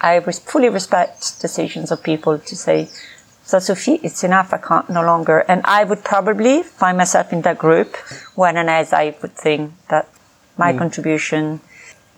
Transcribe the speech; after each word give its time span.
I 0.00 0.20
fully 0.20 0.68
respect 0.68 1.40
decisions 1.40 1.90
of 1.90 2.02
people 2.02 2.38
to 2.38 2.56
say, 2.56 2.88
so 3.44 3.58
Sophie, 3.58 4.00
it's 4.02 4.22
enough. 4.24 4.52
I 4.52 4.58
can't 4.58 4.90
no 4.90 5.02
longer. 5.02 5.40
And 5.48 5.62
I 5.64 5.84
would 5.84 6.04
probably 6.04 6.62
find 6.62 6.98
myself 6.98 7.32
in 7.32 7.42
that 7.42 7.58
group 7.58 7.96
when 8.34 8.56
and 8.56 8.68
as 8.68 8.92
I 8.92 9.16
would 9.22 9.34
think 9.34 9.72
that 9.88 10.08
my 10.58 10.72
mm. 10.72 10.78
contribution 10.78 11.60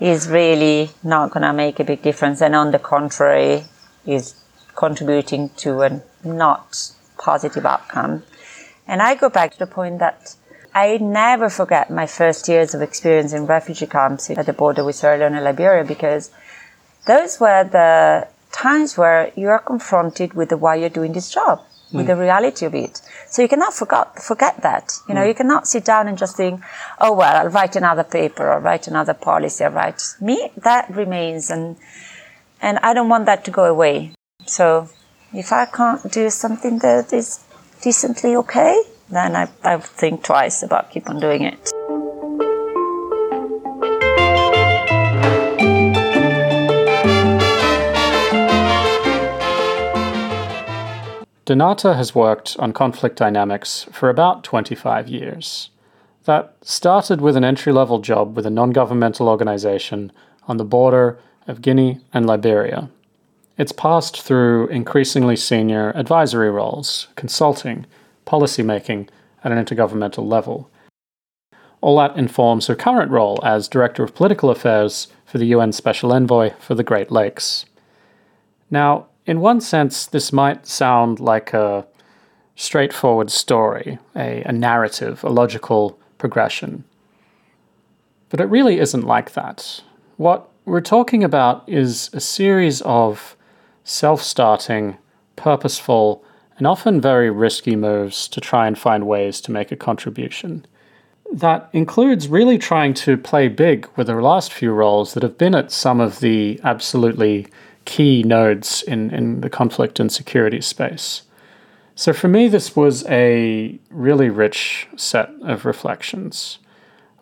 is 0.01 0.29
really 0.29 0.91
not 1.05 1.31
going 1.31 1.43
to 1.45 1.53
make 1.53 1.79
a 1.79 1.85
big 1.85 2.03
difference. 2.03 2.41
And 2.41 2.57
on 2.57 2.73
the 2.73 2.79
contrary, 2.79 3.65
is 4.07 4.35
contributing 4.75 5.51
to 5.59 5.83
a 5.83 6.03
not 6.25 6.91
positive 7.19 7.67
outcome. 7.67 8.23
And 8.87 9.03
I 9.03 9.15
go 9.15 9.29
back 9.29 9.53
to 9.53 9.59
the 9.59 9.67
point 9.67 9.99
that 10.01 10.35
I 10.75 10.99
never 10.99 11.49
forget 11.49 11.91
my 11.91 12.07
first 12.07 12.49
years 12.49 12.75
of 12.75 12.83
experience 12.83 13.33
in 13.33 13.47
refugee 13.47 13.87
camps 13.87 14.31
at 14.31 14.47
the 14.47 14.53
border 14.53 14.85
with 14.85 14.97
Sierra 14.97 15.19
Leone 15.19 15.35
and 15.35 15.45
Liberia 15.45 15.85
because 15.85 16.31
those 17.07 17.41
were 17.41 17.65
the 17.65 18.29
times 18.53 18.99
where 18.99 19.33
you 19.37 19.49
are 19.49 19.59
confronted 19.59 20.35
with 20.35 20.49
the 20.49 20.57
why 20.57 20.75
you're 20.75 20.89
doing 20.89 21.13
this 21.13 21.31
job, 21.31 21.63
with 21.93 22.05
mm. 22.05 22.09
the 22.09 22.17
reality 22.17 22.67
of 22.67 22.75
it. 22.75 23.01
So 23.29 23.43
you 23.43 23.49
cannot 23.49 23.75
forget, 23.75 24.23
forget 24.23 24.63
that. 24.63 24.99
You 25.09 25.15
know, 25.15 25.23
mm. 25.23 25.29
you 25.29 25.35
cannot 25.35 25.67
sit 25.67 25.85
down 25.85 26.09
and 26.09 26.19
just 26.19 26.37
think, 26.37 26.61
oh, 27.01 27.13
well, 27.15 27.37
I'll 27.37 27.49
write 27.49 27.77
another 27.77 28.05
paper 28.05 28.51
or 28.51 28.61
write 28.61 28.89
another 28.89 29.15
policy 29.15 29.65
or 29.65 29.71
write 29.71 30.03
me. 30.21 30.51
That 30.57 30.91
remains. 30.91 31.51
And, 31.51 31.77
and 32.61 32.79
I 32.79 32.93
don't 32.95 33.09
want 33.09 33.27
that 33.27 33.45
to 33.47 33.51
go 33.51 33.65
away. 33.65 34.13
So 34.47 34.89
if 35.33 35.53
I 35.53 35.67
can't 35.67 36.11
do 36.11 36.29
something 36.31 36.79
that 36.81 37.13
is 37.13 37.41
decently 37.83 38.37
okay, 38.37 38.83
then 39.09 39.37
I, 39.37 39.49
I 39.65 39.79
think 39.79 40.25
twice 40.25 40.63
about 40.63 40.91
keep 40.91 41.09
on 41.09 41.21
doing 41.21 41.43
it. 41.43 41.71
Donata 51.51 51.97
has 51.97 52.15
worked 52.15 52.55
on 52.61 52.73
conflict 52.73 53.17
dynamics 53.17 53.85
for 53.91 54.09
about 54.09 54.45
25 54.45 55.09
years. 55.09 55.71
That 56.23 56.55
started 56.63 57.21
with 57.21 57.35
an 57.35 57.43
entry 57.43 57.73
level 57.73 57.99
job 57.99 58.37
with 58.37 58.47
a 58.47 58.51
non 58.51 58.71
governmental 58.71 59.29
organization 59.29 60.13
on 60.47 60.59
the 60.59 60.65
border 60.65 61.19
of 61.49 61.61
Guinea 61.61 61.99
and 62.15 62.25
Liberia. 62.25 62.89
It's 63.59 63.73
passed 63.73 64.23
through 64.23 64.69
increasingly 64.69 65.35
senior 65.35 65.91
advisory 65.97 66.53
roles, 66.53 67.09
consulting, 67.17 67.85
policymaking 68.29 69.09
at 69.43 69.51
an 69.51 69.59
intergovernmental 69.59 70.25
level. 70.25 70.71
All 71.81 71.99
that 71.99 72.17
informs 72.17 72.69
her 72.69 72.77
current 72.77 73.11
role 73.11 73.41
as 73.43 73.67
Director 73.67 74.05
of 74.05 74.15
Political 74.15 74.51
Affairs 74.51 75.09
for 75.27 75.39
the 75.39 75.47
UN 75.47 75.73
Special 75.73 76.13
Envoy 76.13 76.53
for 76.61 76.77
the 76.77 76.85
Great 76.85 77.11
Lakes. 77.11 77.67
Now, 78.71 79.09
in 79.31 79.39
one 79.39 79.61
sense, 79.61 80.07
this 80.07 80.33
might 80.33 80.67
sound 80.67 81.21
like 81.21 81.53
a 81.53 81.87
straightforward 82.57 83.31
story, 83.31 83.97
a, 84.17 84.43
a 84.43 84.51
narrative, 84.51 85.23
a 85.23 85.29
logical 85.29 85.97
progression. 86.19 86.83
But 88.29 88.41
it 88.41 88.47
really 88.47 88.81
isn't 88.81 89.07
like 89.07 89.35
that. 89.35 89.83
What 90.17 90.49
we're 90.65 90.81
talking 90.81 91.23
about 91.23 91.63
is 91.69 92.11
a 92.13 92.19
series 92.19 92.83
of 92.83 93.37
self 93.85 94.21
starting, 94.21 94.99
purposeful, 95.37 96.25
and 96.59 96.67
often 96.67 97.01
very 97.01 97.31
risky 97.31 97.77
moves 97.77 98.27
to 98.31 98.41
try 98.41 98.67
and 98.67 98.77
find 98.77 99.07
ways 99.07 99.41
to 99.43 99.53
make 99.53 99.71
a 99.71 99.77
contribution. 99.77 100.67
That 101.33 101.71
includes 101.73 102.27
really 102.27 102.59
trying 102.59 102.95
to 102.95 103.17
play 103.17 103.47
big 103.47 103.87
with 103.95 104.09
the 104.09 104.17
last 104.17 104.53
few 104.53 104.73
roles 104.73 105.15
that 105.15 105.23
have 105.23 105.39
been 105.39 105.55
at 105.55 105.71
some 105.71 106.01
of 106.01 106.19
the 106.19 106.59
absolutely 106.65 107.47
key 107.85 108.23
nodes 108.23 108.83
in, 108.83 109.11
in 109.11 109.41
the 109.41 109.51
conflict 109.51 110.01
and 110.01 110.13
security 110.13 110.61
space. 110.61 111.23
So 111.95 112.13
for 112.13 112.29
me, 112.29 112.49
this 112.49 112.75
was 112.75 113.05
a 113.09 113.79
really 113.91 114.31
rich 114.31 114.89
set 114.97 115.31
of 115.43 115.65
reflections. 115.65 116.59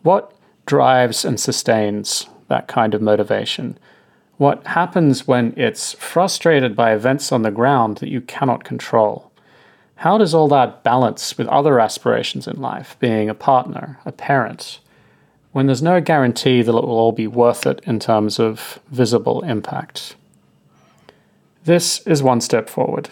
What 0.03 0.33
drives 0.67 1.25
and 1.25 1.41
sustains 1.41 2.27
that 2.49 2.69
kind 2.69 2.95
of 2.95 3.03
motivation? 3.03 3.79
What 4.37 4.67
happens 4.69 5.27
when 5.27 5.53
it's 5.57 5.95
frustrated 5.95 6.77
by 6.77 6.95
events 6.95 7.33
on 7.33 7.43
the 7.43 7.51
ground 7.51 7.99
that 7.99 8.09
you 8.09 8.21
cannot 8.21 8.63
control? 8.63 9.33
How 9.97 10.17
does 10.17 10.33
all 10.33 10.47
that 10.49 10.85
balance 10.85 11.37
with 11.37 11.49
other 11.49 11.81
aspirations 11.81 12.47
in 12.47 12.61
life, 12.61 12.97
being 13.01 13.29
a 13.29 13.35
partner, 13.35 13.99
a 14.07 14.13
parent, 14.13 14.79
when 15.51 15.67
there's 15.67 15.83
no 15.83 16.01
guarantee 16.01 16.63
that 16.63 16.71
it 16.71 16.85
will 16.85 16.91
all 16.91 17.11
be 17.11 17.27
worth 17.27 17.67
it 17.67 17.81
in 17.85 17.99
terms 17.99 18.39
of 18.39 18.79
visible 18.91 19.43
impact? 19.43 20.15
This 21.65 22.07
is 22.07 22.23
One 22.23 22.41
Step 22.41 22.69
Forward. 22.69 23.11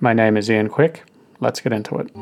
My 0.00 0.12
name 0.12 0.36
is 0.36 0.50
Ian 0.50 0.68
Quick. 0.68 1.04
Let's 1.40 1.60
get 1.60 1.72
into 1.72 1.96
it. 1.96 2.14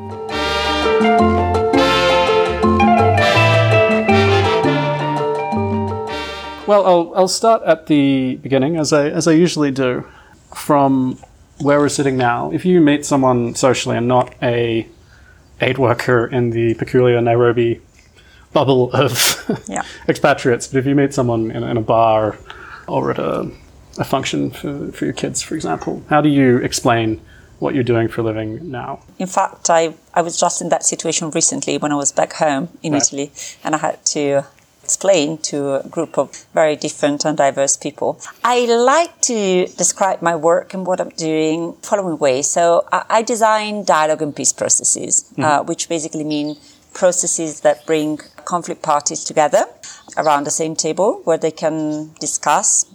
Well, 6.65 6.85
I'll, 6.87 7.13
I'll 7.15 7.27
start 7.27 7.61
at 7.63 7.87
the 7.87 8.37
beginning, 8.37 8.77
as 8.77 8.93
I, 8.93 9.09
as 9.09 9.27
I 9.27 9.33
usually 9.33 9.69
do, 9.69 10.07
from 10.55 11.19
where 11.59 11.79
we're 11.79 11.89
sitting 11.89 12.17
now. 12.17 12.51
If 12.51 12.65
you 12.65 12.81
meet 12.81 13.05
someone 13.05 13.53
socially 13.53 13.97
and 13.97 14.07
not 14.07 14.33
a 14.41 14.87
aid 15.61 15.77
worker 15.77 16.25
in 16.25 16.49
the 16.51 16.73
peculiar 16.75 17.21
Nairobi 17.21 17.81
bubble 18.53 18.91
of 18.93 19.63
yeah. 19.67 19.83
expatriates, 20.07 20.67
but 20.67 20.79
if 20.79 20.85
you 20.85 20.95
meet 20.95 21.13
someone 21.13 21.51
in, 21.51 21.63
in 21.63 21.77
a 21.77 21.81
bar 21.81 22.37
or 22.87 23.11
at 23.11 23.19
a 23.19 23.51
a 23.97 24.03
function 24.03 24.51
for, 24.51 24.91
for 24.91 25.05
your 25.05 25.13
kids, 25.13 25.41
for 25.41 25.55
example? 25.55 26.03
How 26.09 26.21
do 26.21 26.29
you 26.29 26.57
explain 26.57 27.21
what 27.59 27.73
you're 27.73 27.83
doing 27.83 28.07
for 28.07 28.21
a 28.21 28.23
living 28.23 28.71
now? 28.71 29.01
In 29.17 29.27
fact, 29.27 29.69
I, 29.69 29.93
I 30.13 30.21
was 30.21 30.39
just 30.39 30.61
in 30.61 30.69
that 30.69 30.83
situation 30.83 31.31
recently 31.31 31.77
when 31.77 31.91
I 31.91 31.95
was 31.95 32.11
back 32.11 32.33
home 32.33 32.69
in 32.83 32.93
right. 32.93 33.01
Italy 33.01 33.31
and 33.63 33.75
I 33.75 33.77
had 33.79 34.05
to 34.07 34.45
explain 34.83 35.39
to 35.39 35.75
a 35.75 35.87
group 35.87 36.15
of 36.17 36.45
very 36.53 36.75
different 36.75 37.25
and 37.25 37.35
diverse 37.35 37.75
people. 37.75 38.19
I 38.43 38.65
like 38.65 39.19
to 39.21 39.65
describe 39.65 40.21
my 40.21 40.35
work 40.35 40.75
and 40.75 40.85
what 40.85 41.01
I'm 41.01 41.09
doing 41.09 41.73
following 41.81 42.19
way. 42.19 42.43
So 42.43 42.85
I, 42.91 43.05
I 43.09 43.21
design 43.23 43.83
dialogue 43.83 44.21
and 44.21 44.35
peace 44.35 44.53
processes, 44.53 45.13
mm-hmm. 45.31 45.43
uh, 45.43 45.63
which 45.63 45.89
basically 45.89 46.23
mean 46.23 46.57
processes 46.93 47.61
that 47.61 47.85
bring 47.85 48.19
conflict 48.45 48.83
parties 48.83 49.23
together 49.23 49.65
around 50.17 50.45
the 50.45 50.51
same 50.51 50.75
table 50.75 51.21
where 51.23 51.37
they 51.37 51.51
can 51.51 52.11
discuss 52.19 52.85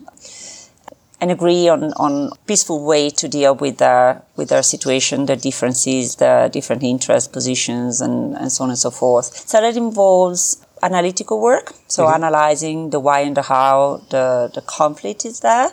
and 1.21 1.31
agree 1.31 1.69
on, 1.69 1.93
on 1.95 2.31
peaceful 2.47 2.85
way 2.85 3.11
to 3.11 3.29
deal 3.29 3.55
with 3.55 3.79
their 3.79 4.23
with 4.37 4.49
their 4.49 4.63
situation, 4.63 5.27
their 5.27 5.37
differences, 5.37 6.17
their 6.17 6.49
different 6.49 6.83
interests, 6.83 7.29
positions, 7.29 8.01
and, 8.01 8.37
and 8.37 8.51
so 8.51 8.65
on 8.65 8.71
and 8.71 8.79
so 8.79 8.91
forth. 8.91 9.27
So 9.49 9.61
that 9.61 9.77
involves 9.77 10.65
analytical 10.83 11.43
work, 11.43 11.75
so 11.89 12.05
mm-hmm. 12.05 12.15
analyzing 12.15 12.89
the 12.89 12.99
why 12.99 13.21
and 13.21 13.37
the 13.37 13.43
how 13.43 14.01
the, 14.09 14.51
the 14.55 14.63
conflict 14.63 15.27
is 15.27 15.41
there, 15.41 15.71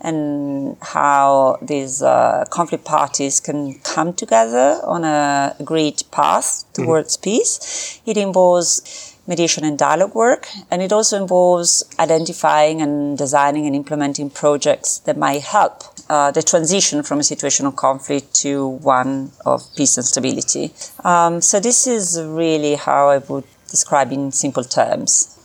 and 0.00 0.76
how 0.82 1.58
these 1.62 2.02
uh, 2.02 2.44
conflict 2.50 2.84
parties 2.84 3.38
can 3.38 3.78
come 3.80 4.12
together 4.12 4.80
on 4.82 5.04
a 5.04 5.54
agreed 5.60 6.02
path 6.10 6.64
towards 6.72 7.16
mm-hmm. 7.16 7.24
peace. 7.24 8.00
It 8.04 8.16
involves 8.16 9.07
mediation 9.28 9.64
and 9.64 9.78
dialogue 9.78 10.14
work. 10.14 10.48
And 10.70 10.82
it 10.82 10.92
also 10.92 11.20
involves 11.20 11.84
identifying 11.98 12.82
and 12.82 13.16
designing 13.16 13.66
and 13.66 13.76
implementing 13.76 14.30
projects 14.30 14.98
that 15.00 15.16
might 15.16 15.42
help 15.42 15.84
uh, 16.08 16.30
the 16.30 16.42
transition 16.42 17.02
from 17.02 17.20
a 17.20 17.22
situation 17.22 17.66
of 17.66 17.76
conflict 17.76 18.34
to 18.36 18.66
one 18.66 19.30
of 19.44 19.62
peace 19.76 19.96
and 19.98 20.06
stability. 20.06 20.72
Um, 21.04 21.40
so 21.42 21.60
this 21.60 21.86
is 21.86 22.20
really 22.20 22.74
how 22.74 23.10
I 23.10 23.18
would 23.18 23.44
describe 23.68 24.10
in 24.12 24.32
simple 24.32 24.64
terms 24.64 25.38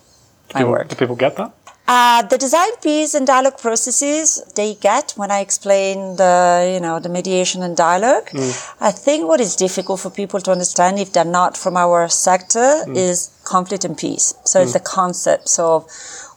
my 0.53 0.61
people, 0.61 0.71
work. 0.71 0.87
Do 0.87 0.95
people 0.95 1.15
get 1.15 1.35
that? 1.35 1.51
Uh, 1.93 2.23
the 2.23 2.39
design 2.39 2.73
piece 2.81 3.13
and 3.13 3.27
dialogue 3.27 3.59
processes 3.59 4.41
they 4.55 4.73
get 4.73 5.13
when 5.15 5.29
I 5.29 5.41
explain 5.41 6.15
the, 6.15 6.71
you 6.73 6.79
know, 6.79 6.99
the 6.99 7.07
mediation 7.17 7.61
and 7.61 7.77
dialogue. 7.77 8.29
Mm. 8.31 8.51
I 8.81 8.91
think 8.91 9.27
what 9.27 9.39
is 9.39 9.55
difficult 9.55 9.99
for 9.99 10.09
people 10.09 10.39
to 10.41 10.51
understand 10.51 10.97
if 10.97 11.13
they're 11.13 11.35
not 11.41 11.55
from 11.55 11.77
our 11.77 12.09
sector 12.09 12.69
mm. 12.87 12.97
is 12.97 13.29
conflict 13.43 13.85
and 13.85 13.95
peace. 13.95 14.33
So 14.43 14.59
mm. 14.59 14.63
it's 14.63 14.73
the 14.73 14.79
concepts 14.79 15.59
of 15.59 15.85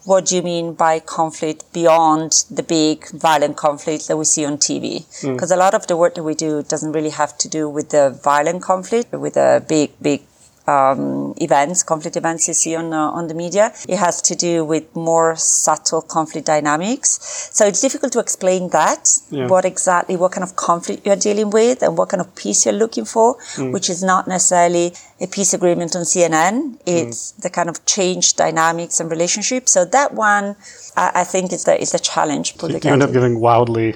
what 0.05 0.27
do 0.27 0.37
you 0.37 0.43
mean 0.43 0.75
by 0.75 1.01
conflict 1.01 1.73
beyond 1.73 2.45
the 2.51 2.63
big 2.63 3.09
violent 3.13 3.57
conflict 3.57 4.09
that 4.09 4.19
we 4.19 4.27
see 4.27 4.45
on 4.45 4.59
TV? 4.59 5.07
Because 5.33 5.51
mm. 5.51 5.57
a 5.57 5.59
lot 5.65 5.73
of 5.73 5.87
the 5.87 5.97
work 5.97 6.17
that 6.17 6.23
we 6.23 6.35
do 6.35 6.65
doesn't 6.65 6.93
really 6.93 7.15
have 7.23 7.39
to 7.39 7.49
do 7.49 7.67
with 7.67 7.89
the 7.97 8.11
violent 8.23 8.61
conflict, 8.63 9.11
but 9.11 9.21
with 9.21 9.35
the 9.35 9.65
big, 9.67 9.93
big 10.03 10.21
um, 10.69 11.35
events, 11.37 11.83
conflict 11.83 12.17
events 12.17 12.49
you 12.49 12.55
see 12.55 12.75
on 12.77 12.93
uh, 12.93 13.11
on 13.19 13.29
the 13.29 13.35
media. 13.35 13.73
It 13.89 13.99
has 13.99 14.21
to 14.23 14.35
do 14.35 14.65
with 14.65 14.85
more 14.97 15.37
subtle 15.37 16.03
conflict 16.03 16.47
dynamics. 16.47 17.19
So 17.53 17.67
it's 17.67 17.81
difficult 17.81 18.13
to 18.15 18.21
explain 18.21 18.71
that 18.71 19.09
Yeah. 19.31 19.47
what 19.47 19.65
exactly 19.65 20.17
what 20.17 20.33
kind 20.33 20.43
of 20.45 20.57
conflict 20.57 21.07
you're 21.07 21.23
dealing 21.29 21.51
with 21.51 21.83
and 21.83 21.97
what 21.99 22.09
kind 22.09 22.21
of 22.21 22.35
peace 22.35 22.65
you're 22.67 22.79
looking 22.85 23.05
for, 23.05 23.37
which 23.75 23.89
is 23.89 24.03
not 24.03 24.27
necessarily 24.27 24.93
a 25.21 25.27
peace 25.27 25.55
agreement 25.55 25.95
on 25.97 26.03
CNN. 26.03 26.79
It's 26.87 27.33
the 27.33 27.51
kind 27.51 27.69
of 27.69 27.85
change 27.87 28.35
dynamics 28.35 29.01
and 29.01 29.11
relationships. 29.11 29.73
So 29.73 29.85
that 29.85 30.15
one, 30.15 30.57
I, 30.97 31.07
I 31.23 31.25
think, 31.25 31.53
is 31.53 31.65
the 31.65 31.81
is 31.81 31.91
the 31.93 31.99
challenge. 31.99 32.55
You 32.63 32.81
end 32.91 33.03
up 33.03 33.13
giving 33.13 33.41
wildly 33.41 33.95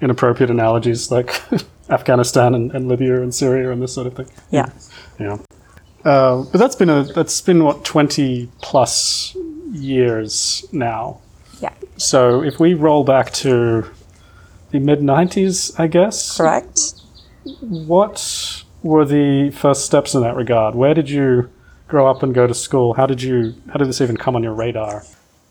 inappropriate 0.00 0.50
analogies 0.50 1.10
like 1.10 1.30
Afghanistan 1.90 2.54
and, 2.54 2.72
and 2.72 2.88
Libya 2.88 3.22
and 3.22 3.34
Syria 3.34 3.70
and 3.72 3.82
this 3.82 3.92
sort 3.94 4.06
of 4.06 4.14
thing. 4.14 4.28
yeah. 4.50 4.68
Yeah. 5.18 5.38
Uh, 6.04 6.42
but 6.44 6.58
that's 6.58 6.76
been 6.76 6.90
a 6.90 7.04
that's 7.04 7.40
been 7.40 7.62
what 7.64 7.84
twenty 7.84 8.48
plus 8.62 9.36
years 9.70 10.64
now. 10.72 11.20
Yeah. 11.60 11.72
So 11.96 12.42
if 12.42 12.58
we 12.58 12.74
roll 12.74 13.04
back 13.04 13.32
to 13.34 13.84
the 14.70 14.78
mid 14.78 15.02
nineties, 15.02 15.72
I 15.78 15.86
guess. 15.86 16.36
Correct. 16.36 16.94
What 17.60 18.64
were 18.82 19.04
the 19.04 19.50
first 19.50 19.84
steps 19.84 20.14
in 20.14 20.22
that 20.22 20.36
regard? 20.36 20.74
Where 20.74 20.94
did 20.94 21.10
you 21.10 21.50
grow 21.88 22.06
up 22.06 22.22
and 22.22 22.34
go 22.34 22.46
to 22.46 22.54
school? 22.54 22.94
How 22.94 23.06
did 23.06 23.22
you 23.22 23.54
how 23.68 23.74
did 23.74 23.88
this 23.88 24.00
even 24.00 24.16
come 24.16 24.36
on 24.36 24.42
your 24.42 24.54
radar? 24.54 25.04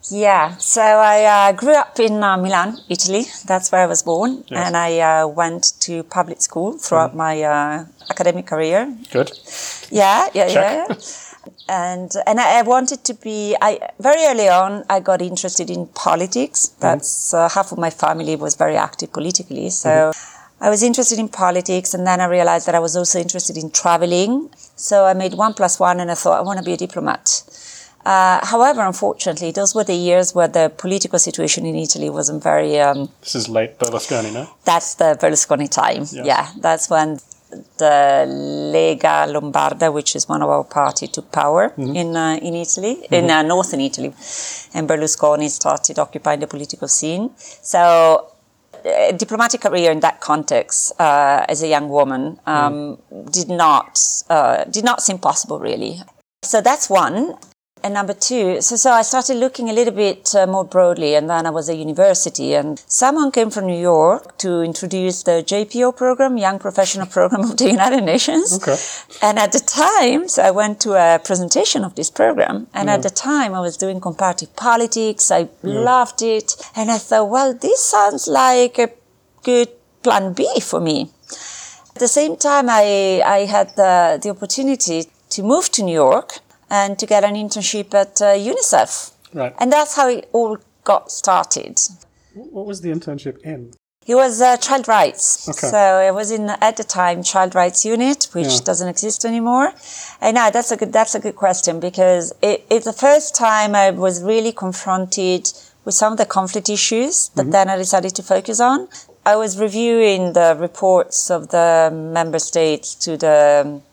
Yeah, 0.09 0.55
so 0.57 0.81
I 0.81 1.49
uh, 1.49 1.51
grew 1.51 1.75
up 1.75 1.99
in 1.99 2.23
uh, 2.23 2.37
Milan, 2.37 2.77
Italy. 2.89 3.25
That's 3.45 3.71
where 3.71 3.81
I 3.81 3.85
was 3.85 4.01
born, 4.01 4.43
Yes. 4.47 4.65
and 4.67 4.77
I 4.77 4.99
uh, 4.99 5.27
went 5.27 5.73
to 5.81 6.03
public 6.03 6.41
school 6.41 6.77
throughout 6.77 7.15
my 7.15 7.43
uh, 7.43 7.85
academic 8.09 8.47
career. 8.47 8.95
Good. 9.11 9.31
Yeah, 9.91 10.27
yeah, 10.33 10.47
Check. 10.47 10.87
yeah. 10.89 10.95
And 11.69 12.11
and 12.25 12.39
I 12.39 12.61
wanted 12.63 13.03
to 13.05 13.13
be. 13.13 13.55
I 13.61 13.79
very 13.99 14.23
early 14.25 14.49
on 14.49 14.83
I 14.89 14.99
got 14.99 15.21
interested 15.21 15.69
in 15.69 15.85
politics. 15.87 16.69
That's 16.79 17.33
uh, 17.33 17.47
half 17.49 17.71
of 17.71 17.77
my 17.77 17.91
family 17.91 18.35
was 18.35 18.55
very 18.55 18.75
active 18.77 19.11
politically, 19.13 19.69
so. 19.69 20.11
I 20.61 20.69
was 20.69 20.83
interested 20.83 21.19
in 21.19 21.29
politics, 21.29 21.93
and 21.93 22.05
then 22.05 22.19
I 22.19 22.25
realized 22.25 22.65
that 22.67 22.75
I 22.75 22.79
was 22.79 22.97
also 22.97 23.17
interested 23.17 23.55
in 23.55 23.71
traveling. 23.71 24.49
So 24.75 25.05
I 25.05 25.13
made 25.13 25.35
one 25.35 25.53
plus 25.53 25.79
one, 25.79 26.01
and 26.01 26.11
I 26.11 26.15
thought 26.15 26.37
I 26.37 26.41
want 26.41 26.59
to 26.59 26.65
be 26.65 26.73
a 26.73 26.77
diplomat. 26.77 27.43
Uh, 28.05 28.39
however, 28.45 28.81
unfortunately, 28.81 29.51
those 29.51 29.75
were 29.75 29.83
the 29.83 29.93
years 29.95 30.33
where 30.33 30.47
the 30.47 30.71
political 30.77 31.19
situation 31.19 31.65
in 31.65 31.75
Italy 31.75 32.09
wasn't 32.09 32.41
very. 32.43 32.79
Um, 32.79 33.09
This 33.21 33.35
is 33.35 33.49
late 33.49 33.77
Berlusconi, 33.79 34.31
no? 34.33 34.47
that's 34.65 34.95
the 34.95 35.17
Berlusconi 35.21 35.69
time. 35.69 36.01
Yes. 36.11 36.25
Yeah, 36.25 36.47
that's 36.61 36.89
when 36.89 37.19
the 37.77 38.25
Lega 38.73 39.27
Lombarda, 39.31 39.91
which 39.91 40.15
is 40.15 40.29
one 40.29 40.41
of 40.41 40.49
our 40.49 40.63
party, 40.63 41.07
took 41.07 41.31
power 41.31 41.73
in 41.77 42.15
uh, 42.15 42.37
in 42.41 42.53
Italy, 42.55 42.97
in 43.11 43.29
uh, 43.29 43.41
northern 43.41 43.81
Italy, 43.81 44.13
and 44.73 44.87
Berlusconi 44.87 45.49
started 45.49 45.99
occupying 45.99 46.39
the 46.39 46.47
political 46.47 46.87
scene. 46.87 47.31
So. 47.37 48.27
A 48.85 49.11
diplomatic 49.11 49.59
career 49.59 49.91
in 49.91 49.99
that 49.99 50.21
context, 50.21 50.93
uh, 51.01 51.43
as 51.49 51.61
a 51.61 51.67
young 51.67 51.89
woman, 51.89 52.39
um, 52.45 52.97
did 53.29 53.49
not 53.49 53.99
uh, 54.29 54.63
did 54.63 54.85
not 54.85 55.01
seem 55.01 55.17
possible, 55.17 55.59
really. 55.59 55.99
So 56.45 56.61
that's 56.61 56.89
one. 56.89 57.35
And 57.81 57.93
number 57.93 58.13
two, 58.13 58.61
so, 58.61 58.75
so 58.75 58.91
I 58.91 59.03
started 59.03 59.35
looking 59.35 59.69
a 59.69 59.73
little 59.73 59.93
bit 59.93 60.35
uh, 60.35 60.45
more 60.45 60.65
broadly, 60.65 61.15
and 61.15 61.29
then 61.29 61.45
I 61.45 61.49
was 61.49 61.69
at 61.69 61.77
university, 61.77 62.53
and 62.53 62.77
someone 62.87 63.31
came 63.31 63.49
from 63.49 63.67
New 63.67 63.79
York 63.79 64.37
to 64.39 64.61
introduce 64.61 65.23
the 65.23 65.43
JPO 65.47 65.95
program, 65.95 66.37
Young 66.37 66.59
Professional 66.59 67.07
Program 67.17 67.41
of 67.41 67.55
the 67.55 67.69
United 67.69 68.03
Nations. 68.03 68.57
Okay. 68.61 68.75
And 69.21 69.39
at 69.39 69.53
the 69.53 69.59
time, 69.59 70.27
so 70.27 70.43
I 70.43 70.51
went 70.51 70.81
to 70.81 70.93
a 70.93 71.19
presentation 71.19 71.85
of 71.85 71.95
this 71.95 72.09
program, 72.09 72.67
and 72.73 72.89
at 72.89 73.01
the 73.01 73.09
time 73.09 73.53
I 73.53 73.61
was 73.61 73.77
doing 73.77 74.01
comparative 74.01 74.53
politics. 74.57 75.31
I 75.31 75.47
loved 75.63 76.21
it, 76.21 76.55
and 76.75 76.91
I 76.91 76.97
thought, 76.97 77.29
well, 77.29 77.53
this 77.53 77.83
sounds 77.83 78.27
like 78.27 78.77
a 78.77 78.89
good 79.43 79.69
plan 80.03 80.33
B 80.33 80.59
for 80.59 80.81
me. 80.81 81.11
At 81.95 81.99
the 81.99 82.07
same 82.07 82.35
time, 82.35 82.67
I, 82.69 83.21
I 83.25 83.39
had 83.45 83.75
the, 83.75 84.19
the 84.21 84.29
opportunity 84.29 85.05
to 85.29 85.43
move 85.43 85.69
to 85.71 85.83
New 85.83 85.93
York 85.93 86.39
and 86.69 86.97
to 86.99 87.05
get 87.05 87.23
an 87.23 87.35
internship 87.35 87.93
at 87.93 88.21
uh, 88.21 88.33
UNICEF. 88.35 89.11
Right. 89.33 89.53
And 89.59 89.71
that's 89.71 89.95
how 89.95 90.07
it 90.09 90.29
all 90.33 90.57
got 90.83 91.11
started. 91.11 91.77
What 92.33 92.65
was 92.65 92.81
the 92.81 92.89
internship 92.89 93.39
in? 93.43 93.73
It 94.07 94.15
was 94.15 94.41
uh, 94.41 94.57
child 94.57 94.87
rights. 94.87 95.47
Okay. 95.47 95.67
So 95.67 95.99
it 95.99 96.13
was 96.15 96.31
in 96.31 96.49
at 96.49 96.77
the 96.77 96.83
time 96.83 97.21
child 97.21 97.53
rights 97.53 97.85
unit, 97.85 98.27
which 98.33 98.47
Yeah. 98.47 98.59
doesn't 98.65 98.87
exist 98.87 99.23
anymore. 99.23 99.71
And 100.19 100.33
now 100.35 100.49
that's 100.49 100.71
a 100.71 100.77
good 100.77 100.91
that's 100.91 101.13
a 101.13 101.19
good 101.19 101.35
question 101.35 101.79
because 101.79 102.33
it, 102.41 102.65
it's 102.71 102.85
the 102.85 102.93
first 103.07 103.35
time 103.35 103.75
I 103.75 103.91
was 103.91 104.23
really 104.23 104.51
confronted 104.51 105.51
with 105.85 105.93
some 105.93 106.13
of 106.13 106.17
the 106.17 106.25
conflict 106.25 106.69
issues 106.69 107.29
that 107.35 107.43
Mm-hmm. 107.43 107.51
then 107.51 107.69
I 107.69 107.77
decided 107.77 108.15
to 108.15 108.23
focus 108.23 108.59
on. 108.59 108.87
I 109.25 109.35
was 109.35 109.59
reviewing 109.59 110.33
the 110.33 110.55
reports 110.59 111.29
of 111.29 111.49
the 111.49 111.91
member 111.93 112.39
states 112.39 112.95
to 113.05 113.15
the 113.17 113.63
um, 113.65 113.83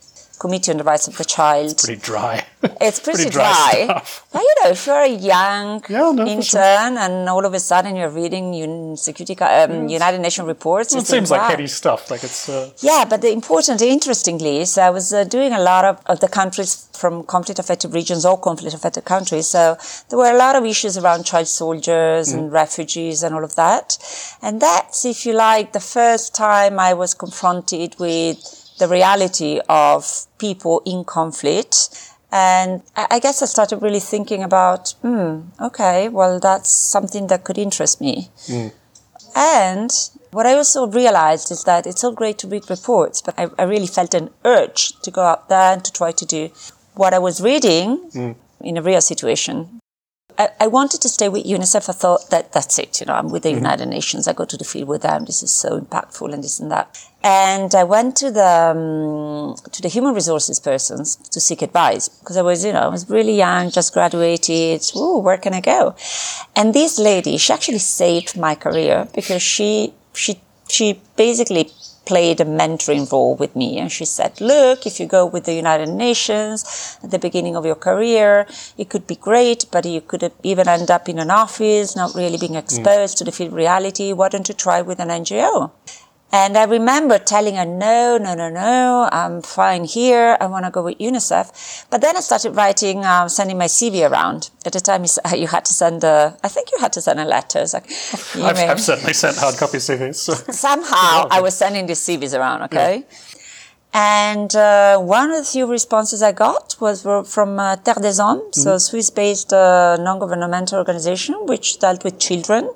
Committee 0.47 0.71
on 0.73 0.79
the 0.79 0.85
Rights 0.85 1.07
of 1.09 1.17
the 1.17 1.25
Child. 1.25 1.73
It's 1.73 1.85
Pretty 1.85 2.01
dry. 2.01 2.35
It's 2.81 3.01
pretty, 3.01 3.25
pretty 3.25 3.31
dry 3.31 3.47
dry. 3.87 4.03
But 4.33 4.43
you 4.43 4.55
know, 4.63 4.71
if 4.71 4.87
you're 4.87 5.07
a 5.15 5.17
young 5.35 5.83
Yeah, 5.89 6.13
no, 6.13 6.17
for 6.17 6.43
sure. 6.43 6.63
intern 6.63 6.99
and 7.05 7.29
all 7.29 7.45
of 7.45 7.55
a 7.55 7.61
sudden 7.61 7.97
you're 7.97 8.11
reading 8.11 8.53
UN 8.55 8.97
security, 8.97 9.39
um, 9.41 9.89
United 9.89 10.21
Nations 10.21 10.47
reports, 10.47 10.93
you 10.93 11.01
it 11.01 11.07
seems 11.07 11.31
like 11.31 11.43
wow. 11.43 11.49
heady 11.49 11.67
stuff. 11.67 12.11
Like 12.11 12.25
it's. 12.25 12.49
Uh, 12.49 12.71
Yeah, 12.83 13.05
but 13.09 13.21
the 13.23 13.31
important, 13.33 13.83
interestingly, 13.83 14.61
is 14.61 14.79
I 14.79 14.91
was 14.91 15.13
uh, 15.13 15.25
doing 15.25 15.53
a 15.53 15.61
lot 15.61 15.85
of, 15.85 16.01
of 16.07 16.21
the 16.21 16.29
countries 16.29 16.89
from 16.93 17.25
conflict-affected 17.25 17.93
regions 17.93 18.25
or 18.25 18.39
conflict-affected 18.39 19.05
countries. 19.05 19.47
So 19.49 19.77
there 20.09 20.19
were 20.19 20.33
a 20.33 20.39
lot 20.39 20.57
of 20.57 20.65
issues 20.65 20.97
around 20.99 21.25
child 21.25 21.49
soldiers 21.49 22.33
and 22.33 22.53
refugees 22.53 23.23
and 23.23 23.35
all 23.35 23.45
of 23.45 23.55
that. 23.57 23.99
And 24.43 24.61
that's, 24.61 25.05
if 25.05 25.27
you 25.27 25.35
like, 25.35 25.73
the 25.73 25.81
first 25.81 26.35
time 26.35 26.79
I 26.79 26.95
was 26.95 27.15
confronted 27.15 27.97
with 27.99 28.66
the 28.79 28.89
reality 28.89 29.61
of 29.69 30.27
people 30.39 30.83
in 30.85 31.05
conflict. 31.05 31.77
And 32.33 32.83
I 32.97 33.19
guess 33.21 33.41
I 33.43 33.47
started 33.47 33.81
really 33.83 34.01
thinking 34.01 34.43
about, 34.43 34.91
hmm, 35.03 35.43
okay, 35.61 36.09
well, 36.09 36.39
that's 36.41 36.69
something 36.71 37.29
that 37.29 37.45
could 37.45 37.57
interest 37.57 38.01
me. 38.01 38.31
And 39.35 39.91
what 40.33 40.45
I 40.47 40.55
also 40.55 40.87
realized 40.87 41.51
is 41.51 41.65
that 41.65 41.87
it's 41.87 42.03
all 42.05 42.13
great 42.13 42.39
to 42.39 42.49
read 42.49 42.69
reports, 42.69 43.23
but 43.23 43.39
I, 43.39 43.49
I 43.59 43.63
really 43.65 43.87
felt 43.87 44.13
an 44.15 44.31
urge 44.45 44.93
to 45.03 45.11
go 45.11 45.23
out 45.23 45.49
there 45.49 45.73
and 45.75 45.85
to 45.85 45.93
try 45.93 46.13
to 46.13 46.27
do 46.27 46.51
what 46.95 47.15
I 47.15 47.19
was 47.19 47.41
reading 47.41 48.11
in 48.61 48.77
a 48.77 48.83
real 48.83 49.01
situation. 49.01 49.81
I, 50.39 50.49
I 50.61 50.67
wanted 50.67 51.01
to 51.03 51.09
stay 51.09 51.29
with 51.29 51.45
UNICEF. 51.45 51.89
I 51.89 51.93
thought 51.93 52.31
that 52.31 52.53
that's 52.53 52.79
it. 52.79 53.01
You 53.01 53.07
know, 53.07 53.15
I'm 53.15 53.31
with 53.31 53.43
the 53.43 53.51
United 53.51 53.87
Nations. 53.87 54.29
I 54.29 54.33
go 54.33 54.45
to 54.45 54.57
the 54.57 54.65
field 54.65 54.89
with 54.89 55.03
them. 55.03 55.25
This 55.25 55.43
is 55.43 55.51
so 55.51 55.81
impactful 55.81 56.33
and 56.33 56.43
this 56.45 56.61
and 56.61 56.71
that. 56.71 56.99
And 57.23 57.75
I 57.75 57.85
went 57.85 58.17
to 58.17 58.31
the 58.31 58.53
um, 58.75 59.57
to 59.73 59.83
the 59.83 59.89
human 59.89 60.15
resources 60.15 60.61
persons 60.61 61.17
to 61.17 61.41
seek 61.41 61.63
advice 61.63 62.09
because 62.09 62.37
I 62.37 62.43
was, 62.43 62.65
you 62.65 62.73
know, 62.73 62.81
I 62.81 62.89
was 62.89 63.09
really 63.11 63.37
young, 63.37 63.71
just 63.71 63.93
graduated. 63.93 64.83
Ooh, 64.97 65.19
where 65.19 65.39
can 65.39 65.55
I 65.55 65.61
go? 65.61 65.97
And 66.55 66.73
this 66.73 66.99
lady, 66.99 67.37
she 67.39 67.53
actually 67.53 67.79
saved 67.79 68.39
my 68.39 68.55
career 68.55 69.09
because 69.15 69.43
she 69.43 69.95
she 70.13 70.41
she 70.69 71.01
basically 71.17 71.71
played 72.07 72.41
a 72.41 72.45
mentoring 72.45 73.11
role 73.13 73.35
with 73.35 73.55
me. 73.55 73.79
And 73.79 73.91
she 73.91 74.05
said 74.05 74.41
look 74.41 74.87
if 74.87 74.99
you 75.01 75.07
go 75.07 75.27
with 75.27 75.45
the 75.45 75.55
united 75.55 75.89
nations 75.89 76.99
at 77.03 77.11
the 77.11 77.19
beginning 77.19 77.57
of 77.57 77.67
your 77.67 77.75
career 77.89 78.47
it 78.79 78.89
could 78.89 79.07
be 79.07 79.17
great 79.17 79.67
but 79.71 79.85
you 79.85 80.01
could 80.01 80.33
even 80.43 80.69
end 80.69 80.91
up 80.91 81.09
in 81.09 81.19
an 81.19 81.31
office 81.31 81.97
not 81.97 82.15
really 82.15 82.39
being 82.39 82.59
mm. 82.59 82.65
exposed 82.65 83.19
to 83.19 83.25
the 83.25 83.33
field 83.33 83.53
reality. 83.53 84.13
Why 84.13 84.29
don't 84.29 84.49
you 84.49 84.55
try 84.55 84.83
with 84.83 85.01
an 85.01 85.09
ngo 85.09 85.71
and 86.33 86.59
I 86.59 86.65
remember 86.65 87.19
telling 87.19 87.55
her, 87.55 87.65
no, 87.65 88.19
no, 88.19 88.35
no, 88.35 88.51
no, 88.51 89.09
I'm 89.13 89.43
fine 89.43 89.85
here. 89.85 90.37
I 90.41 90.47
want 90.47 90.65
to 90.65 90.71
go 90.71 90.83
with 90.83 90.99
UNICEF. 90.99 91.87
But 91.89 92.01
then 92.01 92.17
I 92.17 92.21
started 92.21 92.51
writing, 92.51 93.05
um, 93.05 93.29
sending 93.29 93.57
my 93.57 93.67
CV 93.67 94.09
around. 94.09 94.51
At 94.65 94.73
the 94.73 94.81
time, 94.81 95.05
you 95.35 95.47
had 95.57 95.65
to 95.65 95.73
send 95.73 96.03
a, 96.03 96.37
I 96.43 96.49
think 96.49 96.73
you 96.73 96.79
had 96.79 96.93
to 96.95 97.01
send 97.01 97.21
a 97.21 97.25
letter. 97.25 97.61
It's 97.61 97.75
like, 97.75 97.89
you 98.35 98.45
I've, 98.45 98.59
I've 98.59 98.81
certainly 98.81 99.13
sent 99.13 99.37
hard 99.37 99.57
copy 99.57 99.79
CVs. 99.79 100.17
So. 100.17 100.35
somehow 100.53 101.29
I 101.31 101.41
was 101.41 101.57
sending 101.57 101.87
these 101.87 102.01
CVs 102.01 102.37
around, 102.37 102.63
okay? 102.65 103.05
And 103.99 104.55
uh, 104.55 104.99
one 104.99 105.31
of 105.31 105.39
the 105.39 105.45
few 105.51 105.67
responses 105.67 106.23
I 106.23 106.33
got 106.33 106.77
was 106.81 107.01
from 107.35 107.59
uh, 107.59 107.77
Terre 107.77 108.03
des 108.03 108.21
Hommes, 108.21 108.43
so 108.53 108.75
a 108.75 108.81
Swiss-based 108.81 109.55
uh, 109.55 109.97
non-governmental 109.99 110.77
organization 110.79 111.35
which 111.47 111.79
dealt 111.79 112.05
with 112.05 112.19
children, 112.19 112.69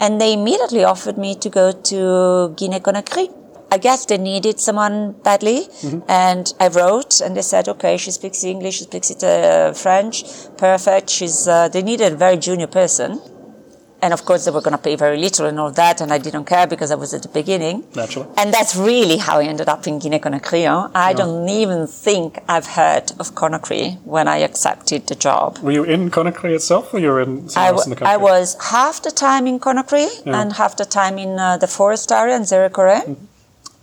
and 0.00 0.20
they 0.20 0.32
immediately 0.32 0.82
offered 0.82 1.16
me 1.16 1.36
to 1.36 1.48
go 1.48 1.70
to 1.70 2.52
Guinea-Conakry. 2.56 3.28
I 3.70 3.78
guess 3.78 4.06
they 4.06 4.18
needed 4.18 4.58
someone 4.58 5.12
badly, 5.22 5.68
and 6.08 6.52
I 6.58 6.66
wrote, 6.68 7.20
and 7.20 7.36
they 7.36 7.42
said, 7.42 7.68
"Okay, 7.68 7.96
she 7.96 8.10
speaks 8.10 8.42
English, 8.42 8.78
she 8.78 8.84
speaks 8.90 9.10
it, 9.10 9.22
uh, 9.22 9.72
French, 9.84 10.24
perfect. 10.56 11.08
She's." 11.08 11.46
Uh, 11.46 11.68
they 11.68 11.82
needed 11.82 12.12
a 12.12 12.16
very 12.16 12.36
junior 12.36 12.70
person, 12.80 13.20
and 14.04 14.10
of 14.16 14.20
course 14.28 14.42
they 14.44 14.52
were 14.56 14.64
going 14.66 14.76
to 14.80 14.84
pay 14.88 14.96
very 15.06 15.18
little 15.26 15.46
and 15.50 15.56
all 15.62 15.72
that, 15.82 15.96
and 16.02 16.08
I 16.16 16.18
didn't 16.26 16.46
care 16.54 16.66
because 16.74 16.90
I 16.96 16.98
was 17.04 17.10
at 17.18 17.22
the 17.26 17.32
beginning. 17.40 17.76
Naturally. 18.00 18.28
And 18.40 18.48
that's 18.56 18.74
really 18.90 19.18
how 19.26 19.36
I 19.42 19.44
ended 19.52 19.68
up 19.74 19.82
in 19.90 19.94
Guinea-Conakry. 20.02 20.62
Huh? 20.72 20.90
I 21.08 21.10
don't 21.20 21.48
even 21.62 21.80
think 22.06 22.28
I've 22.54 22.68
heard 22.80 23.06
of 23.22 23.26
Conakry 23.40 23.84
when 24.14 24.26
I 24.36 24.38
accepted 24.48 25.00
the 25.10 25.16
job. 25.28 25.48
Were 25.66 25.74
you 25.78 25.84
in 25.94 26.02
Conakry 26.16 26.52
itself, 26.58 26.84
or 26.94 26.98
you 27.04 27.10
were 27.14 27.22
in 27.26 27.32
somewhere 27.48 27.70
I, 27.70 27.74
else 27.74 27.86
in 27.86 27.90
the 27.94 27.96
w- 27.96 28.10
I 28.12 28.16
country? 28.16 28.30
was 28.32 28.46
half 28.72 28.96
the 29.08 29.14
time 29.26 29.44
in 29.52 29.56
Conakry 29.66 30.08
and 30.38 30.48
half 30.60 30.72
the 30.82 30.88
time 31.00 31.16
in 31.26 31.32
uh, 31.38 31.56
the 31.64 31.70
forest 31.78 32.08
area 32.20 32.36
in 32.40 32.42
Zerekore, 32.52 33.00
Mm-hmm. 33.04 33.24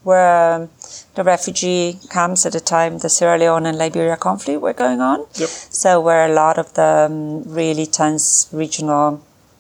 where 0.10 0.54
um, 0.56 0.70
the 1.18 1.24
refugee 1.24 2.00
camps 2.16 2.42
at 2.48 2.54
the 2.58 2.60
time, 2.76 2.92
the 3.06 3.10
Sierra 3.16 3.38
Leone 3.42 3.66
and 3.70 3.78
Liberia 3.86 4.18
conflict 4.28 4.60
were 4.62 4.74
going 4.86 5.02
on. 5.12 5.20
Yep. 5.42 5.50
So 5.82 5.90
where 6.06 6.24
a 6.32 6.34
lot 6.44 6.56
of 6.64 6.68
the 6.80 6.92
um, 7.10 7.44
really 7.62 7.86
tense 7.86 8.26
regional 8.52 9.08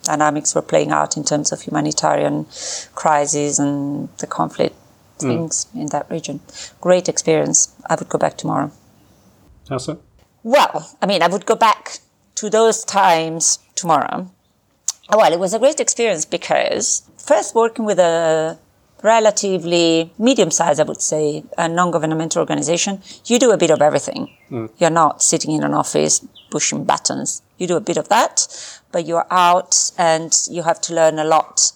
dynamics 0.04 0.54
were 0.56 0.62
playing 0.62 0.92
out 0.92 1.18
in 1.18 1.24
terms 1.24 1.52
of 1.52 1.62
humanitarian 1.62 2.46
crises 2.96 3.60
and 3.60 4.10
the 4.18 4.28
conflict 4.28 4.76
Mm. 5.20 5.28
things 5.28 5.68
in 5.76 5.86
that 5.88 6.10
region. 6.10 6.40
Great 6.82 7.08
experience. 7.08 7.70
I 7.90 7.94
would 7.96 8.10
go 8.10 8.18
back 8.18 8.38
tomorrow. 8.38 8.72
How 9.70 9.78
so? 9.78 10.00
Well, 10.44 10.90
I 11.02 11.06
mean, 11.06 11.22
I 11.22 11.28
would 11.28 11.46
go 11.46 11.56
back 11.56 12.00
to 12.36 12.50
those 12.50 12.84
times 12.84 13.60
tomorrow. 13.76 14.32
Well, 15.14 15.32
it 15.32 15.40
was 15.40 15.54
a 15.54 15.60
great 15.60 15.80
experience 15.80 16.26
because 16.26 17.04
first 17.18 17.54
working 17.54 17.86
with 17.86 18.00
a 18.00 18.58
relatively 19.04 20.12
medium 20.18 20.52
sized, 20.52 20.80
I 20.80 20.84
would 20.84 21.02
say, 21.02 21.44
a 21.58 21.68
non 21.68 21.92
governmental 21.92 22.40
organization, 22.40 23.02
you 23.26 23.38
do 23.40 23.52
a 23.52 23.58
bit 23.58 23.70
of 23.72 23.82
everything. 23.82 24.30
You're 24.80 24.90
not 25.04 25.22
sitting 25.22 25.52
in 25.52 25.64
an 25.64 25.74
office 25.74 26.26
pushing 26.52 26.84
buttons. 26.84 27.42
You 27.58 27.66
do 27.66 27.78
a 27.78 27.82
bit 27.82 27.98
of 27.98 28.10
that, 28.10 28.48
but 28.92 29.06
you're 29.08 29.26
out 29.32 29.92
and 29.98 30.32
you 30.50 30.62
have 30.62 30.80
to 30.82 30.94
learn 30.94 31.18
a 31.18 31.24
lot 31.24 31.72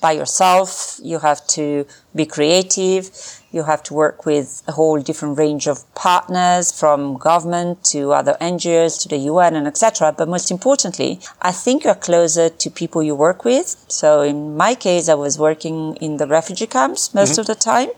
by 0.00 0.12
yourself. 0.12 0.98
You 1.02 1.20
have 1.20 1.46
to 1.48 1.86
be 2.14 2.26
creative. 2.26 3.10
You 3.52 3.64
have 3.64 3.82
to 3.84 3.94
work 3.94 4.24
with 4.24 4.62
a 4.66 4.72
whole 4.72 5.00
different 5.00 5.38
range 5.38 5.66
of 5.66 5.84
partners 5.94 6.72
from 6.72 7.18
government 7.18 7.84
to 7.92 8.12
other 8.12 8.36
NGOs 8.40 9.00
to 9.02 9.08
the 9.08 9.18
UN 9.18 9.54
and 9.56 9.66
etc. 9.66 10.12
But 10.16 10.28
most 10.28 10.50
importantly, 10.50 11.20
I 11.40 11.52
think 11.52 11.84
you're 11.84 11.94
closer 11.94 12.48
to 12.48 12.70
people 12.70 13.02
you 13.02 13.14
work 13.14 13.44
with. 13.44 13.76
So 13.88 14.22
in 14.22 14.56
my 14.56 14.74
case, 14.74 15.08
I 15.08 15.14
was 15.14 15.38
working 15.38 15.96
in 15.96 16.16
the 16.16 16.26
refugee 16.26 16.66
camps 16.66 17.14
most 17.14 17.32
mm-hmm. 17.32 17.40
of 17.42 17.46
the 17.46 17.54
time 17.54 17.90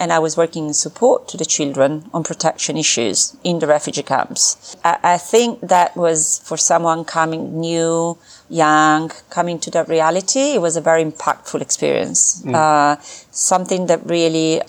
and 0.00 0.12
I 0.12 0.18
was 0.18 0.36
working 0.36 0.68
in 0.68 0.74
support 0.74 1.28
to 1.28 1.36
the 1.36 1.44
children 1.44 2.08
on 2.14 2.24
protection 2.24 2.76
issues 2.76 3.36
in 3.44 3.58
the 3.58 3.66
refugee 3.66 4.02
camps. 4.02 4.76
I, 4.82 4.98
I 5.02 5.18
think 5.18 5.60
that 5.60 5.96
was 5.96 6.40
for 6.44 6.56
someone 6.56 7.04
coming 7.04 7.60
new, 7.60 8.16
young, 8.50 9.10
coming 9.30 9.58
to 9.60 9.70
that 9.70 9.88
reality, 9.88 10.54
it 10.54 10.60
was 10.60 10.76
a 10.76 10.80
very 10.80 11.04
impactful 11.04 11.60
experience. 11.60 12.42
Uh, 12.54 12.96
something 13.30 13.86
that 13.86 14.04
really 14.04 14.60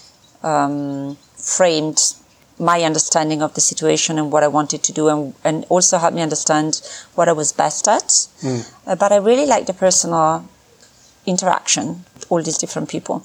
um, 0.43 1.17
framed 1.35 2.00
my 2.59 2.83
understanding 2.83 3.41
of 3.41 3.55
the 3.55 3.61
situation 3.61 4.19
and 4.19 4.31
what 4.31 4.43
I 4.43 4.47
wanted 4.47 4.83
to 4.83 4.93
do, 4.93 5.09
and, 5.09 5.33
and 5.43 5.65
also 5.69 5.97
helped 5.97 6.15
me 6.15 6.21
understand 6.21 6.79
what 7.15 7.27
I 7.27 7.31
was 7.33 7.51
best 7.51 7.88
at. 7.88 8.27
Uh, 8.85 8.95
but 8.95 9.11
I 9.11 9.17
really 9.17 9.47
like 9.47 9.65
the 9.65 9.73
personal 9.73 10.47
interaction 11.25 12.05
with 12.13 12.25
all 12.29 12.41
these 12.43 12.59
different 12.59 12.88
people. 12.89 13.19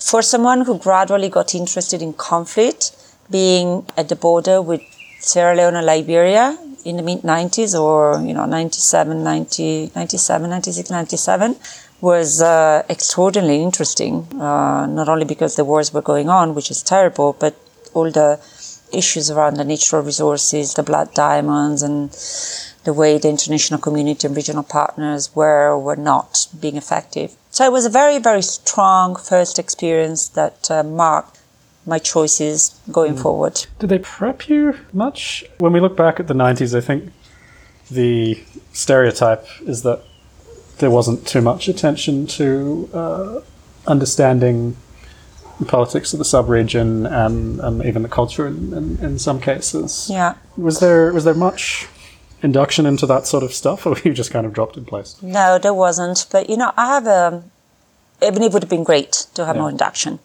For 0.00 0.22
someone 0.22 0.60
who 0.60 0.78
gradually 0.78 1.28
got 1.28 1.54
interested 1.56 2.00
in 2.02 2.12
conflict, 2.12 2.92
being 3.28 3.84
at 3.96 4.08
the 4.08 4.14
border 4.14 4.62
with 4.62 4.80
Sierra 5.18 5.56
Leone 5.56 5.74
and 5.74 5.86
Liberia 5.86 6.56
in 6.86 6.96
the 6.96 7.02
mid 7.02 7.22
90s 7.22 7.78
or, 7.78 8.24
you 8.24 8.32
know, 8.32 8.46
97, 8.46 9.24
90, 9.24 9.90
97, 9.94 10.50
96, 10.50 10.90
97 10.90 11.56
was 12.00 12.40
uh, 12.40 12.84
extraordinarily 12.88 13.62
interesting. 13.62 14.14
Uh, 14.40 14.86
not 14.86 15.08
only 15.08 15.24
because 15.24 15.56
the 15.56 15.64
wars 15.64 15.92
were 15.92 16.02
going 16.02 16.28
on, 16.28 16.54
which 16.54 16.70
is 16.70 16.82
terrible, 16.82 17.36
but 17.40 17.56
all 17.92 18.10
the 18.10 18.38
issues 18.92 19.30
around 19.30 19.56
the 19.56 19.64
natural 19.64 20.02
resources, 20.02 20.74
the 20.74 20.82
blood 20.82 21.12
diamonds, 21.14 21.82
and 21.82 22.10
the 22.84 22.92
way 22.92 23.18
the 23.18 23.28
international 23.28 23.80
community 23.80 24.26
and 24.26 24.36
regional 24.36 24.62
partners 24.62 25.34
were 25.34 25.70
or 25.70 25.78
were 25.78 25.96
not 25.96 26.46
being 26.60 26.76
effective. 26.76 27.34
So 27.50 27.64
it 27.64 27.72
was 27.72 27.84
a 27.84 27.90
very, 27.90 28.18
very 28.18 28.42
strong 28.42 29.16
first 29.16 29.58
experience 29.58 30.28
that 30.30 30.70
uh, 30.70 30.84
marked 30.84 31.35
my 31.86 31.98
choices 31.98 32.78
going 32.90 33.16
forward. 33.16 33.66
Did 33.78 33.90
they 33.90 33.98
prep 33.98 34.48
you 34.48 34.78
much? 34.92 35.44
When 35.58 35.72
we 35.72 35.80
look 35.80 35.96
back 35.96 36.18
at 36.18 36.26
the 36.26 36.34
90s, 36.34 36.76
I 36.76 36.80
think 36.80 37.12
the 37.90 38.42
stereotype 38.72 39.46
is 39.62 39.82
that 39.82 40.02
there 40.78 40.90
wasn't 40.90 41.26
too 41.26 41.40
much 41.40 41.68
attention 41.68 42.26
to 42.26 42.90
uh, 42.92 43.40
understanding 43.86 44.76
the 45.58 45.64
politics 45.64 46.12
of 46.12 46.18
the 46.18 46.24
sub-region 46.24 47.06
and, 47.06 47.60
and 47.60 47.84
even 47.84 48.02
the 48.02 48.08
culture 48.08 48.46
in, 48.46 48.74
in, 48.74 48.98
in 48.98 49.18
some 49.18 49.40
cases. 49.40 50.08
Yeah. 50.10 50.34
Was 50.56 50.80
there 50.80 51.12
was 51.12 51.24
there 51.24 51.34
much 51.34 51.88
induction 52.42 52.84
into 52.84 53.06
that 53.06 53.26
sort 53.26 53.42
of 53.42 53.52
stuff, 53.52 53.86
or 53.86 53.90
were 53.90 54.00
you 54.04 54.12
just 54.12 54.30
kind 54.30 54.46
of 54.46 54.52
dropped 54.52 54.76
in 54.76 54.84
place? 54.84 55.16
No, 55.22 55.58
there 55.58 55.74
wasn't. 55.74 56.26
But 56.30 56.50
you 56.50 56.56
know, 56.56 56.72
I 56.76 56.86
have 56.94 57.06
a. 57.06 57.42
I 58.22 58.30
mean, 58.30 58.42
it 58.42 58.52
would 58.52 58.62
have 58.62 58.70
been 58.70 58.84
great 58.84 59.26
to 59.34 59.44
have 59.44 59.56
more 59.56 59.68
induction, 59.68 60.18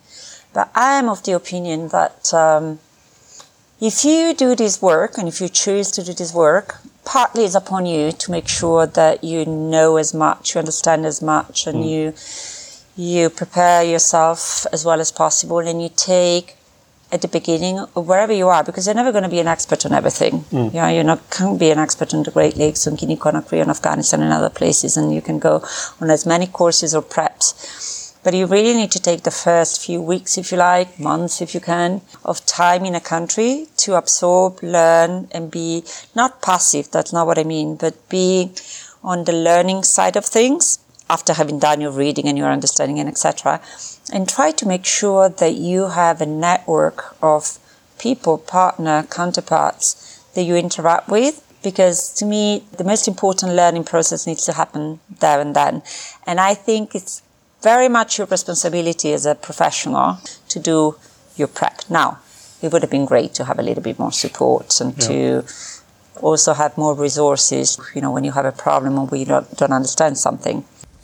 but 0.53 0.70
I 0.75 1.00
am 1.00 1.10
of 1.10 1.24
the 1.24 1.34
opinion 1.34 1.89
that 1.89 2.34
um, 2.34 2.79
if 3.79 4.05
you 4.05 4.34
do 4.34 4.55
this 4.55 4.81
work 4.81 5.17
and 5.17 5.27
if 5.27 5.41
you 5.41 5.50
choose 5.50 5.89
to 5.91 6.03
do 6.03 6.13
this 6.13 6.34
work, 6.34 6.77
partly 7.05 7.46
it's 7.46 7.55
upon 7.55 7.86
you 7.86 8.12
to 8.12 8.31
make 8.31 8.48
sure 8.48 8.86
that 8.86 9.24
you 9.24 9.46
know 9.46 9.98
as 9.98 10.13
much, 10.13 10.53
you 10.53 10.60
understand 10.60 11.05
as 11.05 11.22
much, 11.22 11.67
and 11.67 11.89
you 11.89 12.13
you 12.98 13.29
prepare 13.29 13.84
yourself 13.84 14.67
as 14.72 14.86
well 14.86 15.00
as 15.00 15.12
possible, 15.12 15.60
and 15.60 15.81
you 15.81 15.89
take 15.96 16.58
at 17.12 17.22
the 17.22 17.27
beginning, 17.27 17.77
wherever 17.93 18.31
you 18.31 18.48
are, 18.48 18.63
because 18.63 18.86
you're 18.86 18.96
never 18.96 19.12
going 19.12 19.24
to 19.24 19.29
be 19.29 19.39
an 19.39 19.48
expert 19.48 19.86
on 19.86 19.91
everything. 19.91 20.46
Yeah, 20.51 20.89
you're 20.89 21.03
not 21.03 21.29
can't 21.29 21.60
be 21.60 21.70
an 21.72 21.79
expert 21.79 22.13
on 22.13 22.24
the 22.24 22.31
Great 22.31 22.55
Lakes, 22.55 22.88
on 22.88 22.96
Guinea 22.96 23.17
Conakry, 23.17 23.62
on 23.62 23.70
Afghanistan, 23.70 24.22
and 24.22 24.31
other 24.31 24.50
places, 24.50 24.96
and 24.96 25.13
you 25.13 25.22
can 25.22 25.39
go 25.39 25.63
on 26.00 26.10
as 26.10 26.25
many 26.25 26.48
courses 26.48 26.96
or 26.96 27.01
preps. 27.01 28.00
But 28.24 28.36
you 28.36 28.46
really 28.46 28.75
need 28.75 28.92
to 28.92 29.01
take 29.01 29.24
the 29.24 29.32
first 29.32 29.84
few 29.84 30.00
weeks, 30.01 30.38
if 30.38 30.51
you 30.51 30.58
like, 30.58 31.00
months, 31.00 31.42
if 31.42 31.56
you 31.56 31.60
can, 31.60 32.01
of 32.24 32.46
time 32.46 32.86
in 32.86 32.94
a 32.94 33.00
country 33.00 33.68
to 33.78 33.96
absorb, 33.96 34.62
learn, 34.62 35.28
and 35.32 35.50
be 35.50 35.84
not 36.16 36.42
passive. 36.42 36.92
That's 36.92 37.12
not 37.12 37.25
what 37.25 37.40
I 37.40 37.44
mean, 37.44 37.78
but 37.78 38.10
be 38.10 38.51
on 39.04 39.24
the 39.24 39.34
learning 39.34 39.84
side 39.84 40.16
of 40.16 40.25
things 40.25 40.78
after 41.10 41.34
having 41.34 41.60
done 41.60 41.82
your 41.82 41.92
reading 41.92 42.28
and 42.28 42.38
your 42.38 42.50
understanding 42.50 43.00
and 43.00 43.10
etc 43.10 43.60
and 44.13 44.30
try 44.30 44.51
to 44.51 44.68
make 44.68 44.86
sure 44.86 45.28
that 45.28 45.56
you 45.56 45.90
have 45.90 46.22
a 46.22 46.25
network 46.25 47.16
of 47.22 47.60
people 48.00 48.38
partner 48.38 49.04
counterparts 49.04 50.24
that 50.34 50.44
you 50.44 50.56
interact 50.56 51.10
with 51.10 51.44
because 51.63 52.13
to 52.13 52.25
me 52.25 52.63
the 52.78 52.84
most 52.84 53.08
important 53.08 53.54
learning 53.54 53.84
process 53.84 54.25
needs 54.25 54.46
to 54.46 54.54
happen 54.54 55.00
there 55.20 55.42
and 55.42 55.56
then 55.56 55.84
and 56.25 56.40
i 56.40 56.54
think 56.54 56.96
it's 56.96 57.22
very 57.62 57.89
much 57.89 58.18
your 58.18 58.27
responsibility 58.27 59.13
as 59.13 59.25
a 59.25 59.36
professional 59.36 60.18
to 60.48 60.60
do 60.60 60.96
your 61.36 61.48
prep 61.48 61.82
now 61.89 62.20
it 62.62 62.72
would 62.72 62.82
have 62.82 62.91
been 62.91 63.06
great 63.06 63.34
to 63.34 63.46
have 63.46 63.60
a 63.60 63.62
little 63.63 63.84
bit 63.84 63.98
more 63.98 64.12
support 64.12 64.80
and 64.82 65.00
to 65.01 65.44
also 66.22 66.53
have 66.53 66.77
more 66.77 66.94
resources 66.94 67.80
you 67.96 68.01
know 68.01 68.12
when 68.12 68.24
you 68.24 68.32
have 68.32 68.46
a 68.46 68.51
problem 68.51 68.98
or 69.00 69.06
we 69.06 69.25
don't, 69.25 69.58
don't 69.58 69.74
understand 69.74 70.18
something 70.18 70.63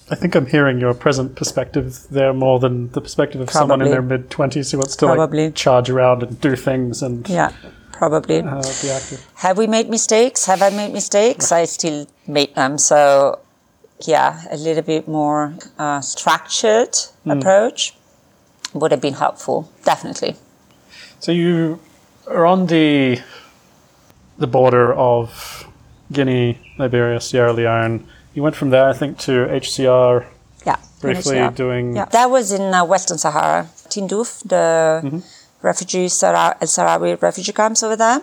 I 0.09 0.15
think 0.15 0.35
I'm 0.35 0.45
hearing 0.45 0.79
your 0.79 0.93
present 0.93 1.35
perspective 1.35 2.07
there 2.09 2.33
more 2.33 2.59
than 2.59 2.89
the 2.91 3.01
perspective 3.01 3.41
of 3.41 3.49
someone 3.49 3.81
in 3.81 3.91
their 3.91 4.01
mid 4.01 4.29
twenties 4.29 4.71
who 4.71 4.77
wants 4.77 4.95
to 4.97 5.05
Probably. 5.05 5.45
like 5.45 5.55
charge 5.55 5.89
around 5.89 6.23
and 6.23 6.39
do 6.39 6.55
things 6.55 7.03
and 7.03 7.27
yeah 7.27 7.51
probably 7.97 8.39
uh, 8.39 8.61
be 8.81 8.89
active. 8.89 9.25
Have 9.35 9.57
we 9.57 9.67
made 9.67 9.89
mistakes? 9.89 10.45
Have 10.45 10.61
I 10.61 10.69
made 10.69 10.93
mistakes? 10.93 11.51
I 11.51 11.65
still 11.65 12.07
make 12.27 12.55
them. 12.55 12.77
So, 12.77 13.39
yeah, 14.05 14.41
a 14.51 14.57
little 14.57 14.83
bit 14.83 15.07
more 15.07 15.53
uh, 15.77 16.01
structured 16.01 16.95
approach 17.25 17.93
would 18.73 18.91
have 18.91 19.01
been 19.01 19.13
helpful, 19.15 19.71
definitely. 19.83 20.35
So 21.19 21.31
you 21.31 21.79
are 22.27 22.45
on 22.45 22.67
the 22.67 23.19
the 24.37 24.47
border 24.47 24.93
of 24.93 25.65
Guinea, 26.11 26.59
Liberia, 26.77 27.19
Sierra 27.19 27.53
Leone. 27.53 28.05
You 28.35 28.43
went 28.43 28.55
from 28.55 28.69
there, 28.69 28.87
I 28.87 28.93
think, 28.93 29.17
to 29.19 29.31
HCR 29.47 30.25
Yeah. 30.65 30.75
briefly 31.01 31.37
yeah. 31.37 31.49
doing. 31.49 31.95
Yeah, 31.95 32.05
that 32.05 32.29
was 32.29 32.51
in 32.51 32.61
uh, 32.73 32.85
Western 32.85 33.17
Sahara, 33.17 33.67
Tindouf, 33.89 34.43
the 34.47 35.23
refugee 35.63 36.07
Sahra- 36.07 36.55
Sahrawi 36.61 37.19
refugee 37.19 37.51
camps 37.51 37.81
over 37.81 37.95
there. 37.95 38.21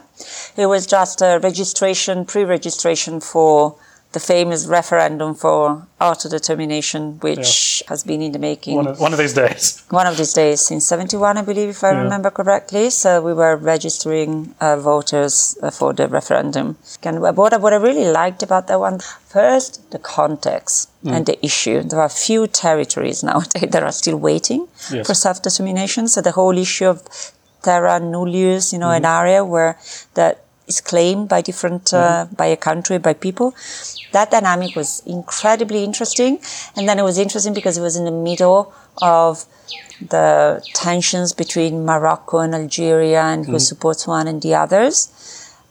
It 0.57 0.67
was 0.67 0.87
just 0.87 1.21
a 1.21 1.41
registration, 1.43 2.25
pre-registration 2.25 3.19
for 3.19 3.75
the 4.15 4.21
famous 4.21 4.67
referendum 4.67 5.35
for 5.35 5.87
autodetermination, 6.01 7.21
which 7.23 7.83
yeah. 7.83 7.91
has 7.91 8.05
been 8.05 8.23
in 8.23 8.33
the 8.33 8.39
making. 8.39 8.77
One 8.77 8.87
of, 8.87 9.01
one 9.01 9.13
of, 9.13 9.19
these 9.19 9.35
days. 9.35 9.85
One 9.91 10.07
of 10.07 10.17
these 10.17 10.33
days, 10.33 10.61
since 10.61 10.87
71, 10.87 11.37
I 11.37 11.43
believe, 11.43 11.69
if 11.69 11.83
I 11.85 11.91
yeah. 11.91 12.03
remember 12.03 12.31
correctly. 12.31 12.91
So 12.91 13.21
we 13.21 13.35
were 13.35 13.57
registering 13.57 14.55
uh, 14.61 14.77
voters 14.77 15.59
uh, 15.63 15.71
for 15.71 15.93
the 15.93 16.07
referendum. 16.09 16.79
And 17.03 17.21
what, 17.21 17.37
what 17.61 17.73
I 17.73 17.77
really 17.77 18.11
liked 18.11 18.43
about 18.43 18.69
that 18.69 18.79
one, 18.79 19.01
first, 19.01 19.91
the 19.91 19.99
context 19.99 20.91
mm. 21.05 21.13
and 21.13 21.27
the 21.27 21.45
issue. 21.45 21.83
There 21.83 22.01
are 22.01 22.09
few 22.09 22.47
territories 22.47 23.23
nowadays 23.29 23.71
that 23.71 23.83
are 23.83 23.93
still 23.93 24.17
waiting 24.17 24.69
yes. 24.93 25.07
for 25.07 25.15
self-determination. 25.15 26.07
So 26.09 26.23
the 26.23 26.33
whole 26.33 26.57
issue 26.57 26.87
of 26.87 27.03
terra 27.63 27.99
nullius, 27.99 28.73
you 28.73 28.79
know, 28.79 28.89
mm-hmm. 28.89 29.05
an 29.05 29.21
area 29.21 29.45
where 29.45 29.77
that 30.15 30.45
is 30.67 30.81
claimed 30.81 31.29
by 31.29 31.41
different, 31.41 31.93
uh, 31.93 32.25
mm-hmm. 32.25 32.35
by 32.35 32.47
a 32.47 32.57
country, 32.57 32.99
by 32.99 33.15
people. 33.15 33.55
That 34.13 34.31
dynamic 34.31 34.77
was 34.77 35.03
incredibly 35.07 35.85
interesting. 35.85 36.39
And 36.77 36.89
then 36.89 36.99
it 36.99 37.03
was 37.03 37.19
interesting 37.19 37.55
because 37.55 37.77
it 37.79 37.83
was 37.83 37.97
in 37.97 38.05
the 38.05 38.11
middle 38.11 38.73
of 39.03 39.45
the 40.01 40.65
tensions 40.75 41.33
between 41.33 41.85
Morocco 41.85 42.39
and 42.39 42.55
Algeria 42.55 43.23
and 43.23 43.45
who 43.45 43.53
mm-hmm. 43.53 43.59
supports 43.59 44.07
one 44.07 44.27
and 44.27 44.41
the 44.43 44.55
others. 44.55 45.11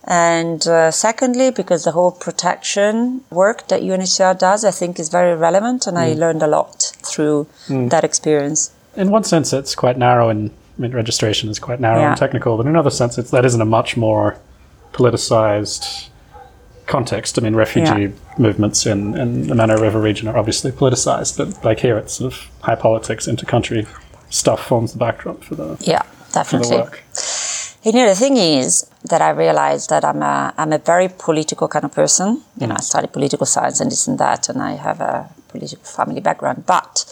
And 0.05 0.67
uh, 0.67 0.91
secondly, 0.91 1.49
because 1.51 1.85
the 1.85 1.91
whole 1.91 2.11
protection 2.11 3.23
work 3.29 3.67
that 3.69 3.81
UNHCR 3.81 4.37
does, 4.37 4.65
I 4.65 4.71
think 4.71 4.99
is 4.99 5.09
very 5.09 5.35
relevant 5.35 5.87
and 5.87 5.97
I 5.97 6.13
mm. 6.13 6.17
learned 6.17 6.43
a 6.43 6.47
lot 6.47 6.91
through 6.97 7.47
mm. 7.67 7.89
that 7.89 8.03
experience. 8.03 8.71
In 8.97 9.11
one 9.11 9.23
sense, 9.23 9.53
it's 9.53 9.75
quite 9.75 9.97
narrow 9.97 10.27
and 10.27 10.51
I 10.77 10.81
mean, 10.81 10.91
registration 10.91 11.49
is 11.49 11.59
quite 11.59 11.79
narrow 11.79 11.99
yeah. 11.99 12.09
and 12.09 12.17
technical, 12.17 12.57
but 12.57 12.63
in 12.63 12.69
another 12.69 12.89
sense, 12.89 13.17
it's, 13.17 13.31
that 13.31 13.45
isn't 13.45 13.61
a 13.61 13.65
much 13.65 13.95
more 13.95 14.37
politicized 14.93 16.09
context. 16.85 17.37
I 17.37 17.41
mean, 17.41 17.55
refugee 17.55 18.03
yeah. 18.03 18.09
movements 18.37 18.85
in, 18.85 19.17
in 19.17 19.47
the 19.47 19.55
Mano 19.55 19.79
River 19.79 19.99
region 19.99 20.27
are 20.27 20.37
obviously 20.37 20.71
politicized, 20.71 21.37
but 21.37 21.63
like 21.63 21.79
here, 21.79 21.97
it's 21.97 22.13
sort 22.13 22.33
of 22.33 22.39
high 22.61 22.75
politics, 22.75 23.27
inter-country 23.27 23.85
stuff 24.29 24.65
forms 24.65 24.93
the 24.93 24.99
backdrop 24.99 25.43
for 25.43 25.55
the 25.55 25.77
yeah, 25.81 26.03
definitely. 26.31 26.77
The 26.77 26.83
work. 26.83 27.03
You 27.83 27.91
know, 27.91 28.07
the 28.07 28.15
thing 28.15 28.37
is 28.37 28.89
that 29.09 29.21
I 29.21 29.29
realized 29.31 29.89
that 29.89 30.05
I'm 30.05 30.21
a 30.21 30.53
I'm 30.57 30.71
a 30.71 30.77
very 30.77 31.09
political 31.09 31.67
kind 31.67 31.85
of 31.85 31.91
person. 31.91 32.41
You 32.59 32.67
know, 32.67 32.75
I 32.75 32.81
studied 32.81 33.11
political 33.11 33.45
science 33.45 33.81
and 33.81 33.91
this 33.91 34.07
and 34.07 34.17
that, 34.19 34.49
and 34.49 34.61
I 34.61 34.73
have 34.75 35.01
a 35.01 35.29
political 35.49 35.83
family 35.83 36.21
background, 36.21 36.65
but 36.65 37.05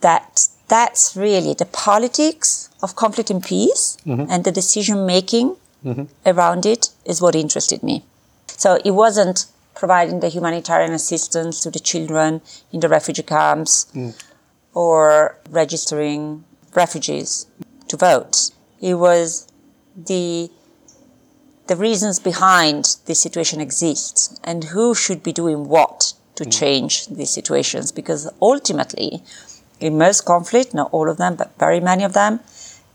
that 0.00 0.48
that's 0.68 1.16
really 1.16 1.54
the 1.54 1.66
politics 1.66 2.70
of 2.82 2.96
conflict 2.96 3.30
and 3.30 3.42
peace 3.42 3.98
mm-hmm. 4.06 4.30
and 4.30 4.44
the 4.44 4.52
decision 4.52 5.06
making 5.06 5.56
mm-hmm. 5.84 6.04
around 6.26 6.66
it 6.66 6.90
is 7.04 7.20
what 7.20 7.34
interested 7.34 7.82
me. 7.82 8.04
So 8.46 8.78
it 8.84 8.92
wasn't 8.92 9.46
providing 9.74 10.20
the 10.20 10.28
humanitarian 10.28 10.92
assistance 10.92 11.60
to 11.60 11.70
the 11.70 11.80
children 11.80 12.40
in 12.72 12.80
the 12.80 12.88
refugee 12.88 13.22
camps 13.22 13.86
mm. 13.94 14.14
or 14.72 15.36
registering 15.50 16.44
refugees 16.74 17.46
to 17.88 17.96
vote. 17.96 18.50
It 18.80 18.94
was 18.94 19.48
the 19.96 20.50
the 21.66 21.76
reasons 21.76 22.20
behind 22.20 22.96
this 23.06 23.20
situation 23.20 23.58
exists 23.58 24.38
and 24.44 24.64
who 24.64 24.94
should 24.94 25.22
be 25.22 25.32
doing 25.32 25.66
what 25.66 26.12
to 26.34 26.44
mm. 26.44 26.58
change 26.58 27.06
these 27.06 27.30
situations 27.30 27.90
because 27.90 28.30
ultimately 28.42 29.22
in 29.80 29.96
most 29.96 30.26
conflict 30.26 30.74
not 30.74 30.90
all 30.92 31.08
of 31.08 31.16
them 31.16 31.34
but 31.36 31.58
very 31.58 31.80
many 31.80 32.04
of 32.04 32.12
them 32.12 32.40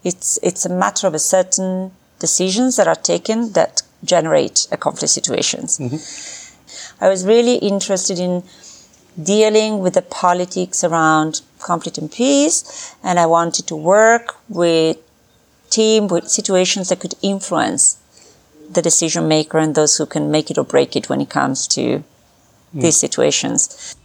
it's 0.03 0.38
it's 0.43 0.65
a 0.65 0.69
matter 0.69 1.08
of 1.08 1.13
a 1.13 1.19
certain 1.19 1.91
decisions 2.19 2.75
that 2.75 2.88
are 2.88 2.95
taken 2.95 3.53
that 3.53 3.81
generate 4.03 4.67
a 4.71 4.77
conflict 4.77 5.11
situations. 5.11 5.77
Mm-hmm. 5.77 7.03
I 7.03 7.09
was 7.09 7.25
really 7.25 7.55
interested 7.55 8.19
in 8.19 8.43
dealing 9.21 9.79
with 9.79 9.93
the 9.95 10.01
politics 10.01 10.83
around 10.83 11.41
conflict 11.59 11.97
and 11.97 12.11
peace, 12.11 12.95
and 13.03 13.19
I 13.19 13.25
wanted 13.25 13.67
to 13.67 13.75
work 13.75 14.35
with 14.47 14.97
team 15.69 16.07
with 16.07 16.29
situations 16.29 16.89
that 16.89 16.99
could 16.99 17.15
influence 17.21 17.97
the 18.69 18.81
decision 18.81 19.27
maker 19.27 19.57
and 19.57 19.75
those 19.75 19.97
who 19.97 20.05
can 20.05 20.31
make 20.31 20.49
it 20.51 20.57
or 20.57 20.63
break 20.63 20.95
it 20.95 21.09
when 21.09 21.21
it 21.21 21.29
comes 21.29 21.67
to 21.67 21.81
mm. 21.81 22.03
these 22.73 22.97
situations. 22.97 23.95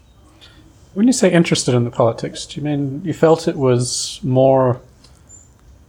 When 0.94 1.06
you 1.06 1.12
say 1.12 1.32
interested 1.32 1.74
in 1.74 1.84
the 1.84 1.90
politics, 1.90 2.46
do 2.46 2.60
you 2.60 2.64
mean 2.64 3.02
you 3.04 3.12
felt 3.12 3.48
it 3.48 3.56
was 3.56 4.20
more 4.22 4.80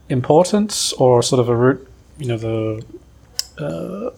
important 0.09 0.93
or 0.97 1.21
sort 1.23 1.39
of 1.39 1.49
a 1.49 1.55
route 1.55 1.87
you 2.17 2.27
know 2.27 2.37
the 2.37 2.85
uh, 3.57 4.09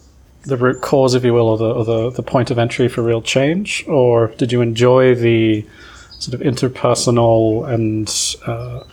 the 0.44 0.56
root 0.56 0.80
cause, 0.80 1.14
if 1.14 1.24
you 1.24 1.34
will, 1.34 1.48
or 1.48 1.58
the 1.58 1.72
or 1.72 1.84
the, 1.84 2.10
the 2.10 2.22
point 2.22 2.50
of 2.50 2.58
entry 2.58 2.88
for 2.88 3.02
real 3.02 3.22
change, 3.22 3.84
or 3.86 4.28
did 4.38 4.52
you 4.52 4.60
enjoy 4.60 5.14
the 5.14 5.66
sort 6.18 6.34
of 6.34 6.40
interpersonal 6.40 7.68
and 7.68 8.36
uh, 8.46 8.84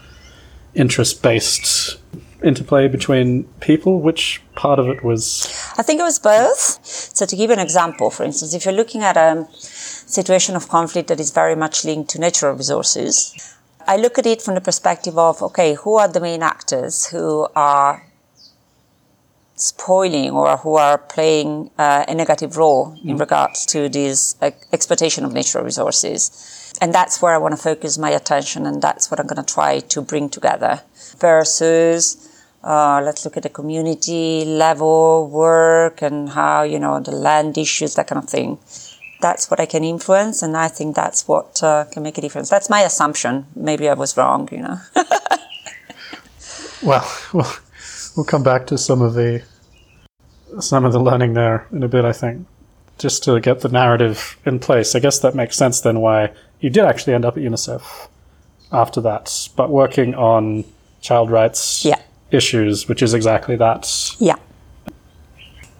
interest 0.73 1.21
based 1.21 1.97
interplay 2.43 2.87
between 2.87 3.43
people? 3.59 4.01
Which 4.01 4.41
part 4.55 4.79
of 4.79 4.87
it 4.87 5.03
was? 5.03 5.45
I 5.77 5.83
think 5.83 5.99
it 5.99 6.03
was 6.03 6.19
both. 6.19 6.79
So, 6.85 7.25
to 7.25 7.35
give 7.35 7.49
an 7.49 7.59
example, 7.59 8.09
for 8.09 8.23
instance, 8.23 8.53
if 8.53 8.65
you're 8.65 8.73
looking 8.73 9.03
at 9.03 9.17
a 9.17 9.47
situation 9.51 10.55
of 10.55 10.67
conflict 10.67 11.07
that 11.07 11.19
is 11.19 11.31
very 11.31 11.55
much 11.55 11.85
linked 11.85 12.09
to 12.11 12.19
natural 12.19 12.53
resources, 12.53 13.33
I 13.87 13.97
look 13.97 14.17
at 14.17 14.25
it 14.25 14.41
from 14.41 14.55
the 14.55 14.61
perspective 14.61 15.17
of 15.17 15.41
okay, 15.41 15.75
who 15.75 15.95
are 15.95 16.07
the 16.07 16.19
main 16.19 16.43
actors 16.43 17.07
who 17.07 17.47
are 17.55 18.04
spoiling 19.55 20.31
or 20.31 20.57
who 20.57 20.75
are 20.75 20.97
playing 20.97 21.71
uh, 21.77 22.03
a 22.07 22.13
negative 22.13 22.57
role 22.57 22.91
mm. 22.91 23.05
in 23.09 23.17
regards 23.17 23.65
to 23.65 23.89
this 23.89 24.35
uh, 24.41 24.51
exploitation 24.73 25.23
of 25.23 25.33
natural 25.33 25.63
resources. 25.63 26.73
And 26.81 26.93
that's 26.93 27.21
where 27.21 27.33
I 27.33 27.37
want 27.37 27.53
to 27.53 27.61
focus 27.61 27.97
my 27.97 28.09
attention, 28.09 28.65
and 28.65 28.81
that's 28.81 29.09
what 29.09 29.19
I'm 29.19 29.27
going 29.27 29.43
to 29.43 29.53
try 29.53 29.79
to 29.79 30.01
bring 30.01 30.27
together. 30.29 30.81
Versus, 31.19 32.29
uh, 32.65 33.01
let's 33.01 33.23
look 33.23 33.37
at 33.37 33.43
the 33.43 33.49
community 33.49 34.43
level 34.43 35.29
work 35.29 36.01
and 36.01 36.27
how, 36.29 36.63
you 36.63 36.77
know, 36.77 36.99
the 36.99 37.11
land 37.11 37.57
issues, 37.57 37.95
that 37.95 38.07
kind 38.07 38.21
of 38.21 38.29
thing. 38.29 38.59
That's 39.21 39.49
what 39.49 39.61
I 39.61 39.65
can 39.65 39.85
influence, 39.85 40.43
and 40.43 40.57
I 40.57 40.67
think 40.67 40.97
that's 40.97 41.29
what 41.29 41.63
uh, 41.63 41.85
can 41.85 42.03
make 42.03 42.17
a 42.17 42.21
difference. 42.21 42.49
That's 42.49 42.69
my 42.69 42.81
assumption. 42.81 43.45
Maybe 43.55 43.87
I 43.87 43.93
was 43.93 44.17
wrong, 44.17 44.49
you 44.51 44.57
know. 44.57 44.77
well, 46.83 47.09
well 47.31 47.55
we'll 48.15 48.25
come 48.25 48.43
back 48.43 48.67
to 48.67 48.77
some 48.77 49.01
of 49.01 49.13
the 49.13 49.43
some 50.59 50.85
of 50.85 50.93
the 50.93 50.99
learning 50.99 51.33
there 51.33 51.67
in 51.71 51.83
a 51.83 51.87
bit. 51.87 52.05
I 52.05 52.13
think 52.13 52.47
just 52.97 53.23
to 53.25 53.39
get 53.39 53.61
the 53.61 53.69
narrative 53.69 54.37
in 54.45 54.59
place. 54.59 54.95
I 54.95 54.99
guess 54.99 55.19
that 55.19 55.35
makes 55.35 55.57
sense 55.57 55.81
then 55.81 55.99
why 55.99 56.31
you 56.59 56.69
did 56.69 56.85
actually 56.85 57.13
end 57.13 57.25
up 57.25 57.37
at 57.37 57.43
UNICEF 57.43 58.07
after 58.71 59.01
that, 59.01 59.49
but 59.55 59.69
working 59.69 60.15
on 60.15 60.63
child 61.01 61.29
rights 61.29 61.85
yeah. 61.85 62.01
issues, 62.31 62.87
which 62.87 63.01
is 63.01 63.13
exactly 63.13 63.55
that. 63.57 64.15
Yeah. 64.19 64.35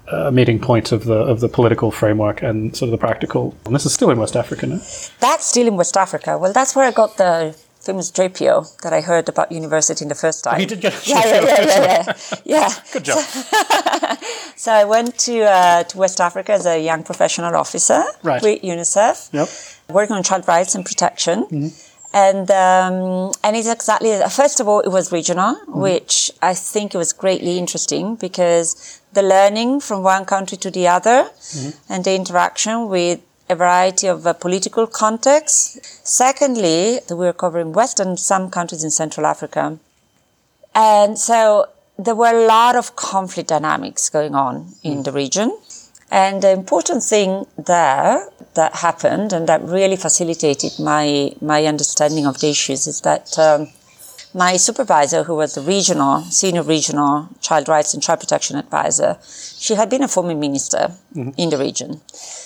Uh, 0.08 0.30
meeting 0.30 0.60
point 0.60 0.92
of 0.92 1.06
the 1.06 1.16
of 1.16 1.40
the 1.40 1.50
political 1.50 1.90
framework 1.90 2.44
and 2.44 2.76
sort 2.78 2.90
of 2.90 2.92
the 2.92 2.98
practical. 2.98 3.58
And 3.66 3.74
this 3.74 3.88
is 3.88 3.94
still 3.94 4.12
in 4.12 4.20
West 4.20 4.36
Africa, 4.36 4.68
no? 4.68 4.76
That's 5.20 5.46
still 5.46 5.68
in 5.68 5.78
West 5.78 5.98
Africa. 5.98 6.38
Well, 6.38 6.54
that's 6.54 6.76
where 6.76 6.86
I 6.86 6.92
got 6.92 7.18
the 7.18 7.58
famous 7.86 8.12
JPO 8.12 8.82
that 8.82 8.94
I 8.94 9.02
heard 9.02 9.30
about 9.30 9.52
university 9.52 10.04
in 10.04 10.10
the 10.10 10.16
first 10.16 10.44
time. 10.44 10.60
You 10.60 10.66
did 10.66 10.82
get 10.82 10.94
a 10.94 11.10
yeah, 11.10 11.26
yeah, 11.26 11.42
yeah, 11.42 11.62
yeah, 11.62 12.04
yeah, 12.06 12.14
yeah. 12.46 12.70
Good 12.94 13.06
job. 13.06 13.20
So, 13.20 14.16
so 14.56 14.72
I 14.72 14.84
went 14.86 15.18
to 15.20 15.44
uh, 15.44 15.84
to 15.84 15.98
West 15.98 16.20
Africa 16.20 16.54
as 16.54 16.66
a 16.66 16.84
young 16.84 17.04
professional 17.04 17.56
officer 17.56 18.04
right. 18.24 18.42
with 18.42 18.62
UNICEF, 18.62 19.34
yep. 19.34 19.50
working 19.90 20.16
on 20.16 20.24
child 20.24 20.48
rights 20.48 20.76
and 20.76 20.86
protection. 20.86 21.46
Mm-hmm. 21.46 21.68
And 22.14 22.50
um, 22.50 23.34
and 23.44 23.56
it's 23.58 23.68
exactly 23.70 24.12
first 24.30 24.60
of 24.62 24.68
all 24.68 24.80
it 24.80 24.90
was 24.90 25.12
regional, 25.12 25.56
mm-hmm. 25.56 25.80
which 25.80 26.32
I 26.42 26.54
think 26.54 26.96
it 26.96 26.98
was 26.98 27.12
greatly 27.14 27.58
interesting 27.58 28.16
because 28.16 29.02
the 29.14 29.22
learning 29.22 29.82
from 29.82 30.02
one 30.04 30.26
country 30.26 30.58
to 30.60 30.72
the 30.72 30.88
other 30.88 31.24
mm-hmm. 31.24 31.92
and 31.92 32.04
the 32.06 32.16
interaction 32.16 32.88
with 32.88 33.20
a 33.50 33.56
variety 33.56 34.08
of 34.08 34.26
uh, 34.26 34.34
political 34.34 34.88
contexts. 34.88 35.80
Secondly, 36.04 37.00
we're 37.10 37.34
covering 37.34 37.74
Western, 37.74 38.18
some 38.18 38.50
countries 38.50 38.84
in 38.84 38.92
Central 38.92 39.26
Africa. 39.26 39.78
And 40.74 41.18
so 41.18 41.68
there 41.98 42.16
were 42.16 42.34
a 42.34 42.48
lot 42.48 42.76
of 42.76 42.96
conflict 42.96 43.50
dynamics 43.50 44.10
going 44.10 44.36
on 44.36 44.74
in 44.84 45.04
the 45.04 45.12
region. 45.12 45.58
And 46.12 46.42
the 46.42 46.52
important 46.52 47.04
thing 47.04 47.46
there 47.58 48.30
that 48.54 48.76
happened 48.76 49.34
and 49.34 49.48
that 49.48 49.62
really 49.64 49.96
facilitated 49.96 50.74
my, 50.80 51.34
my 51.42 51.66
understanding 51.66 52.26
of 52.26 52.40
the 52.40 52.50
issues 52.50 52.88
is 52.88 53.02
that 53.02 53.38
um, 53.40 53.70
my 54.34 54.58
supervisor, 54.58 55.24
who 55.24 55.36
was 55.36 55.56
the 55.56 55.62
regional, 55.62 56.22
senior 56.24 56.62
regional 56.62 57.30
child 57.42 57.70
rights 57.70 57.94
and 57.94 58.04
child 58.04 58.20
protection 58.20 58.58
advisor, 58.58 59.18
she 59.58 59.76
had 59.76 59.90
been 59.90 60.04
a 60.04 60.08
former 60.08 60.36
minister 60.36 60.92
mm-hmm. 61.16 61.30
in 61.38 61.50
the 61.50 61.58
region. 61.58 62.02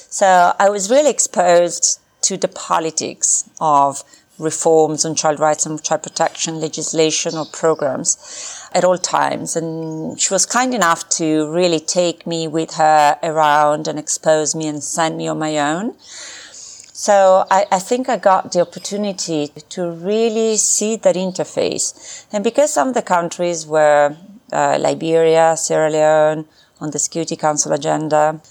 So 0.10 0.54
I 0.58 0.70
was 0.70 0.90
really 0.90 1.12
exposed 1.12 2.00
to 2.22 2.36
the 2.36 2.48
politics 2.48 3.48
of 3.62 4.04
reforms 4.40 5.06
on 5.06 5.14
child 5.14 5.40
rights 5.40 5.66
and 5.66 5.82
child 5.84 6.02
protection 6.02 6.60
legislation 6.60 7.36
or 7.36 7.46
programs 7.46 8.68
at 8.74 8.84
all 8.84 8.98
times. 8.98 9.56
And 9.56 10.20
she 10.20 10.34
was 10.34 10.46
kind 10.46 10.74
enough 10.74 11.08
to 11.10 11.52
really 11.52 11.80
take 11.80 12.26
me 12.26 12.48
with 12.48 12.76
her 12.76 13.20
around 13.22 13.88
and 13.88 14.00
expose 14.00 14.56
me 14.56 14.68
and 14.68 14.84
send 14.84 15.18
me 15.18 15.28
on 15.28 15.38
my 15.38 15.58
own. 15.60 15.96
So 16.02 17.46
I, 17.52 17.66
I, 17.72 17.80
think 17.80 18.10
I 18.10 18.18
got 18.18 18.52
the 18.52 18.62
opportunity 18.62 19.52
to 19.70 19.92
really 19.92 20.58
see 20.58 20.96
that 20.98 21.16
interface. 21.16 22.26
And 22.32 22.44
because 22.44 22.74
some 22.74 22.90
of 22.90 22.94
the 22.94 23.02
countries 23.02 23.66
were 23.66 24.18
uh, 24.52 24.78
Liberia, 24.80 25.56
Sierra 25.56 25.90
Leone 25.90 26.46
on 26.82 26.92
the 26.92 27.00
Security 27.00 27.36
Council 27.36 27.72
agenda, 27.72 28.42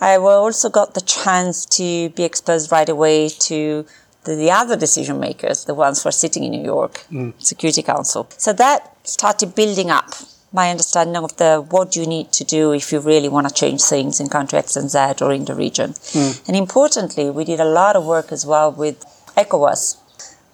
I 0.00 0.16
also 0.16 0.68
got 0.68 0.94
the 0.94 1.00
chance 1.00 1.64
to 1.66 2.10
be 2.10 2.24
exposed 2.24 2.70
right 2.70 2.88
away 2.88 3.28
to 3.28 3.86
the, 4.24 4.34
the 4.34 4.50
other 4.50 4.76
decision 4.76 5.18
makers, 5.18 5.64
the 5.64 5.74
ones 5.74 6.02
who 6.02 6.08
are 6.10 6.12
sitting 6.12 6.44
in 6.44 6.52
New 6.52 6.64
York, 6.64 7.04
mm. 7.10 7.32
Security 7.42 7.82
Council. 7.82 8.28
So 8.36 8.52
that 8.52 8.94
started 9.04 9.54
building 9.54 9.90
up 9.90 10.10
my 10.52 10.70
understanding 10.70 11.22
of 11.22 11.36
the 11.36 11.64
what 11.70 11.96
you 11.96 12.06
need 12.06 12.32
to 12.32 12.44
do 12.44 12.72
if 12.72 12.92
you 12.92 13.00
really 13.00 13.28
want 13.28 13.48
to 13.48 13.54
change 13.54 13.82
things 13.82 14.20
in 14.20 14.28
country 14.28 14.58
X 14.58 14.76
and 14.76 14.90
Z 14.90 14.98
or 15.20 15.32
in 15.32 15.44
the 15.44 15.54
region. 15.54 15.90
Mm. 15.90 16.48
And 16.48 16.56
importantly, 16.56 17.30
we 17.30 17.44
did 17.44 17.60
a 17.60 17.64
lot 17.64 17.96
of 17.96 18.04
work 18.04 18.32
as 18.32 18.46
well 18.46 18.72
with 18.72 19.04
ECOWAS, 19.36 19.96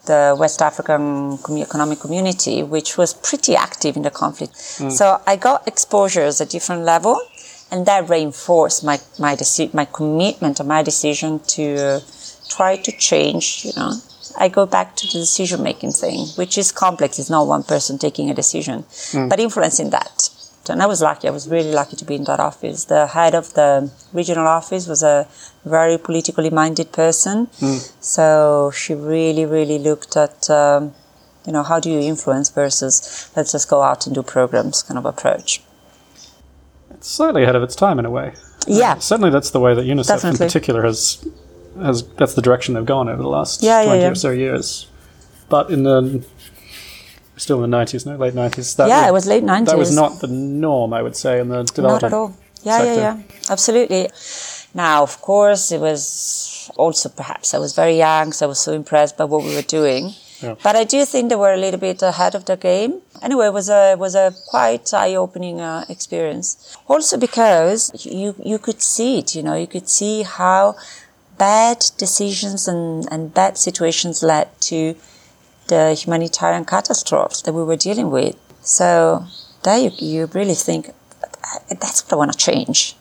the 0.06 0.36
West 0.38 0.60
African 0.60 1.38
Economic 1.58 2.00
Community, 2.00 2.62
which 2.62 2.96
was 2.98 3.14
pretty 3.14 3.54
active 3.54 3.96
in 3.96 4.02
the 4.02 4.10
conflict. 4.10 4.54
Mm. 4.54 4.90
So 4.90 5.20
I 5.26 5.36
got 5.36 5.66
exposures 5.68 6.40
at 6.40 6.50
different 6.50 6.82
level, 6.82 7.20
and 7.72 7.86
that 7.86 8.08
reinforced 8.08 8.84
my 8.84 9.00
my 9.18 9.34
deci- 9.34 9.74
my 9.74 9.86
commitment 9.86 10.60
and 10.60 10.68
my 10.68 10.82
decision 10.82 11.40
to 11.56 11.64
uh, 11.76 12.00
try 12.48 12.76
to 12.76 12.92
change, 12.92 13.64
you 13.64 13.72
know, 13.74 13.92
I 14.38 14.48
go 14.48 14.66
back 14.66 14.94
to 14.96 15.06
the 15.06 15.18
decision 15.26 15.62
making 15.62 15.92
thing, 15.92 16.26
which 16.36 16.58
is 16.58 16.70
complex. 16.70 17.18
It's 17.18 17.30
not 17.30 17.46
one 17.46 17.64
person 17.64 17.98
taking 17.98 18.30
a 18.30 18.34
decision, 18.34 18.82
mm. 18.82 19.28
but 19.28 19.40
influencing 19.40 19.90
that. 19.90 20.28
And 20.68 20.80
I 20.80 20.86
was 20.86 21.02
lucky. 21.02 21.26
I 21.26 21.32
was 21.32 21.48
really 21.48 21.72
lucky 21.72 21.96
to 21.96 22.04
be 22.04 22.14
in 22.14 22.24
that 22.24 22.38
office. 22.38 22.84
The 22.84 23.08
head 23.08 23.34
of 23.34 23.52
the 23.54 23.90
regional 24.12 24.46
office 24.46 24.86
was 24.86 25.02
a 25.02 25.26
very 25.64 25.98
politically 25.98 26.50
minded 26.50 26.92
person. 26.92 27.48
Mm. 27.58 27.92
So 28.00 28.70
she 28.72 28.94
really, 28.94 29.44
really 29.44 29.78
looked 29.78 30.16
at, 30.16 30.48
um, 30.50 30.94
you 31.46 31.52
know, 31.52 31.64
how 31.64 31.80
do 31.80 31.90
you 31.90 31.98
influence 31.98 32.48
versus 32.50 32.94
let's 33.34 33.50
just 33.50 33.68
go 33.68 33.82
out 33.82 34.06
and 34.06 34.14
do 34.14 34.22
programs 34.22 34.84
kind 34.84 34.98
of 34.98 35.04
approach. 35.04 35.62
It's 37.02 37.10
slightly 37.10 37.42
ahead 37.42 37.56
of 37.56 37.64
its 37.64 37.74
time 37.74 37.98
in 37.98 38.04
a 38.04 38.10
way. 38.10 38.32
Yeah. 38.68 38.92
Uh, 38.92 38.98
certainly 39.00 39.30
that's 39.30 39.50
the 39.50 39.58
way 39.58 39.74
that 39.74 39.86
UNICEF 39.86 40.06
Definitely. 40.06 40.30
in 40.30 40.48
particular 40.48 40.82
has 40.84 41.26
has 41.80 42.06
that's 42.14 42.34
the 42.34 42.42
direction 42.42 42.74
they've 42.74 42.86
gone 42.86 43.08
over 43.08 43.20
the 43.20 43.28
last 43.28 43.60
yeah, 43.60 43.82
twenty 43.82 43.98
yeah, 43.98 44.04
yeah. 44.04 44.12
or 44.12 44.14
so 44.14 44.30
years. 44.30 44.86
But 45.48 45.72
in 45.72 45.82
the 45.82 46.24
still 47.36 47.56
in 47.56 47.62
the 47.62 47.76
nineties, 47.76 48.06
no 48.06 48.14
late 48.14 48.34
nineties. 48.34 48.76
Yeah, 48.78 48.86
was, 48.86 49.08
it 49.08 49.12
was 49.12 49.26
late 49.26 49.42
nineties. 49.42 49.72
That 49.72 49.78
was 49.78 49.92
not 49.92 50.20
the 50.20 50.28
norm, 50.28 50.92
I 50.92 51.02
would 51.02 51.16
say, 51.16 51.40
in 51.40 51.48
the 51.48 51.64
development. 51.64 52.02
Not 52.02 52.04
at 52.04 52.12
all. 52.12 52.36
Yeah, 52.62 52.78
sector. 52.78 53.00
yeah, 53.00 53.16
yeah, 53.16 53.50
absolutely. 53.50 54.08
Now, 54.72 55.02
of 55.02 55.20
course, 55.20 55.72
it 55.72 55.80
was 55.80 56.70
also 56.76 57.08
perhaps 57.08 57.52
I 57.52 57.58
was 57.58 57.74
very 57.74 57.98
young, 57.98 58.32
so 58.32 58.46
I 58.46 58.48
was 58.48 58.60
so 58.60 58.72
impressed 58.74 59.16
by 59.18 59.24
what 59.24 59.42
we 59.42 59.56
were 59.56 59.62
doing. 59.62 60.14
Yeah. 60.42 60.54
But 60.62 60.76
I 60.76 60.84
do 60.84 61.04
think 61.04 61.28
they 61.28 61.36
were 61.36 61.52
a 61.52 61.56
little 61.56 61.78
bit 61.78 62.02
ahead 62.02 62.34
of 62.34 62.44
the 62.44 62.56
game. 62.56 63.00
Anyway, 63.22 63.46
it 63.46 63.52
was 63.52 63.68
a 63.68 63.94
was 63.96 64.14
a 64.14 64.34
quite 64.48 64.92
eye-opening 64.92 65.60
uh, 65.60 65.84
experience. 65.88 66.76
Also 66.88 67.16
because 67.16 67.90
you 68.04 68.34
you 68.44 68.58
could 68.58 68.82
see 68.82 69.18
it, 69.20 69.34
you 69.34 69.42
know, 69.42 69.54
you 69.54 69.66
could 69.66 69.88
see 69.88 70.22
how 70.22 70.76
bad 71.38 71.84
decisions 71.96 72.68
and, 72.68 73.06
and 73.10 73.34
bad 73.34 73.58
situations 73.58 74.22
led 74.22 74.48
to 74.60 74.94
the 75.68 75.94
humanitarian 75.94 76.64
catastrophes 76.64 77.42
that 77.42 77.52
we 77.52 77.62
were 77.62 77.76
dealing 77.76 78.10
with. 78.10 78.36
So 78.62 79.26
there 79.62 79.78
you, 79.78 79.90
you 79.98 80.26
really 80.26 80.54
think 80.54 80.90
that's 81.68 82.04
what 82.04 82.12
I 82.12 82.16
want 82.16 82.32
to 82.32 82.38
change. 82.38 82.96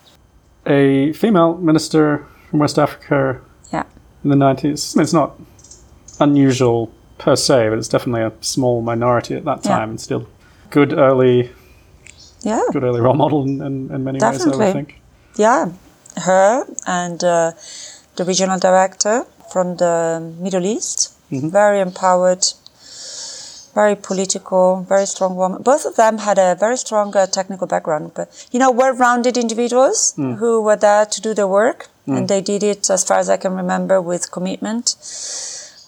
A 0.66 1.12
female 1.12 1.56
minister 1.56 2.26
from 2.48 2.60
West 2.60 2.78
Africa 2.78 3.40
yeah. 3.72 3.84
in 4.24 4.30
the 4.30 4.36
90s. 4.36 4.98
It's 5.00 5.12
not 5.12 5.38
unusual 6.20 6.92
per 7.22 7.36
se, 7.36 7.68
but 7.68 7.78
it's 7.78 7.88
definitely 7.88 8.22
a 8.22 8.32
small 8.40 8.82
minority 8.82 9.36
at 9.36 9.44
that 9.44 9.62
time 9.62 9.88
yeah. 9.88 9.90
and 9.90 10.00
still 10.00 10.26
good 10.70 10.92
early 10.92 11.50
yeah. 12.40 12.60
good 12.72 12.82
early 12.82 13.00
role 13.00 13.14
model 13.14 13.44
in, 13.44 13.62
in, 13.62 13.90
in 13.94 14.04
many 14.04 14.18
definitely. 14.18 14.58
ways, 14.58 14.60
I 14.60 14.64
would 14.64 14.72
think. 14.72 15.00
Yeah, 15.36 15.72
her 16.24 16.66
and 16.86 17.22
uh, 17.22 17.52
the 18.16 18.24
regional 18.24 18.58
director 18.58 19.24
from 19.52 19.76
the 19.76 20.34
Middle 20.40 20.66
East. 20.66 21.14
Mm-hmm. 21.30 21.48
Very 21.48 21.80
empowered, 21.80 22.44
very 23.74 23.96
political, 23.96 24.84
very 24.86 25.06
strong 25.06 25.34
woman. 25.36 25.62
Both 25.62 25.86
of 25.86 25.96
them 25.96 26.18
had 26.18 26.38
a 26.38 26.54
very 26.54 26.76
strong 26.76 27.16
uh, 27.16 27.26
technical 27.26 27.66
background, 27.66 28.12
but 28.14 28.28
you 28.52 28.58
know, 28.58 28.70
well-rounded 28.70 29.38
individuals 29.38 30.14
mm. 30.18 30.36
who 30.36 30.60
were 30.60 30.76
there 30.76 31.06
to 31.06 31.20
do 31.22 31.32
their 31.32 31.48
work, 31.48 31.88
mm. 32.06 32.18
and 32.18 32.28
they 32.28 32.42
did 32.42 32.62
it, 32.62 32.90
as 32.90 33.02
far 33.04 33.18
as 33.18 33.30
I 33.30 33.38
can 33.38 33.54
remember, 33.54 33.98
with 34.02 34.30
commitment, 34.30 34.96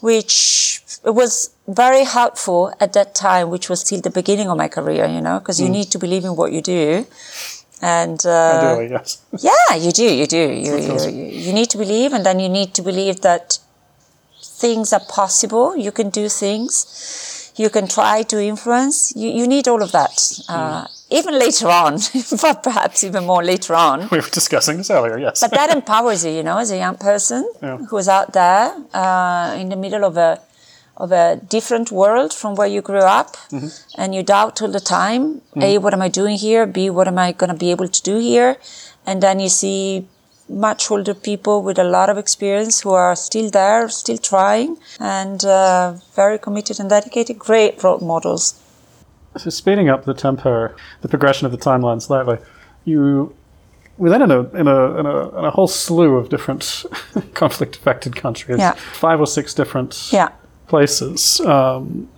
which 0.04 0.82
was 1.02 1.50
very 1.66 2.04
helpful 2.04 2.74
at 2.78 2.92
that 2.92 3.14
time, 3.14 3.48
which 3.48 3.70
was 3.70 3.80
still 3.80 4.02
the 4.02 4.10
beginning 4.10 4.48
of 4.50 4.56
my 4.58 4.68
career. 4.68 5.06
You 5.06 5.22
know, 5.26 5.38
because 5.38 5.58
mm. 5.58 5.64
you 5.64 5.70
need 5.70 5.88
to 5.92 5.98
believe 5.98 6.24
in 6.24 6.36
what 6.36 6.52
you 6.52 6.60
do, 6.60 7.06
and 7.80 8.20
uh, 8.26 8.30
I 8.30 8.86
do, 8.86 8.92
yes. 8.92 9.22
yeah, 9.48 9.76
you 9.76 9.92
do, 9.92 10.04
you 10.20 10.26
do. 10.26 10.44
You, 10.66 10.72
you, 10.76 10.96
you 11.46 11.52
need 11.54 11.70
to 11.70 11.78
believe, 11.78 12.12
and 12.12 12.24
then 12.24 12.38
you 12.38 12.50
need 12.50 12.74
to 12.74 12.82
believe 12.82 13.22
that 13.22 13.58
things 14.42 14.92
are 14.92 15.04
possible. 15.08 15.74
You 15.74 15.90
can 15.90 16.10
do 16.10 16.28
things. 16.28 17.43
You 17.56 17.70
can 17.70 17.86
try 17.86 18.22
to 18.22 18.42
influence. 18.42 19.12
You, 19.14 19.28
you 19.30 19.46
need 19.46 19.68
all 19.68 19.82
of 19.82 19.92
that. 19.92 20.16
Uh, 20.48 20.84
mm. 20.84 21.06
Even 21.10 21.38
later 21.38 21.68
on, 21.68 21.98
but 22.42 22.62
perhaps 22.62 23.04
even 23.04 23.24
more 23.24 23.44
later 23.44 23.74
on. 23.74 24.08
We 24.10 24.18
were 24.18 24.30
discussing 24.30 24.78
this 24.78 24.90
earlier, 24.90 25.18
yes. 25.18 25.40
but 25.40 25.52
that 25.52 25.70
empowers 25.70 26.24
you, 26.24 26.32
you 26.32 26.42
know, 26.42 26.58
as 26.58 26.70
a 26.70 26.76
young 26.76 26.96
person 26.96 27.48
yeah. 27.62 27.76
who's 27.88 28.08
out 28.08 28.32
there 28.32 28.74
uh, 28.92 29.56
in 29.58 29.68
the 29.68 29.76
middle 29.76 30.04
of 30.04 30.16
a 30.16 30.40
of 30.96 31.10
a 31.10 31.40
different 31.48 31.90
world 31.90 32.32
from 32.32 32.54
where 32.54 32.68
you 32.68 32.80
grew 32.80 33.06
up 33.20 33.36
mm-hmm. 33.50 33.66
and 34.00 34.14
you 34.14 34.22
doubt 34.22 34.62
all 34.62 34.70
the 34.70 34.80
time 34.80 35.22
mm-hmm. 35.34 35.62
a 35.62 35.78
what 35.78 35.92
am 35.92 36.00
i 36.00 36.08
doing 36.08 36.36
here 36.36 36.66
b 36.66 36.88
what 36.88 37.08
am 37.08 37.18
i 37.18 37.32
going 37.32 37.50
to 37.50 37.56
be 37.56 37.72
able 37.72 37.88
to 37.88 38.02
do 38.02 38.18
here 38.18 38.56
and 39.04 39.20
then 39.20 39.40
you 39.40 39.48
see 39.48 40.06
much 40.48 40.90
older 40.90 41.14
people 41.14 41.62
with 41.62 41.78
a 41.78 41.84
lot 41.84 42.10
of 42.10 42.18
experience 42.18 42.80
who 42.80 42.90
are 42.90 43.16
still 43.16 43.50
there 43.50 43.88
still 43.88 44.18
trying 44.18 44.76
and 45.00 45.44
uh, 45.44 45.94
very 46.14 46.38
committed 46.38 46.78
and 46.80 46.90
dedicated 46.90 47.38
great 47.38 47.82
role 47.82 47.98
models 48.00 48.60
so 49.36 49.50
speeding 49.50 49.88
up 49.88 50.04
the 50.04 50.14
tempo 50.14 50.74
the 51.00 51.08
progression 51.08 51.46
of 51.46 51.52
the 51.52 51.58
timeline 51.58 52.00
slightly 52.00 52.38
you 52.84 53.34
we're 53.96 54.10
then 54.10 54.22
in 54.22 54.30
a, 54.32 54.40
in 54.54 54.66
a, 54.66 54.98
in 54.98 55.06
a, 55.06 55.38
in 55.38 55.44
a 55.44 55.50
whole 55.50 55.68
slew 55.68 56.16
of 56.16 56.28
different 56.28 56.84
conflict 57.34 57.76
affected 57.76 58.16
countries 58.16 58.58
yeah. 58.58 58.72
five 58.72 59.20
or 59.20 59.26
six 59.26 59.54
different 59.54 60.10
yeah 60.12 60.30
places. 60.66 61.40
Um, 61.40 62.08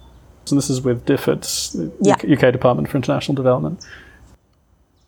and 0.49 0.59
this 0.59 0.71
is 0.71 0.81
with 0.81 1.05
DFID, 1.05 1.93
yeah. 2.01 2.15
UK 2.15 2.53
Department 2.53 2.89
for 2.89 2.97
International 2.97 3.35
Development. 3.35 3.85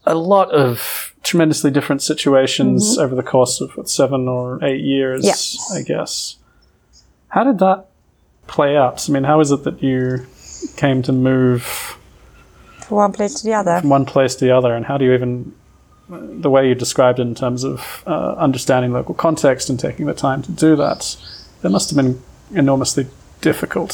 A 0.05 0.15
lot 0.15 0.51
of 0.51 1.08
tremendously 1.29 1.71
different 1.71 2.01
situations 2.01 2.95
mm-hmm. 2.95 3.03
over 3.03 3.15
the 3.15 3.23
course 3.23 3.61
of 3.61 3.77
what, 3.77 3.89
seven 3.89 4.27
or 4.29 4.65
eight 4.65 4.81
years, 4.81 5.25
yeah. 5.25 5.79
I 5.79 5.83
guess. 5.83 6.37
How 7.29 7.45
did 7.45 7.59
that 7.59 7.85
play 8.47 8.79
out? 8.79 9.09
I 9.09 9.13
mean, 9.13 9.25
how 9.25 9.39
is 9.41 9.51
it 9.51 9.65
that 9.65 9.83
you 9.83 10.27
came 10.77 11.03
to 11.03 11.13
move 11.13 11.63
from 12.81 12.97
one 12.97 13.13
place 13.13 13.35
to 13.41 13.47
the 13.47 13.53
other? 13.53 13.81
From 13.81 13.91
one 13.91 14.07
place 14.07 14.35
to 14.37 14.47
the 14.47 14.53
other, 14.53 14.75
and 14.75 14.87
how 14.87 14.97
do 14.97 15.05
you 15.05 15.13
even 15.13 15.55
the 16.09 16.49
way 16.49 16.67
you 16.67 16.75
described 16.75 17.19
it 17.19 17.23
in 17.23 17.35
terms 17.35 17.63
of 17.63 18.03
uh, 18.07 18.33
understanding 18.39 18.95
local 18.95 19.15
context 19.15 19.69
and 19.69 19.79
taking 19.79 20.07
the 20.07 20.15
time 20.15 20.41
to 20.43 20.53
do 20.53 20.77
that? 20.77 21.15
There 21.61 21.71
must 21.71 21.91
have 21.91 21.99
been 21.99 22.23
enormously 22.55 23.07
difficult? 23.43 23.91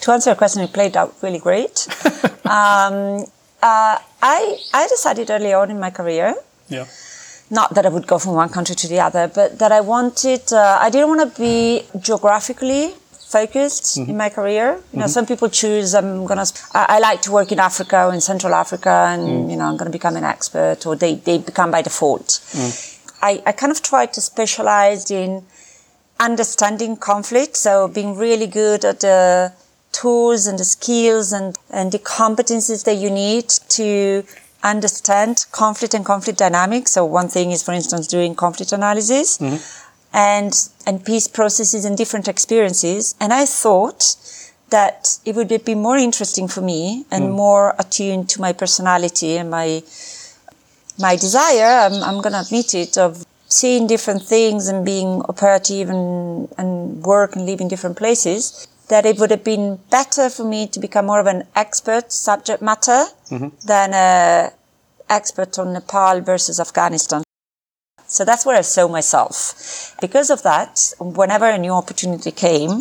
To 0.00 0.10
answer 0.10 0.30
your 0.30 0.36
question, 0.36 0.62
it 0.62 0.72
played 0.72 0.96
out 0.96 1.14
really 1.22 1.38
great. 1.38 1.86
um, 2.44 3.24
uh, 3.62 3.96
I 4.20 4.58
I 4.74 4.88
decided 4.88 5.30
early 5.30 5.52
on 5.52 5.70
in 5.70 5.78
my 5.78 5.90
career. 5.90 6.34
Yeah. 6.68 6.86
Not 7.50 7.74
that 7.74 7.84
I 7.84 7.90
would 7.90 8.06
go 8.06 8.18
from 8.18 8.34
one 8.34 8.48
country 8.48 8.74
to 8.74 8.88
the 8.88 9.00
other, 9.00 9.28
but 9.28 9.58
that 9.58 9.72
I 9.72 9.80
wanted. 9.80 10.52
Uh, 10.52 10.78
I 10.80 10.88
didn't 10.90 11.08
want 11.08 11.34
to 11.34 11.40
be 11.40 11.82
geographically 12.00 12.94
focused 13.36 13.84
mm-hmm. 13.98 14.10
in 14.10 14.16
my 14.16 14.30
career. 14.30 14.66
You 14.92 14.98
know, 15.00 15.04
mm-hmm. 15.04 15.08
some 15.08 15.26
people 15.26 15.48
choose. 15.48 15.94
I'm 15.94 16.24
gonna. 16.24 16.46
I, 16.72 16.96
I, 16.96 16.98
like 16.98 17.20
to 17.22 17.32
work 17.32 17.52
in 17.52 17.58
Africa 17.58 18.06
or 18.06 18.14
in 18.14 18.22
Central 18.22 18.54
Africa, 18.54 18.94
and 19.12 19.22
mm. 19.22 19.50
you 19.50 19.56
know, 19.56 19.64
I'm 19.64 19.76
gonna 19.76 19.90
become 19.90 20.16
an 20.16 20.24
expert, 20.24 20.86
or 20.86 20.96
they 20.96 21.16
they 21.16 21.38
become 21.38 21.70
by 21.70 21.82
default. 21.82 22.28
Mm. 22.56 22.92
I, 23.22 23.42
I 23.46 23.52
kind 23.52 23.70
of 23.70 23.82
tried 23.82 24.12
to 24.14 24.20
specialize 24.20 25.10
in 25.10 25.44
understanding 26.18 26.96
conflict. 26.96 27.56
So 27.56 27.88
being 27.88 28.16
really 28.16 28.46
good 28.46 28.84
at 28.84 29.00
the 29.00 29.52
tools 29.92 30.46
and 30.46 30.58
the 30.58 30.64
skills 30.64 31.32
and, 31.32 31.56
and 31.70 31.92
the 31.92 31.98
competencies 31.98 32.84
that 32.84 32.94
you 32.94 33.10
need 33.10 33.48
to 33.68 34.24
understand 34.62 35.46
conflict 35.52 35.94
and 35.94 36.04
conflict 36.04 36.38
dynamics. 36.38 36.92
So 36.92 37.04
one 37.04 37.28
thing 37.28 37.50
is, 37.50 37.62
for 37.62 37.72
instance, 37.72 38.06
doing 38.06 38.34
conflict 38.34 38.72
analysis. 38.72 39.38
Mm-hmm. 39.38 39.56
and, 40.14 40.52
and 40.86 41.04
peace 41.04 41.26
processes 41.26 41.86
and 41.86 41.96
different 41.96 42.28
experiences. 42.28 43.14
And 43.18 43.32
I 43.32 43.46
thought 43.46 44.16
that 44.72 45.18
it 45.24 45.34
would 45.36 45.64
be 45.64 45.74
more 45.74 45.96
interesting 45.96 46.48
for 46.48 46.60
me 46.60 47.04
and 47.10 47.24
mm. 47.24 47.32
more 47.32 47.74
attuned 47.78 48.28
to 48.30 48.40
my 48.40 48.52
personality 48.52 49.36
and 49.36 49.50
my, 49.50 49.82
my 50.98 51.14
desire, 51.16 51.86
I'm, 51.86 52.02
I'm 52.02 52.20
going 52.20 52.32
to 52.32 52.40
admit 52.40 52.74
it, 52.74 52.98
of 52.98 53.24
seeing 53.48 53.86
different 53.86 54.22
things 54.22 54.68
and 54.68 54.84
being 54.84 55.22
operative 55.28 55.90
and, 55.90 56.48
and 56.56 57.02
work 57.04 57.36
and 57.36 57.44
live 57.44 57.60
in 57.60 57.68
different 57.68 57.96
places, 57.98 58.66
that 58.92 59.06
it 59.06 59.18
would 59.18 59.30
have 59.30 59.42
been 59.42 59.78
better 59.90 60.28
for 60.28 60.44
me 60.44 60.66
to 60.66 60.78
become 60.78 61.06
more 61.06 61.18
of 61.18 61.26
an 61.26 61.44
expert 61.56 62.12
subject 62.12 62.60
matter 62.60 63.00
mm-hmm. 63.30 63.48
than 63.66 63.94
a 63.94 64.52
expert 65.08 65.58
on 65.58 65.72
Nepal 65.72 66.20
versus 66.20 66.60
Afghanistan. 66.60 67.22
So 68.06 68.26
that's 68.26 68.44
where 68.44 68.58
I 68.58 68.60
saw 68.60 68.88
myself. 68.88 69.96
Because 69.98 70.28
of 70.28 70.42
that, 70.42 70.92
whenever 71.00 71.48
a 71.48 71.56
new 71.56 71.72
opportunity 71.72 72.32
came, 72.32 72.72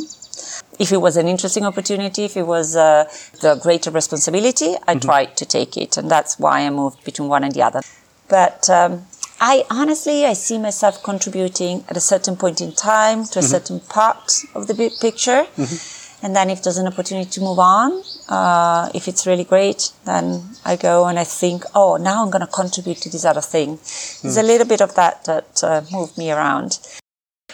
if 0.79 0.91
it 0.91 1.01
was 1.07 1.15
an 1.15 1.27
interesting 1.29 1.65
opportunity, 1.65 2.25
if 2.25 2.35
it 2.35 2.47
was 2.55 2.75
uh, 2.75 3.05
the 3.41 3.55
greater 3.63 3.89
responsibility, 3.89 4.75
I 4.75 4.95
mm-hmm. 4.95 5.07
tried 5.07 5.37
to 5.37 5.45
take 5.45 5.77
it. 5.77 5.95
And 5.95 6.11
that's 6.11 6.37
why 6.37 6.59
I 6.67 6.69
moved 6.71 7.05
between 7.05 7.29
one 7.29 7.45
and 7.45 7.53
the 7.53 7.61
other. 7.61 7.81
But 8.27 8.69
um, 8.69 9.05
I 9.39 9.63
honestly, 9.69 10.25
I 10.25 10.33
see 10.33 10.57
myself 10.57 11.01
contributing 11.03 11.85
at 11.87 11.95
a 11.95 12.01
certain 12.01 12.35
point 12.35 12.59
in 12.59 12.73
time 12.73 13.23
to 13.27 13.39
a 13.39 13.41
mm-hmm. 13.41 13.51
certain 13.55 13.79
part 13.79 14.33
of 14.55 14.67
the 14.67 14.73
big 14.73 14.91
picture. 14.99 15.47
Mm-hmm. 15.55 16.00
And 16.23 16.35
then 16.35 16.49
if 16.49 16.61
there's 16.61 16.77
an 16.77 16.87
opportunity 16.87 17.29
to 17.31 17.41
move 17.41 17.57
on, 17.57 18.03
uh, 18.29 18.89
if 18.93 19.07
it's 19.07 19.25
really 19.25 19.43
great, 19.43 19.91
then 20.05 20.43
I 20.63 20.75
go 20.75 21.07
and 21.07 21.17
I 21.17 21.23
think, 21.23 21.63
oh, 21.73 21.97
now 21.97 22.23
I'm 22.23 22.29
going 22.29 22.45
to 22.45 22.51
contribute 22.51 22.97
to 22.97 23.09
this 23.09 23.25
other 23.25 23.41
thing. 23.41 23.77
Mm. 23.77 24.21
There's 24.21 24.37
a 24.37 24.43
little 24.43 24.67
bit 24.67 24.81
of 24.81 24.93
that 24.95 25.25
that 25.25 25.63
uh, 25.63 25.81
moved 25.91 26.17
me 26.17 26.31
around. 26.31 26.79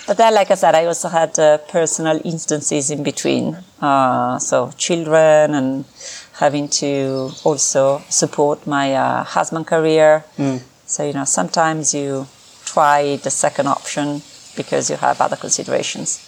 But 0.06 0.17
then, 0.17 0.34
like 0.36 0.51
I 0.51 0.56
said, 0.56 0.75
I 0.75 0.86
also 0.86 1.10
had 1.10 1.38
uh, 1.39 1.58
personal 1.58 2.21
instances 2.23 2.91
in 2.91 3.03
between. 3.03 3.58
Uh, 3.82 4.38
so 4.39 4.71
children 4.77 5.56
and 5.56 5.86
having 6.34 6.67
to 6.69 7.32
also 7.43 8.01
support 8.10 8.67
my 8.67 8.93
uh, 8.93 9.23
husband 9.23 9.67
career. 9.67 10.23
Mm. 10.38 10.62
So, 10.86 11.06
you 11.06 11.13
know, 11.13 11.25
sometimes 11.25 11.93
you 11.93 12.27
try 12.65 13.17
the 13.17 13.30
second 13.30 13.67
option 13.67 14.21
because 14.56 14.89
you 14.89 14.97
have 14.97 15.19
other 15.21 15.36
considerations. 15.36 16.27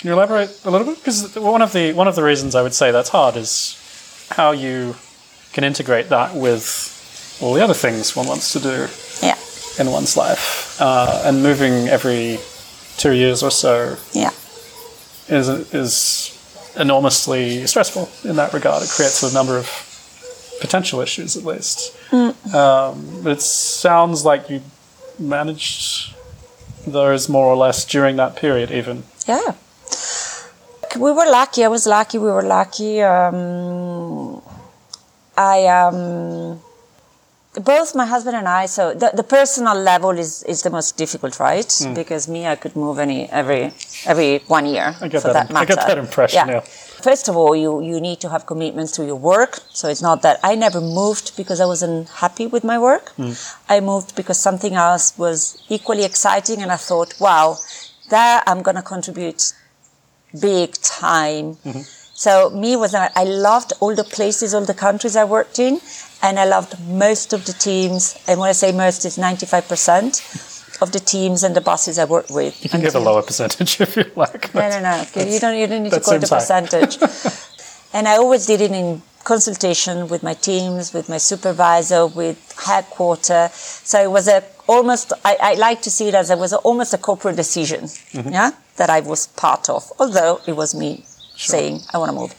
Can 0.00 0.08
you 0.08 0.14
elaborate 0.14 0.64
a 0.64 0.70
little 0.70 0.86
bit? 0.86 0.96
Because 0.96 1.36
one 1.36 1.60
of 1.60 1.74
the 1.74 1.92
one 1.92 2.08
of 2.08 2.16
the 2.16 2.22
reasons 2.22 2.54
I 2.54 2.62
would 2.62 2.72
say 2.72 2.90
that's 2.90 3.10
hard 3.10 3.36
is 3.36 3.76
how 4.30 4.52
you 4.52 4.96
can 5.52 5.62
integrate 5.62 6.08
that 6.08 6.34
with 6.34 7.38
all 7.42 7.52
the 7.52 7.62
other 7.62 7.74
things 7.74 8.16
one 8.16 8.26
wants 8.26 8.54
to 8.54 8.60
do 8.60 8.86
yeah. 9.22 9.36
in 9.78 9.90
one's 9.90 10.16
life, 10.16 10.80
uh, 10.80 11.24
and 11.26 11.42
moving 11.42 11.88
every 11.88 12.38
two 12.96 13.12
years 13.12 13.42
or 13.42 13.50
so. 13.50 13.98
Yeah. 14.14 14.30
Is 15.28 15.50
is 15.74 16.72
enormously 16.78 17.66
stressful 17.66 18.08
in 18.24 18.36
that 18.36 18.54
regard. 18.54 18.82
It 18.82 18.88
creates 18.88 19.22
a 19.22 19.34
number 19.34 19.58
of 19.58 19.68
potential 20.62 21.02
issues, 21.02 21.36
at 21.36 21.44
least. 21.44 21.94
Mm. 22.08 22.54
Um, 22.54 23.26
it 23.26 23.42
sounds 23.42 24.24
like 24.24 24.48
you 24.48 24.62
managed 25.18 26.14
those 26.86 27.28
more 27.28 27.48
or 27.48 27.56
less 27.56 27.84
during 27.84 28.16
that 28.16 28.36
period, 28.36 28.70
even. 28.70 29.02
Yeah 29.28 29.56
we 30.96 31.12
were 31.12 31.30
lucky. 31.30 31.64
I 31.64 31.68
was 31.68 31.86
lucky. 31.86 32.18
We 32.18 32.30
were 32.30 32.42
lucky. 32.42 33.02
Um, 33.02 34.42
I 35.36 35.66
um, 35.66 36.60
both 37.54 37.94
my 37.94 38.06
husband 38.06 38.36
and 38.36 38.48
I. 38.48 38.66
So 38.66 38.94
the, 38.94 39.10
the 39.14 39.22
personal 39.22 39.74
level 39.74 40.10
is, 40.10 40.42
is 40.44 40.62
the 40.62 40.70
most 40.70 40.96
difficult, 40.96 41.40
right? 41.40 41.66
Mm. 41.66 41.94
Because 41.94 42.28
me, 42.28 42.46
I 42.46 42.56
could 42.56 42.76
move 42.76 42.98
any 42.98 43.28
every 43.30 43.72
every 44.06 44.38
one 44.46 44.66
year. 44.66 44.94
I 45.00 45.08
get 45.08 45.22
that. 45.22 45.48
that 45.48 45.56
I 45.56 45.64
get 45.64 45.76
that 45.76 45.98
impression. 45.98 46.48
Yeah. 46.48 46.54
yeah. 46.54 46.60
First 46.60 47.28
of 47.28 47.36
all, 47.36 47.56
you 47.56 47.80
you 47.80 48.00
need 48.00 48.20
to 48.20 48.28
have 48.28 48.46
commitments 48.46 48.92
to 48.92 49.04
your 49.04 49.16
work. 49.16 49.60
So 49.70 49.88
it's 49.88 50.02
not 50.02 50.22
that 50.22 50.38
I 50.42 50.54
never 50.54 50.80
moved 50.80 51.36
because 51.36 51.60
I 51.60 51.66
wasn't 51.66 52.08
happy 52.08 52.46
with 52.46 52.64
my 52.64 52.78
work. 52.78 53.12
Mm. 53.16 53.34
I 53.68 53.80
moved 53.80 54.14
because 54.14 54.38
something 54.38 54.74
else 54.74 55.16
was 55.18 55.62
equally 55.68 56.04
exciting, 56.04 56.62
and 56.62 56.70
I 56.70 56.76
thought, 56.76 57.14
wow, 57.18 57.58
there 58.10 58.42
I'm 58.46 58.62
going 58.62 58.76
to 58.76 58.82
contribute 58.82 59.54
big 60.38 60.72
time. 60.74 61.56
Mm-hmm. 61.56 61.80
So 62.14 62.50
me 62.50 62.76
was 62.76 62.94
I 62.94 63.24
loved 63.24 63.72
all 63.80 63.94
the 63.94 64.04
places, 64.04 64.52
all 64.52 64.66
the 64.66 64.74
countries 64.74 65.16
I 65.16 65.24
worked 65.24 65.58
in, 65.58 65.80
and 66.22 66.38
I 66.38 66.44
loved 66.44 66.78
most 66.86 67.32
of 67.32 67.46
the 67.46 67.54
teams. 67.54 68.14
And 68.28 68.38
when 68.38 68.50
I 68.50 68.52
say 68.52 68.72
most, 68.72 69.06
it's 69.06 69.16
ninety 69.16 69.46
five 69.46 69.66
percent 69.66 70.20
of 70.82 70.92
the 70.92 71.00
teams 71.00 71.42
and 71.42 71.56
the 71.56 71.62
bosses 71.62 71.98
I 71.98 72.04
worked 72.04 72.30
with. 72.30 72.62
You 72.62 72.68
can 72.68 72.82
give 72.82 72.94
a 72.94 72.98
lower 72.98 73.22
percentage 73.22 73.80
if 73.86 73.96
you 73.96 74.04
like. 74.16 74.54
No, 74.54 74.68
no, 74.68 74.80
no. 74.80 75.04
You 75.16 75.40
don't. 75.40 75.56
You 75.56 75.66
don't 75.66 75.82
need 75.82 75.92
to 75.92 76.00
quote 76.00 76.20
the 76.20 76.26
percentage. 76.26 76.98
and 77.94 78.06
I 78.06 78.16
always 78.18 78.44
did 78.44 78.60
it 78.60 78.70
in 78.70 79.00
consultation 79.24 80.08
with 80.08 80.22
my 80.22 80.34
teams, 80.34 80.92
with 80.92 81.08
my 81.08 81.18
supervisor, 81.18 82.06
with 82.06 82.38
headquarter. 82.66 83.48
So 83.52 83.98
it 84.02 84.10
was 84.10 84.28
a 84.28 84.44
almost. 84.66 85.14
I, 85.24 85.38
I 85.40 85.54
like 85.54 85.80
to 85.82 85.90
see 85.90 86.08
it 86.08 86.14
as 86.14 86.28
it 86.28 86.36
was 86.38 86.52
a, 86.52 86.58
almost 86.58 86.92
a 86.92 86.98
corporate 86.98 87.36
decision. 87.36 87.84
Mm-hmm. 87.84 88.28
Yeah 88.28 88.50
that 88.80 88.88
I 88.88 89.00
was 89.00 89.26
part 89.44 89.68
of, 89.68 89.82
although 90.00 90.40
it 90.46 90.56
was 90.56 90.74
me 90.74 91.04
sure. 91.36 91.52
saying, 91.54 91.80
I 91.92 91.98
want 91.98 92.10
to 92.12 92.16
move. 92.22 92.32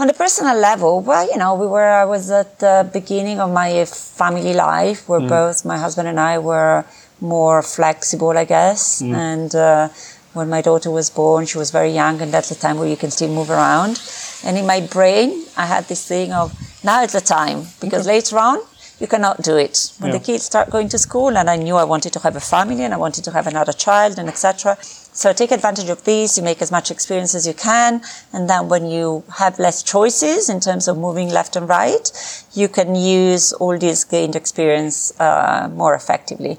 On 0.00 0.06
the 0.06 0.14
personal 0.14 0.56
level, 0.56 1.02
well, 1.02 1.28
you 1.30 1.36
know, 1.36 1.54
we 1.62 1.66
were, 1.66 1.90
I 2.04 2.06
was 2.06 2.30
at 2.30 2.58
the 2.58 2.88
beginning 2.92 3.38
of 3.38 3.52
my 3.52 3.84
family 3.84 4.54
life 4.54 5.08
where 5.08 5.20
mm. 5.20 5.28
both 5.28 5.64
my 5.64 5.76
husband 5.76 6.08
and 6.08 6.18
I 6.18 6.38
were 6.38 6.84
more 7.20 7.62
flexible, 7.62 8.32
I 8.44 8.44
guess. 8.44 9.02
Mm. 9.02 9.14
And 9.14 9.54
uh, 9.54 9.88
when 10.32 10.48
my 10.48 10.62
daughter 10.62 10.90
was 10.90 11.10
born, 11.10 11.44
she 11.46 11.58
was 11.58 11.70
very 11.70 11.90
young, 11.90 12.22
and 12.22 12.32
that's 12.32 12.48
the 12.48 12.60
time 12.66 12.78
where 12.78 12.88
you 12.88 12.96
can 12.96 13.10
still 13.10 13.32
move 13.40 13.50
around. 13.50 14.00
And 14.44 14.56
in 14.56 14.66
my 14.66 14.80
brain, 14.80 15.44
I 15.56 15.66
had 15.66 15.84
this 15.88 16.06
thing 16.06 16.32
of 16.32 16.46
now 16.82 17.02
is 17.02 17.12
the 17.12 17.20
time 17.20 17.58
because 17.80 18.06
okay. 18.06 18.16
later 18.16 18.38
on, 18.38 18.58
you 19.00 19.06
cannot 19.06 19.42
do 19.42 19.56
it. 19.56 19.92
When 19.98 20.12
yeah. 20.12 20.18
the 20.18 20.24
kids 20.24 20.44
start 20.44 20.70
going 20.70 20.88
to 20.88 20.98
school, 20.98 21.36
and 21.36 21.48
I 21.48 21.56
knew 21.56 21.76
I 21.76 21.84
wanted 21.84 22.12
to 22.14 22.20
have 22.20 22.36
a 22.36 22.40
family 22.40 22.82
and 22.82 22.92
I 22.92 22.96
wanted 22.96 23.24
to 23.24 23.30
have 23.30 23.46
another 23.46 23.72
child 23.72 24.18
and 24.18 24.28
etc. 24.28 24.76
So 24.80 25.32
take 25.32 25.52
advantage 25.52 25.88
of 25.88 26.04
these. 26.04 26.36
You 26.36 26.44
make 26.44 26.60
as 26.60 26.70
much 26.70 26.90
experience 26.90 27.34
as 27.34 27.46
you 27.46 27.54
can, 27.54 28.02
and 28.32 28.48
then 28.50 28.68
when 28.68 28.86
you 28.86 29.24
have 29.38 29.58
less 29.58 29.82
choices 29.82 30.48
in 30.48 30.60
terms 30.60 30.88
of 30.88 30.98
moving 30.98 31.28
left 31.28 31.56
and 31.56 31.68
right, 31.68 32.10
you 32.54 32.68
can 32.68 32.94
use 32.94 33.52
all 33.54 33.78
this 33.78 34.04
gained 34.04 34.36
experience 34.36 35.18
uh, 35.20 35.68
more 35.72 35.94
effectively. 35.94 36.58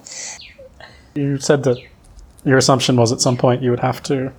You 1.15 1.37
said 1.39 1.63
that 1.63 1.77
your 2.45 2.57
assumption 2.57 2.95
was 2.95 3.11
at 3.11 3.19
some 3.19 3.37
point 3.37 3.61
you 3.61 3.69
would 3.71 3.81
have 3.81 4.01
to 4.03 4.31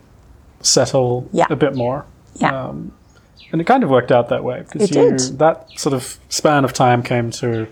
settle 0.63 1.29
yeah. 1.33 1.47
a 1.51 1.57
bit 1.57 1.75
more. 1.75 2.07
Yeah. 2.37 2.69
Um, 2.69 2.93
and 3.53 3.61
it 3.61 3.65
kind 3.65 3.83
of 3.83 3.91
worked 3.91 4.13
out 4.13 4.29
that 4.29 4.45
way 4.45 4.65
because 4.73 5.37
that 5.39 5.69
sort 5.77 5.93
of 5.93 6.19
span 6.29 6.65
of 6.65 6.73
time 6.73 7.03
came 7.03 7.31
to 7.33 7.67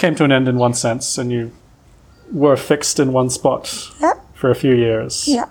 came 0.00 0.14
to 0.16 0.24
an 0.24 0.32
end 0.32 0.48
in 0.48 0.56
one 0.56 0.74
sense, 0.74 1.18
and 1.18 1.30
you 1.30 1.52
were 2.32 2.56
fixed 2.56 2.98
in 2.98 3.12
one 3.12 3.30
spot 3.30 3.62
yeah. 4.00 4.14
for 4.34 4.50
a 4.50 4.54
few 4.54 4.74
years. 4.74 5.28
Yeah. 5.28 5.46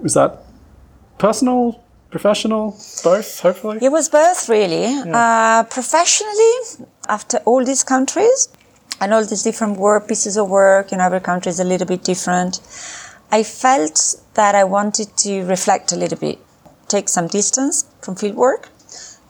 Was 0.00 0.14
that 0.14 0.42
personal, 1.18 1.82
professional, 2.10 2.78
both? 3.02 3.40
Hopefully, 3.40 3.78
it 3.82 3.90
was 3.90 4.08
both 4.08 4.48
really. 4.48 4.84
Yeah. 4.84 5.16
Uh, 5.20 5.62
professionally, 5.64 6.54
after 7.08 7.38
all 7.38 7.64
these 7.64 7.82
countries 7.82 8.48
and 9.00 9.12
all 9.12 9.24
these 9.24 9.42
different 9.42 9.78
work 9.78 10.06
pieces 10.08 10.36
of 10.36 10.48
work, 10.48 10.92
you 10.92 10.98
know, 10.98 11.04
every 11.04 11.20
country 11.20 11.50
is 11.50 11.60
a 11.60 11.64
little 11.64 11.86
bit 11.86 12.04
different. 12.04 12.60
I 13.32 13.42
felt 13.42 13.96
that 14.34 14.54
I 14.54 14.64
wanted 14.64 15.16
to 15.24 15.42
reflect 15.44 15.92
a 15.92 15.96
little 15.96 16.18
bit, 16.18 16.38
take 16.88 17.08
some 17.08 17.26
distance 17.26 17.86
from 18.00 18.14
field 18.14 18.36
work 18.36 18.68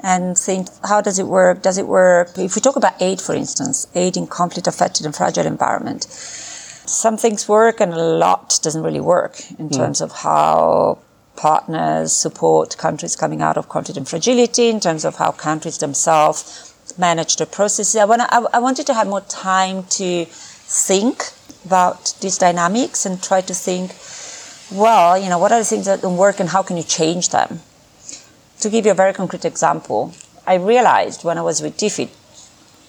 and 0.01 0.39
think 0.39 0.69
how 0.85 1.01
does 1.01 1.19
it 1.19 1.27
work? 1.27 1.63
Does 1.63 1.79
it 1.79 1.87
work? 1.87 2.37
If 2.39 2.55
we 2.55 2.61
talk 2.61 2.77
about 2.77 3.01
aid, 3.01 3.21
for 3.21 3.35
instance, 3.35 3.87
aid 3.95 4.17
in 4.17 4.27
conflict 4.27 4.67
affected 4.67 5.07
and 5.07 5.15
fragile 5.15 5.47
environment, 5.47 6.05
some 6.05 7.17
things 7.17 7.49
work 7.49 7.81
and 7.81 7.93
a 7.93 7.97
lot 7.97 8.59
doesn't 8.63 8.83
really 8.83 9.01
work 9.01 9.41
in 9.59 9.69
mm. 9.69 9.77
terms 9.77 10.01
of 10.01 10.13
how 10.13 10.99
partners 11.37 12.13
support 12.13 12.77
countries 12.79 13.17
coming 13.17 13.43
out 13.43 13.57
of 13.57 13.69
conflict 13.69 13.99
and 13.99 14.09
fragility, 14.09 14.69
in 14.69 14.81
terms 14.81 15.05
of 15.05 15.17
how 15.17 15.31
countries 15.33 15.79
themselves 15.79 16.75
manage 16.99 17.37
the 17.37 17.47
processes. 17.47 17.97
I, 17.97 18.05
wanna, 18.05 18.27
I, 18.31 18.47
I 18.55 18.59
wanted 18.59 18.87
to 18.87 18.95
have 18.95 19.07
more 19.07 19.21
time 19.23 19.85
to 19.85 20.25
think 20.27 21.23
about 21.65 22.15
these 22.21 22.39
dynamics 22.39 23.05
and 23.05 23.23
try 23.23 23.41
to 23.41 23.55
think, 23.55 23.95
well, 24.73 25.19
you 25.19 25.29
know, 25.29 25.39
what 25.39 25.53
are 25.53 25.59
the 25.59 25.65
things 25.65 25.87
that 25.87 26.03
don't 26.03 26.17
work 26.17 26.41
and 26.41 26.49
how 26.49 26.63
can 26.63 26.77
you 26.77 26.83
change 26.83 27.31
them? 27.31 27.61
To 28.61 28.71
give 28.71 28.87
you 28.87 28.93
a 28.93 28.95
very 28.95 29.13
concrete 29.13 29.45
example, 29.45 30.13
I 30.47 30.55
realized 30.55 31.25
when 31.25 31.39
I 31.39 31.43
was 31.43 31.61
with 31.61 31.77
DFID, 31.77 32.09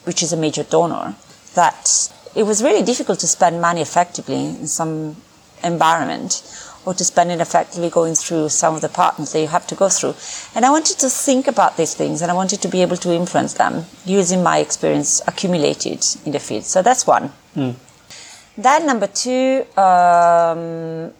which 0.06 0.24
is 0.24 0.32
a 0.32 0.38
major 0.38 0.64
donor, 0.64 1.16
that 1.56 2.12
it 2.36 2.44
was 2.44 2.64
really 2.64 2.84
difficult 2.84 3.20
to 3.20 3.28
spend 3.28 3.62
money 3.62 3.82
effectively 3.82 4.46
in 4.46 4.68
some 4.68 5.18
environment 5.64 6.44
or 6.86 6.94
to 6.94 7.04
spend 7.04 7.32
it 7.32 7.42
effectively 7.42 7.90
going 7.90 8.16
through 8.16 8.48
some 8.48 8.74
of 8.76 8.82
the 8.82 8.88
partners 8.88 9.34
that 9.34 9.42
you 9.42 9.48
have 9.48 9.68
to 9.68 9.76
go 9.76 9.90
through. 9.90 10.16
And 10.56 10.66
I 10.66 10.70
wanted 10.70 10.98
to 11.00 11.10
think 11.10 11.48
about 11.48 11.76
these 11.76 11.94
things 11.94 12.22
and 12.22 12.32
I 12.32 12.34
wanted 12.34 12.62
to 12.62 12.70
be 12.70 12.82
able 12.82 12.96
to 12.98 13.12
influence 13.14 13.56
them 13.56 13.86
using 14.06 14.42
my 14.42 14.60
experience 14.60 15.22
accumulated 15.28 16.06
in 16.26 16.32
the 16.32 16.40
field. 16.40 16.64
So 16.64 16.82
that's 16.82 17.06
one. 17.06 17.34
Mm. 17.56 17.76
Then 18.58 18.86
number 18.86 19.08
two, 19.08 19.66
um, 19.76 21.12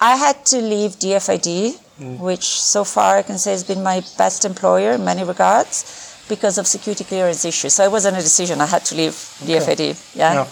I 0.00 0.16
had 0.16 0.46
to 0.46 0.58
leave 0.58 0.92
DFID, 0.92 1.78
mm. 2.00 2.18
which 2.18 2.44
so 2.44 2.84
far 2.84 3.16
I 3.16 3.22
can 3.22 3.38
say 3.38 3.52
has 3.52 3.64
been 3.64 3.82
my 3.82 4.02
best 4.16 4.44
employer 4.44 4.92
in 4.92 5.04
many 5.04 5.24
regards 5.24 6.08
because 6.28 6.58
of 6.58 6.66
security 6.66 7.04
clearance 7.04 7.44
issues. 7.44 7.72
So 7.74 7.84
it 7.84 7.90
wasn't 7.90 8.16
a 8.16 8.20
decision. 8.20 8.60
I 8.60 8.66
had 8.66 8.84
to 8.86 8.94
leave 8.94 9.12
DFID. 9.12 10.14
Yeah. 10.14 10.46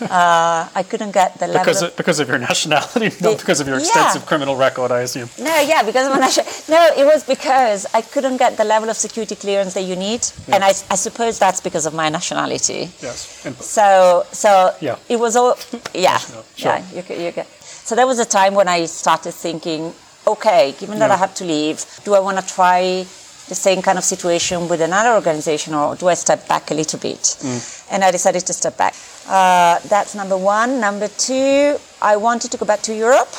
yeah. 0.00 0.06
uh, 0.06 0.68
I 0.74 0.82
couldn't 0.82 1.12
get 1.12 1.38
the 1.38 1.46
level 1.46 1.60
because 1.60 1.82
of, 1.82 1.96
because 1.96 2.20
of 2.20 2.28
your 2.28 2.38
nationality, 2.38 3.10
not 3.20 3.38
because 3.38 3.60
of 3.60 3.68
your 3.68 3.78
extensive 3.78 4.22
yeah. 4.22 4.28
criminal 4.28 4.56
record, 4.56 4.90
I 4.90 5.00
assume. 5.00 5.28
No, 5.38 5.60
yeah, 5.60 5.82
because 5.82 6.06
of 6.06 6.12
my 6.14 6.20
nationality. 6.20 6.72
No, 6.72 6.90
it 6.96 7.04
was 7.04 7.24
because 7.24 7.86
I 7.94 8.02
couldn't 8.02 8.38
get 8.38 8.56
the 8.56 8.64
level 8.64 8.88
of 8.88 8.96
security 8.96 9.34
clearance 9.34 9.74
that 9.74 9.82
you 9.82 9.96
need, 9.96 10.26
yeah. 10.46 10.54
and 10.54 10.64
I, 10.64 10.68
I 10.68 10.96
suppose 10.96 11.38
that's 11.38 11.60
because 11.60 11.86
of 11.86 11.94
my 11.94 12.08
nationality. 12.08 12.90
Yes. 13.00 13.44
So 13.60 14.24
so 14.32 14.74
yeah. 14.80 14.96
it 15.08 15.18
was 15.18 15.36
all 15.36 15.56
yeah 15.94 16.18
sure. 16.18 16.44
yeah 16.56 16.82
you 16.94 17.02
you. 17.36 17.44
So 17.64 17.94
there 17.94 18.06
was 18.06 18.18
a 18.18 18.24
time 18.24 18.54
when 18.54 18.68
I 18.68 18.84
started 18.84 19.32
thinking, 19.32 19.94
okay, 20.26 20.74
given 20.78 20.98
that 20.98 21.10
I 21.10 21.16
have 21.16 21.34
to 21.36 21.44
leave, 21.44 21.84
do 22.04 22.14
I 22.14 22.20
want 22.20 22.38
to 22.38 22.46
try 22.46 23.06
the 23.48 23.54
same 23.54 23.80
kind 23.80 23.96
of 23.96 24.04
situation 24.04 24.68
with 24.68 24.80
another 24.80 25.14
organization, 25.14 25.74
or 25.74 25.96
do 25.96 26.08
I 26.08 26.14
step 26.14 26.46
back 26.48 26.70
a 26.70 26.74
little 26.74 26.98
bit? 26.98 27.18
Mm. 27.18 27.92
And 27.92 28.04
I 28.04 28.10
decided 28.10 28.46
to 28.46 28.52
step 28.52 28.76
back. 28.76 28.94
Uh, 29.26 29.78
that's 29.88 30.14
number 30.14 30.36
one. 30.36 30.80
Number 30.80 31.08
two, 31.08 31.76
I 32.02 32.16
wanted 32.16 32.50
to 32.52 32.58
go 32.58 32.66
back 32.66 32.82
to 32.82 32.94
Europe 32.94 33.32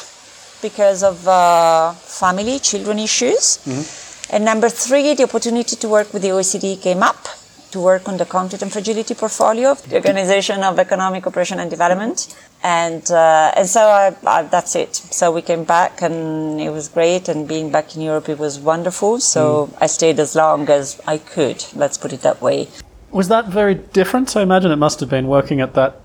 because 0.62 1.04
of 1.04 1.28
uh, 1.28 1.94
family, 1.94 2.60
children 2.60 3.00
issues. 3.00 3.60
Mm-hmm. 3.66 4.36
And 4.36 4.46
number 4.46 4.70
three, 4.70 5.14
the 5.14 5.24
opportunity 5.24 5.76
to 5.76 5.88
work 5.88 6.14
with 6.14 6.22
the 6.22 6.30
OECD 6.30 6.82
came 6.82 7.02
up 7.04 7.28
to 7.72 7.80
work 7.80 8.08
on 8.08 8.18
the 8.18 8.26
conflict 8.26 8.62
and 8.62 8.72
fragility 8.72 9.14
portfolio 9.14 9.72
of 9.72 9.84
the 9.90 9.96
Organization 9.96 10.64
of 10.64 10.80
Economic 10.80 11.24
Cooperation 11.24 11.60
and 11.60 11.70
Development. 11.70 12.36
And, 12.64 13.10
uh, 13.12 13.52
and 13.56 13.68
so 13.68 13.82
I, 13.82 14.16
I, 14.26 14.44
that's 14.44 14.76
it. 14.76 14.96
So 14.96 15.32
we 15.32 15.42
came 15.42 15.64
back 15.64 16.02
and 16.02 16.60
it 16.60 16.72
was 16.72 16.88
great. 16.88 17.30
And 17.30 17.48
being 17.48 17.72
back 17.72 17.96
in 17.96 18.02
Europe, 18.02 18.30
it 18.30 18.40
was 18.40 18.60
wonderful. 18.60 19.20
So 19.20 19.68
mm. 19.68 19.78
I 19.82 19.88
stayed 19.88 20.20
as 20.20 20.36
long 20.36 20.70
as 20.70 21.00
I 21.08 21.18
could, 21.18 21.64
let's 21.76 21.98
put 21.98 22.14
it 22.14 22.22
that 22.22 22.42
way. 22.42 22.68
Was 23.12 23.28
that 23.30 23.48
very 23.48 23.76
different? 23.76 24.36
I 24.36 24.42
imagine 24.42 24.72
it 24.72 24.76
must 24.76 25.00
have 25.00 25.10
been 25.10 25.28
working 25.28 25.62
at 25.62 25.74
that 25.74 26.02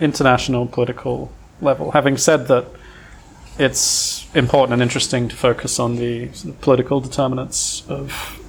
international 0.00 0.66
political 0.66 1.30
level. 1.60 1.90
Having 1.92 2.16
said 2.18 2.48
that, 2.48 2.66
it's 3.58 4.34
important 4.34 4.72
and 4.72 4.82
interesting 4.82 5.28
to 5.28 5.36
focus 5.36 5.78
on 5.78 5.96
the 5.96 6.30
political 6.62 7.00
determinants 7.00 7.86
of 7.88 8.41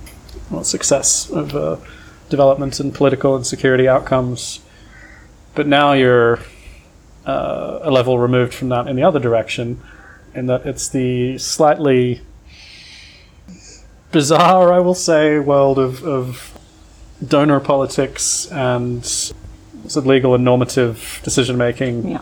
well, 0.54 0.64
success 0.64 1.30
of 1.30 1.56
uh, 1.56 1.78
development 2.30 2.80
and 2.80 2.94
political 2.94 3.36
and 3.36 3.46
security 3.46 3.88
outcomes. 3.88 4.60
But 5.56 5.68
now 5.68 5.94
you're 5.94 6.40
uh, 7.26 7.80
a 7.82 7.92
level 7.92 8.20
removed 8.20 8.54
from 8.54 8.70
that 8.70 8.88
in 8.88 8.96
the 8.96 9.04
other 9.04 9.20
direction, 9.20 9.82
in 10.34 10.46
that 10.48 10.66
it's 10.66 10.90
the 10.90 11.38
slightly 11.38 12.22
bizarre, 14.12 14.72
I 14.72 14.80
will 14.80 14.96
say, 14.96 15.40
world 15.40 15.80
of, 15.80 16.04
of 16.04 16.58
donor 17.26 17.60
politics 17.60 18.46
and 18.52 19.06
sort 19.06 19.98
of 19.98 20.06
legal 20.06 20.36
and 20.36 20.44
normative 20.44 21.20
decision 21.24 21.58
making 21.58 22.08
yeah. 22.08 22.22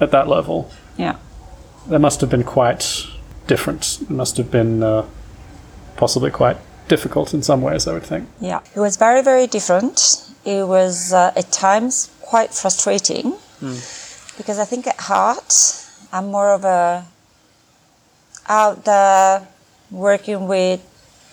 at 0.00 0.10
that 0.10 0.28
level. 0.28 0.70
Yeah. 0.96 1.16
That 1.88 2.00
must 2.00 2.20
have 2.20 2.30
been 2.30 2.44
quite 2.44 3.06
different. 3.46 3.98
It 4.02 4.10
must 4.10 4.36
have 4.36 4.50
been 4.50 4.82
uh, 4.82 5.06
possibly 5.96 6.30
quite 6.30 6.58
difficult 6.88 7.34
in 7.34 7.42
some 7.42 7.62
ways, 7.62 7.86
I 7.86 7.92
would 7.92 8.02
think. 8.02 8.28
Yeah, 8.40 8.60
it 8.74 8.80
was 8.80 8.96
very, 8.96 9.22
very 9.22 9.46
different. 9.46 10.24
It 10.44 10.66
was 10.66 11.12
uh, 11.12 11.32
at 11.36 11.52
times 11.52 12.10
quite 12.22 12.52
frustrating 12.52 13.32
mm. 13.60 14.36
because 14.36 14.58
I 14.58 14.64
think 14.64 14.86
at 14.86 15.00
heart 15.00 15.52
I'm 16.12 16.26
more 16.30 16.52
of 16.52 16.64
a 16.64 17.06
out 18.48 18.84
there 18.84 19.46
working 19.90 20.48
with 20.48 20.80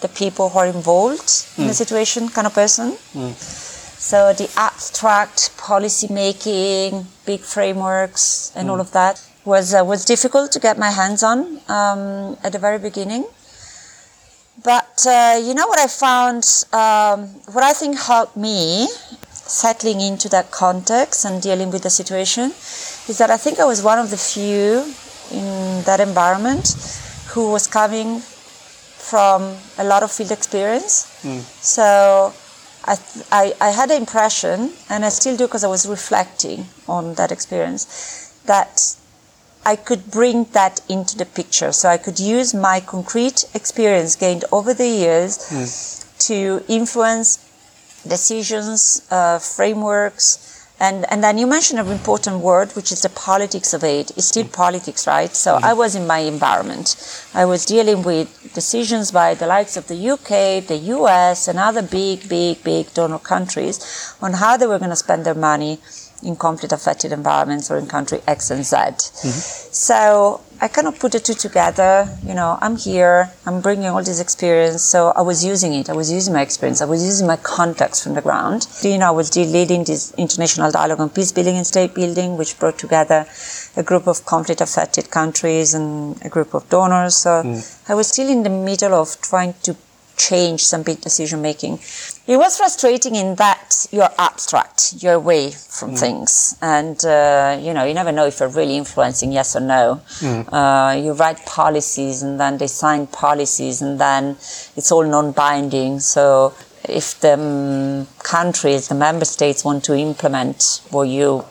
the 0.02 0.08
people 0.10 0.50
who 0.50 0.60
are 0.60 0.68
involved 0.68 1.28
mm. 1.28 1.60
in 1.60 1.64
the 1.68 1.74
hmm. 1.74 1.84
situation 1.84 2.30
kind 2.30 2.46
of 2.46 2.54
person. 2.54 2.92
Mm. 3.14 3.34
So 3.34 4.34
the 4.34 4.52
abstract 4.58 5.58
policy 5.58 6.08
making, 6.14 7.08
big 7.26 7.40
frameworks, 7.40 8.52
and 8.56 8.70
all 8.70 8.76
hmm. 8.76 8.82
of 8.82 8.92
that 8.92 9.24
was 9.46 9.74
uh, 9.74 9.84
was 9.86 10.06
difficult 10.06 10.52
to 10.52 10.60
get 10.60 10.78
my 10.78 10.92
hands 10.92 11.24
on 11.24 11.60
um, 11.70 12.38
at 12.44 12.52
the 12.52 12.60
very 12.60 12.80
beginning. 12.80 13.24
But 14.96 15.08
uh, 15.08 15.42
you 15.44 15.54
know 15.54 15.68
what 15.68 15.80
I 15.80 15.88
found, 15.88 16.46
um, 16.72 17.28
what 17.54 17.64
I 17.64 17.74
think 17.74 18.00
helped 18.00 18.38
me 18.38 18.88
settling 19.32 20.00
into 20.00 20.30
that 20.30 20.52
context 20.52 21.26
and 21.26 21.42
dealing 21.42 21.70
with 21.70 21.84
the 21.84 21.90
situation 21.90 22.52
is 23.10 23.18
that 23.18 23.30
I 23.30 23.38
think 23.38 23.60
I 23.60 23.66
was 23.66 23.84
one 23.84 24.00
of 24.00 24.10
the 24.10 24.18
few 24.18 24.94
in 25.32 25.84
that 25.84 26.00
environment 26.00 26.76
who 27.28 27.52
was 27.52 27.68
coming 27.68 28.20
from 28.20 29.58
a 29.78 29.84
lot 29.84 30.02
of 30.02 30.12
field 30.12 30.32
experience. 30.32 31.22
Mm. 31.24 31.42
So 31.62 32.34
I, 32.86 32.96
th- 32.96 33.26
I, 33.32 33.54
I, 33.60 33.72
had 33.72 33.90
the 33.90 33.98
impression, 33.98 34.72
and 34.90 35.04
I 35.04 35.10
still 35.10 35.36
do 35.36 35.46
because 35.46 35.64
I 35.64 35.68
was 35.68 35.86
reflecting 35.88 36.66
on 36.88 37.16
that 37.16 37.32
experience, 37.32 38.32
that 38.46 38.96
I 39.66 39.76
could 39.76 40.12
bring 40.12 40.46
that 40.54 40.82
into 40.88 41.18
the 41.18 41.26
picture. 41.26 41.72
So 41.72 41.90
I 41.90 41.98
could 41.98 42.20
use 42.20 42.54
my 42.54 42.80
concrete 42.80 43.46
experience 43.54 44.16
gained 44.16 44.46
over 44.52 44.74
the 44.74 44.88
years 44.88 45.38
mm. 45.38 46.28
to 46.28 46.64
influence 46.68 47.40
decisions, 48.08 49.02
uh, 49.10 49.40
frameworks, 49.40 50.56
and, 50.80 51.10
and 51.10 51.24
then 51.24 51.38
you 51.38 51.48
mentioned 51.48 51.80
an 51.80 51.88
important 51.88 52.42
word, 52.42 52.72
which 52.74 52.92
is 52.92 53.02
the 53.02 53.10
politics 53.10 53.74
of 53.74 53.84
aid. 53.84 54.12
It's 54.12 54.28
still 54.28 54.46
politics, 54.46 55.08
right? 55.08 55.34
So 55.34 55.56
mm-hmm. 55.56 55.66
I 55.66 55.74
was 55.74 55.96
in 55.96 56.06
my 56.06 56.20
environment. 56.20 56.96
I 57.34 57.46
was 57.46 57.66
dealing 57.66 58.04
with 58.04 58.54
decisions 58.54 59.12
by 59.12 59.36
the 59.36 59.48
likes 59.48 59.78
of 59.78 59.88
the 59.88 60.10
UK, 60.10 60.68
the 60.68 60.78
US, 60.98 61.48
and 61.48 61.60
other 61.60 61.82
big, 61.82 62.28
big, 62.28 62.62
big 62.64 62.94
donor 62.94 63.20
countries 63.20 64.16
on 64.22 64.34
how 64.34 64.58
they 64.58 64.68
were 64.68 64.80
going 64.80 64.90
to 64.90 64.98
spend 64.98 65.26
their 65.26 65.34
money 65.34 65.80
in 66.26 66.36
conflict 66.36 66.74
affected 66.74 67.12
environments 67.12 67.70
or 67.72 67.78
in 67.78 67.88
country 67.88 68.20
X 68.28 68.52
and 68.52 68.66
Z. 68.66 68.76
Mm-hmm. 68.76 69.30
So 69.88 70.42
I 70.60 70.68
kind 70.70 70.88
of 70.88 70.98
put 71.00 71.12
the 71.12 71.20
two 71.20 71.34
together. 71.34 72.08
You 72.26 72.34
know, 72.34 72.58
I'm 72.62 72.78
here, 72.78 73.30
I'm 73.46 73.62
bringing 73.62 73.88
all 73.88 74.04
this 74.04 74.20
experience. 74.20 74.82
So 74.82 75.10
I 75.10 75.22
was 75.22 75.44
using 75.44 75.74
it. 75.74 75.90
I 75.90 75.94
was 75.94 76.12
using 76.12 76.34
my 76.34 76.42
experience. 76.42 76.82
I 76.82 76.86
was 76.86 77.04
using 77.04 77.28
my 77.28 77.36
contacts 77.38 78.04
from 78.04 78.14
the 78.16 78.22
ground. 78.22 78.68
You 78.82 78.98
know, 78.98 79.08
I 79.08 79.12
was 79.12 79.36
leading 79.36 79.84
this 79.84 80.14
international 80.18 80.72
dialogue 80.72 81.00
on 81.00 81.10
peace 81.10 81.32
building 81.32 81.58
and 81.58 81.68
state 81.68 81.94
building, 81.94 82.38
which 82.38 82.58
brought 82.58 82.78
together 82.80 83.26
a 83.78 83.84
group 83.84 84.08
of 84.08 84.26
conflict 84.26 84.62
affected 84.62 85.12
countries 85.12 85.74
and 85.74 86.20
a 86.24 86.30
group 86.30 86.54
of 86.54 86.68
donors. 86.70 87.16
So 87.16 87.44
mm. 87.44 87.90
I 87.90 87.96
was 87.96 88.08
still 88.08 88.30
in 88.30 88.44
the 88.44 88.50
middle 88.50 88.94
of 88.94 89.20
trying 89.22 89.54
to 89.64 89.76
change 90.18 90.64
some 90.64 90.84
big 90.84 91.02
decision 91.02 91.42
making. 91.42 91.80
It 92.28 92.38
was 92.38 92.58
frustrating 92.58 93.16
in 93.16 93.36
that 93.36 93.88
you're 93.92 94.10
abstract, 94.18 94.96
you're 95.02 95.14
away 95.14 95.52
from 95.52 95.92
mm. 95.92 96.00
things, 96.00 96.58
and 96.62 97.04
uh, 97.06 97.58
you 97.62 97.74
know 97.74 97.84
you 97.84 97.94
never 97.94 98.12
know 98.12 98.26
if 98.26 98.40
you're 98.40 98.50
really 98.50 98.78
influencing 98.78 99.32
yes 99.32 99.56
or 99.56 99.62
no. 99.62 100.02
Mm. 100.20 100.50
Uh, 100.52 101.02
you 101.02 101.14
write 101.14 101.46
policies, 101.46 102.24
and 102.24 102.40
then 102.40 102.58
they 102.58 102.68
sign 102.68 103.08
policies, 103.08 103.82
and 103.82 104.00
then 104.00 104.32
it's 104.76 104.92
all 104.92 105.04
non-binding. 105.04 106.00
So 106.00 106.54
if 106.90 107.20
the 107.20 107.34
um, 107.34 108.08
countries, 108.20 108.88
the 108.88 108.96
member 108.96 109.26
states, 109.26 109.64
want 109.64 109.84
to 109.86 109.96
implement 109.96 110.82
what 110.92 111.04
you 111.04 111.46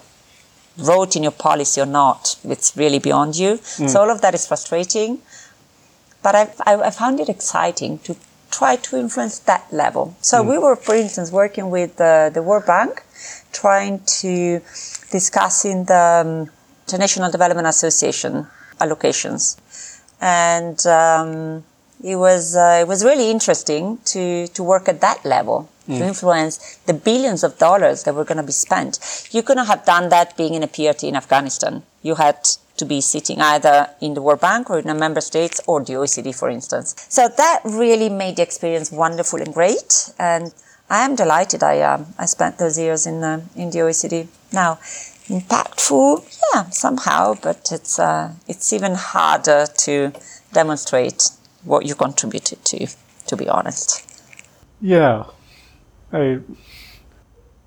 wrote 0.79 1.14
in 1.16 1.22
your 1.22 1.33
policy 1.33 1.81
or 1.81 1.87
not, 1.87 2.37
it's 2.44 2.77
really 2.77 2.98
beyond 2.98 3.37
you. 3.37 3.55
Mm. 3.55 3.88
So 3.88 4.00
all 4.00 4.11
of 4.11 4.20
that 4.22 4.35
is 4.35 4.46
frustrating. 4.46 5.20
But 6.22 6.35
I, 6.35 6.42
I, 6.66 6.74
I 6.85 6.90
found 6.90 7.20
it 7.20 7.29
exciting 7.29 7.98
to 8.00 8.16
try 8.59 8.77
to 8.77 8.97
influence 8.99 9.38
that 9.40 9.64
level. 9.73 10.14
So 10.21 10.43
mm. 10.43 10.51
we 10.51 10.59
were, 10.59 10.77
for 10.77 10.95
instance, 10.95 11.31
working 11.31 11.71
with 11.71 12.01
uh, 12.01 12.31
the 12.31 12.43
World 12.43 12.67
Bank, 12.67 13.03
trying 13.53 14.01
to 14.21 14.61
discuss 15.11 15.64
in 15.64 15.85
the 15.87 16.05
um, 16.25 16.51
International 16.87 17.31
Development 17.31 17.67
Association 17.67 18.47
allocations, 18.81 19.43
and 20.21 20.79
um, 20.87 21.64
it 22.03 22.17
was 22.17 22.55
uh, 22.57 22.79
it 22.83 22.88
was 22.88 23.05
really 23.05 23.31
interesting 23.31 23.99
to 24.12 24.47
to 24.49 24.62
work 24.62 24.88
at 24.88 25.01
that 25.01 25.25
level. 25.25 25.69
Mm. 25.88 25.99
To 25.99 26.05
influence 26.07 26.55
the 26.87 26.95
billions 26.95 27.45
of 27.45 27.59
dollars 27.59 28.05
that 28.05 28.14
were 28.14 28.25
going 28.25 28.38
to 28.38 28.49
be 28.55 28.57
spent. 28.67 28.93
You 29.33 29.43
couldn't 29.43 29.67
have 29.67 29.85
done 29.85 30.09
that 30.09 30.35
being 30.35 30.55
in 30.55 30.62
a 30.62 30.67
PRT 30.67 31.03
in 31.07 31.14
Afghanistan. 31.14 31.83
You 32.01 32.14
had 32.14 32.38
to 32.77 32.85
be 32.85 33.01
sitting 33.01 33.41
either 33.41 33.89
in 34.01 34.15
the 34.15 34.23
World 34.23 34.41
Bank 34.41 34.71
or 34.71 34.79
in 34.79 34.89
a 34.89 34.95
member 34.95 35.21
states 35.21 35.61
or 35.67 35.83
the 35.83 35.95
OECD, 35.95 36.35
for 36.35 36.49
instance. 36.49 36.95
So 37.09 37.29
that 37.29 37.61
really 37.65 38.09
made 38.09 38.37
the 38.37 38.43
experience 38.43 38.91
wonderful 38.91 39.41
and 39.41 39.55
great. 39.55 40.11
And 40.19 40.53
I 40.91 41.05
am 41.05 41.15
delighted 41.15 41.63
I, 41.63 41.81
um, 41.83 42.07
I 42.19 42.27
spent 42.27 42.59
those 42.59 42.79
years 42.79 43.07
in, 43.07 43.23
uh, 43.23 43.41
in 43.57 43.71
the 43.71 43.79
OECD. 43.79 44.27
Now, 44.53 44.79
impactful, 45.29 46.39
yeah, 46.53 46.65
somehow, 46.71 47.35
but 47.43 47.71
it's, 47.73 47.99
uh, 47.99 48.33
it's 48.49 48.73
even 48.73 48.95
harder 48.95 49.67
to 49.79 50.13
demonstrate 50.53 51.31
what 51.65 51.87
you 51.87 51.95
contributed 51.95 52.65
to, 52.67 52.87
to 53.27 53.37
be 53.37 53.49
honest. 53.49 54.05
Yeah. 54.81 55.25
I, 56.13 56.41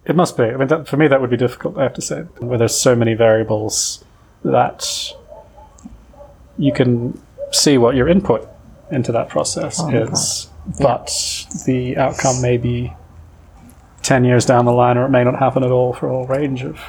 It 0.06 0.16
must 0.16 0.38
be. 0.38 0.44
I 0.44 0.56
mean, 0.56 0.68
that, 0.68 0.88
for 0.88 0.98
me, 0.98 1.08
that 1.08 1.20
would 1.20 1.30
be 1.30 1.38
difficult. 1.38 1.78
I 1.78 1.84
have 1.84 1.94
to 1.96 2.02
say, 2.02 2.22
where 2.40 2.58
there's 2.58 2.80
so 2.80 2.96
many 2.96 3.14
variables 3.14 4.04
that 4.44 5.14
you 6.58 6.72
can 6.72 7.20
see 7.52 7.78
what 7.78 7.96
your 7.96 8.08
input 8.08 8.48
into 8.92 9.12
that 9.12 9.30
process 9.30 9.80
Oh 9.80 9.90
is, 9.90 10.50
but 10.80 11.08
the 11.66 11.98
outcome 11.98 12.42
may 12.42 12.58
be 12.58 12.94
ten 14.02 14.24
years 14.24 14.46
down 14.46 14.66
the 14.66 14.72
line, 14.72 14.98
or 14.98 15.06
it 15.06 15.10
may 15.10 15.24
not 15.24 15.38
happen 15.38 15.64
at 15.64 15.72
all 15.72 15.94
for 15.94 16.08
a 16.08 16.12
whole 16.12 16.28
range 16.28 16.64
of, 16.64 16.80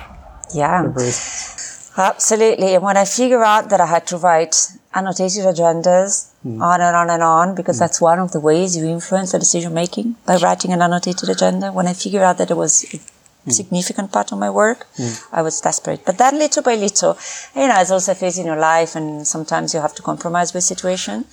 Yeah. 0.55 0.85
of 0.85 0.97
reasons. 0.97 1.91
Absolutely. 1.97 2.75
And 2.75 2.85
when 2.85 2.97
I 2.97 3.05
figure 3.05 3.43
out 3.43 3.70
that 3.70 3.81
I 3.81 3.87
had 3.87 4.07
to 4.07 4.16
write 4.16 4.68
annotated 4.95 5.45
agendas 5.45 6.31
hmm. 6.43 6.62
on 6.62 6.81
and 6.81 6.95
on 6.95 7.11
and 7.11 7.22
on, 7.22 7.57
because 7.57 7.77
hmm. 7.77 7.81
that's 7.81 8.01
one 8.01 8.20
of 8.20 8.31
the 8.31 8.39
ways 8.39 8.77
you 8.77 8.87
influence 8.87 9.33
the 9.33 9.41
decision 9.41 9.75
making 9.75 10.14
by 10.25 10.37
writing 10.37 10.72
an 10.72 10.81
annotated 10.81 11.29
agenda. 11.29 11.72
When 11.72 11.89
I 11.89 11.95
figured 11.95 12.22
out 12.22 12.39
that 12.39 12.53
it 12.53 12.57
was 12.57 12.85
Mm. 13.49 13.53
significant 13.53 14.12
part 14.12 14.32
of 14.32 14.38
my 14.38 14.51
work, 14.51 14.86
mm. 14.96 15.24
I 15.32 15.42
was 15.42 15.61
desperate. 15.61 16.05
But 16.05 16.18
then 16.18 16.38
little 16.38 16.62
by 16.62 16.74
little, 16.74 17.18
you 17.55 17.68
know, 17.68 17.80
it's 17.80 17.90
also 17.90 18.12
a 18.12 18.14
phase 18.14 18.38
in 18.38 18.46
your 18.46 18.59
life 18.59 18.94
and 18.96 19.26
sometimes 19.26 19.74
you 19.74 19.80
have 19.80 19.94
to 19.96 20.03
compromise 20.03 20.55
with 20.55 20.64
situation. 20.64 21.24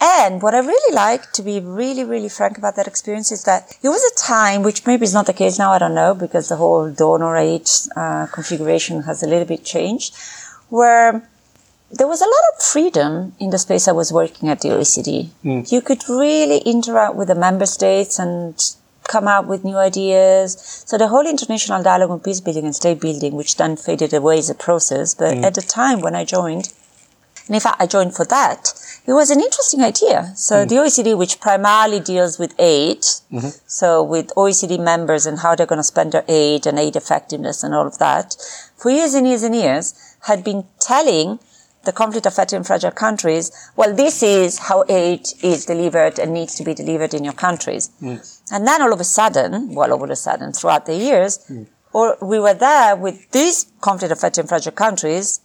And 0.00 0.42
what 0.42 0.54
I 0.54 0.58
really 0.58 0.94
like, 0.94 1.32
to 1.32 1.42
be 1.42 1.60
really, 1.60 2.04
really 2.04 2.28
frank 2.28 2.58
about 2.58 2.76
that 2.76 2.86
experience, 2.86 3.32
is 3.32 3.44
that 3.44 3.76
it 3.82 3.88
was 3.88 4.02
a 4.02 4.26
time, 4.26 4.62
which 4.62 4.86
maybe 4.86 5.04
is 5.04 5.14
not 5.14 5.26
the 5.26 5.32
case 5.32 5.58
now, 5.58 5.72
I 5.72 5.78
don't 5.78 5.94
know, 5.94 6.14
because 6.14 6.48
the 6.48 6.56
whole 6.56 6.90
donor 6.90 7.36
aid 7.36 7.68
uh, 7.96 8.26
configuration 8.26 9.02
has 9.02 9.22
a 9.22 9.26
little 9.26 9.46
bit 9.46 9.64
changed, 9.64 10.14
where 10.68 11.28
there 11.90 12.06
was 12.06 12.20
a 12.20 12.26
lot 12.26 12.44
of 12.52 12.62
freedom 12.62 13.34
in 13.40 13.50
the 13.50 13.58
space 13.58 13.88
I 13.88 13.92
was 13.92 14.12
working 14.12 14.48
at 14.48 14.60
the 14.60 14.68
OECD. 14.68 15.28
Mm. 15.44 15.72
You 15.72 15.80
could 15.80 16.06
really 16.08 16.58
interact 16.58 17.14
with 17.14 17.28
the 17.28 17.34
member 17.34 17.66
states 17.66 18.18
and 18.18 18.54
come 19.08 19.26
up 19.26 19.46
with 19.46 19.64
new 19.64 19.76
ideas. 19.76 20.56
So 20.86 20.96
the 20.96 21.08
whole 21.08 21.26
international 21.26 21.82
dialogue 21.82 22.10
on 22.10 22.20
peace 22.20 22.40
building 22.40 22.64
and 22.64 22.76
state 22.76 23.00
building, 23.00 23.34
which 23.34 23.56
then 23.56 23.76
faded 23.76 24.14
away 24.14 24.38
as 24.38 24.50
a 24.50 24.54
process, 24.54 25.14
but 25.14 25.34
mm. 25.34 25.42
at 25.42 25.54
the 25.54 25.62
time 25.62 26.00
when 26.00 26.14
I 26.14 26.24
joined, 26.24 26.72
and 27.46 27.54
in 27.56 27.60
fact 27.60 27.80
I 27.80 27.86
joined 27.86 28.14
for 28.14 28.26
that, 28.26 28.72
it 29.06 29.14
was 29.14 29.30
an 29.30 29.40
interesting 29.40 29.82
idea. 29.82 30.32
So 30.36 30.54
mm. 30.64 30.68
the 30.68 30.76
OECD, 30.76 31.16
which 31.16 31.40
primarily 31.40 31.98
deals 31.98 32.38
with 32.38 32.54
aid, 32.58 33.00
mm-hmm. 33.32 33.48
so 33.66 34.02
with 34.02 34.28
OECD 34.36 34.78
members 34.78 35.26
and 35.26 35.40
how 35.40 35.56
they're 35.56 35.66
going 35.66 35.80
to 35.80 35.84
spend 35.94 36.12
their 36.12 36.24
aid 36.28 36.66
and 36.66 36.78
aid 36.78 36.94
effectiveness 36.94 37.64
and 37.64 37.74
all 37.74 37.86
of 37.86 37.98
that, 37.98 38.36
for 38.76 38.90
years 38.90 39.14
and 39.14 39.26
years 39.26 39.42
and 39.42 39.56
years, 39.56 39.94
had 40.22 40.44
been 40.44 40.64
telling 40.78 41.40
the 41.84 41.92
conflict 41.92 42.26
affected 42.26 42.56
and 42.56 42.66
fragile 42.66 42.90
countries, 42.90 43.50
well, 43.76 43.94
this 43.94 44.22
is 44.22 44.58
how 44.58 44.84
aid 44.88 45.26
is 45.42 45.64
delivered 45.64 46.18
and 46.18 46.32
needs 46.32 46.54
to 46.56 46.64
be 46.64 46.74
delivered 46.74 47.14
in 47.14 47.24
your 47.24 47.32
countries. 47.32 47.90
And 48.50 48.66
then 48.66 48.82
all 48.82 48.92
of 48.92 49.00
a 49.00 49.04
sudden, 49.04 49.74
well, 49.74 49.92
all 49.92 50.04
of 50.04 50.10
a 50.10 50.16
sudden, 50.16 50.52
throughout 50.52 50.86
the 50.86 50.96
years, 50.96 51.38
mm. 51.50 51.66
or 51.92 52.16
we 52.20 52.38
were 52.38 52.54
there 52.54 52.96
with 52.96 53.30
these 53.30 53.66
conflict 53.80 54.12
affected 54.12 54.40
and 54.40 54.48
fragile 54.48 54.72
countries 54.72 55.40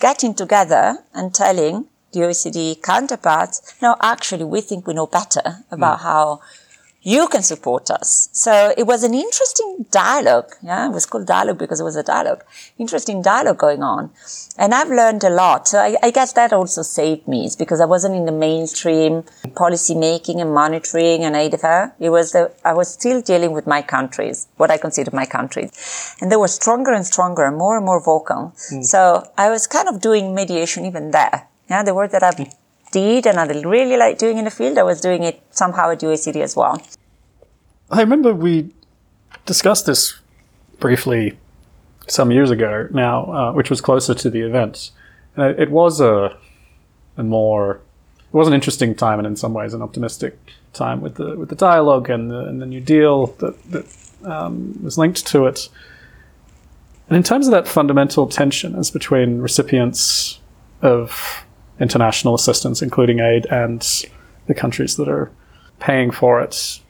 getting 0.00 0.34
together 0.34 0.98
and 1.14 1.34
telling 1.34 1.86
the 2.12 2.20
OECD 2.20 2.82
counterparts, 2.82 3.74
no, 3.80 3.96
actually, 4.00 4.44
we 4.44 4.60
think 4.60 4.86
we 4.86 4.94
know 4.94 5.06
better 5.06 5.64
about 5.70 5.98
mm. 5.98 6.02
how 6.02 6.40
you 7.06 7.28
can 7.28 7.42
support 7.42 7.88
us. 7.88 8.28
So 8.32 8.74
it 8.76 8.84
was 8.84 9.04
an 9.04 9.14
interesting 9.14 9.86
dialogue. 9.92 10.50
Yeah, 10.60 10.88
it 10.88 10.92
was 10.92 11.06
called 11.06 11.24
dialogue 11.24 11.56
because 11.56 11.78
it 11.78 11.84
was 11.84 11.94
a 11.94 12.02
dialogue. 12.02 12.42
Interesting 12.78 13.22
dialogue 13.22 13.58
going 13.58 13.84
on. 13.84 14.10
And 14.58 14.74
I've 14.74 14.88
learned 14.88 15.22
a 15.22 15.30
lot. 15.30 15.68
So 15.68 15.78
I, 15.78 15.96
I 16.02 16.10
guess 16.10 16.32
that 16.32 16.52
also 16.52 16.82
saved 16.82 17.28
me. 17.28 17.44
It's 17.44 17.54
because 17.54 17.80
I 17.80 17.84
wasn't 17.84 18.16
in 18.16 18.26
the 18.26 18.32
mainstream 18.32 19.22
policy 19.54 19.94
making 19.94 20.40
and 20.40 20.52
monitoring 20.52 21.22
and 21.22 21.36
aid 21.36 21.54
affair. 21.54 21.94
It 22.00 22.10
was 22.10 22.32
the, 22.32 22.50
I 22.64 22.72
was 22.72 22.92
still 22.92 23.22
dealing 23.22 23.52
with 23.52 23.68
my 23.68 23.82
countries, 23.82 24.48
what 24.56 24.72
I 24.72 24.76
considered 24.76 25.14
my 25.14 25.26
countries. 25.26 26.16
And 26.20 26.32
they 26.32 26.36
were 26.36 26.48
stronger 26.48 26.92
and 26.92 27.06
stronger 27.06 27.44
and 27.44 27.56
more 27.56 27.76
and 27.76 27.86
more 27.86 28.02
vocal. 28.02 28.52
Mm. 28.72 28.82
So 28.82 29.30
I 29.38 29.48
was 29.48 29.68
kind 29.68 29.88
of 29.88 30.00
doing 30.00 30.34
mediation 30.34 30.84
even 30.84 31.12
there. 31.12 31.46
Yeah, 31.70 31.84
the 31.84 31.94
work 31.94 32.10
that 32.10 32.24
I 32.24 32.32
mm. 32.32 32.52
did 32.90 33.28
and 33.28 33.38
I 33.38 33.46
really 33.46 33.96
like 33.96 34.18
doing 34.18 34.38
in 34.38 34.44
the 34.44 34.50
field, 34.50 34.76
I 34.76 34.82
was 34.82 35.00
doing 35.00 35.22
it 35.22 35.40
somehow 35.50 35.90
at 35.90 36.00
OECD 36.00 36.42
as 36.42 36.56
well. 36.56 36.82
I 37.90 38.00
remember 38.00 38.34
we 38.34 38.72
discussed 39.44 39.86
this 39.86 40.18
briefly 40.78 41.38
some 42.08 42.30
years 42.30 42.50
ago 42.50 42.88
now, 42.90 43.24
uh, 43.32 43.52
which 43.52 43.70
was 43.70 43.80
closer 43.80 44.14
to 44.14 44.30
the 44.30 44.40
event. 44.40 44.90
And 45.36 45.58
it, 45.58 45.70
was 45.70 46.00
a, 46.00 46.36
a 47.16 47.22
more, 47.22 47.76
it 47.76 48.32
was 48.32 48.48
an 48.48 48.54
interesting 48.54 48.94
time 48.94 49.18
and 49.18 49.26
in 49.26 49.36
some 49.36 49.54
ways 49.54 49.74
an 49.74 49.82
optimistic 49.82 50.38
time 50.72 51.00
with 51.00 51.14
the 51.14 51.36
with 51.36 51.48
the 51.48 51.54
dialogue 51.54 52.10
and 52.10 52.30
the, 52.30 52.40
and 52.40 52.60
the 52.60 52.66
New 52.66 52.80
Deal 52.80 53.28
that, 53.38 53.62
that 53.70 53.86
um, 54.24 54.78
was 54.82 54.98
linked 54.98 55.26
to 55.26 55.46
it. 55.46 55.68
And 57.08 57.16
in 57.16 57.22
terms 57.22 57.46
of 57.46 57.52
that 57.52 57.68
fundamental 57.68 58.26
tension 58.26 58.74
as 58.74 58.90
between 58.90 59.38
recipients 59.38 60.40
of 60.82 61.44
international 61.78 62.34
assistance, 62.34 62.82
including 62.82 63.20
aid, 63.20 63.46
and 63.46 63.80
the 64.46 64.54
countries 64.54 64.96
that 64.96 65.08
are 65.08 65.30
paying 65.78 66.10
for 66.10 66.40
it, 66.40 66.80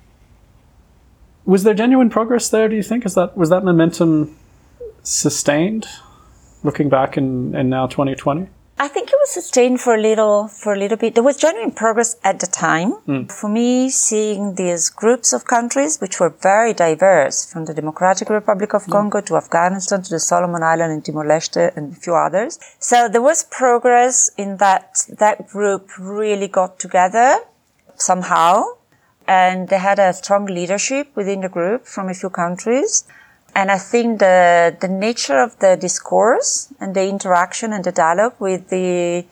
was 1.47 1.63
there 1.63 1.75
genuine 1.75 2.11
progress 2.11 2.51
there? 2.51 2.69
Do 2.69 2.77
you 2.77 2.83
think 2.83 3.07
is 3.07 3.15
that 3.15 3.37
was 3.37 3.49
that 3.51 3.65
momentum 3.65 4.37
sustained? 5.03 5.87
Looking 6.63 6.89
back 6.89 7.17
in, 7.17 7.55
in 7.55 7.69
now 7.69 7.87
2020, 7.87 8.49
I 8.79 8.89
think 8.89 9.09
it 9.09 9.17
was 9.19 9.31
sustained 9.31 9.81
for 9.81 9.95
a 9.95 10.01
little, 10.01 10.49
for 10.49 10.75
a 10.75 10.79
little 10.79 10.99
bit. 10.99 11.15
There 11.15 11.23
was 11.23 11.39
genuine 11.39 11.71
progress 11.71 12.17
at 12.23 12.41
the 12.41 12.47
time. 12.47 12.93
Hmm. 12.93 13.25
For 13.25 13.49
me, 13.49 13.89
seeing 13.89 14.57
these 14.57 14.91
groups 14.91 15.33
of 15.33 15.47
countries, 15.47 15.99
which 15.99 16.21
were 16.21 16.29
very 16.29 16.75
diverse, 16.75 17.51
from 17.51 17.65
the 17.65 17.73
Democratic 17.73 18.29
Republic 18.29 18.75
of 18.75 18.85
hmm. 18.85 18.93
Congo 18.93 19.23
to 19.23 19.37
Afghanistan 19.37 20.03
to 20.03 20.11
the 20.11 20.21
Solomon 20.21 20.63
Island 20.63 20.93
and 20.93 21.03
Timor-Leste 21.03 21.75
and 21.75 21.93
a 21.95 21.97
few 21.97 22.15
others. 22.15 22.59
So 22.79 23.09
there 23.09 23.23
was 23.23 23.45
progress 23.45 24.31
in 24.37 24.59
that 24.59 25.07
that 25.19 25.49
group 25.49 25.89
really 25.99 26.49
got 26.49 26.79
together 26.79 27.39
somehow, 27.95 28.65
and 29.27 29.69
they 29.69 29.79
had 29.79 29.99
a 29.99 30.13
strong 30.13 30.47
leadership 30.47 31.09
within 31.15 31.41
the 31.41 31.49
group 31.49 31.87
from 31.87 32.09
a 32.09 32.15
few 32.15 32.31
countries. 32.31 33.05
And 33.55 33.71
I 33.71 33.79
think 33.79 34.21
the, 34.21 34.77
the 34.81 34.89
nature 34.89 35.39
of 35.39 35.59
the 35.59 35.77
discourse 35.77 36.73
and 36.79 36.95
the 36.95 37.09
interaction 37.09 37.73
and 37.73 37.85
the 37.85 37.93
dialogue 37.93 38.35
with 38.39 38.69
the 38.69 39.25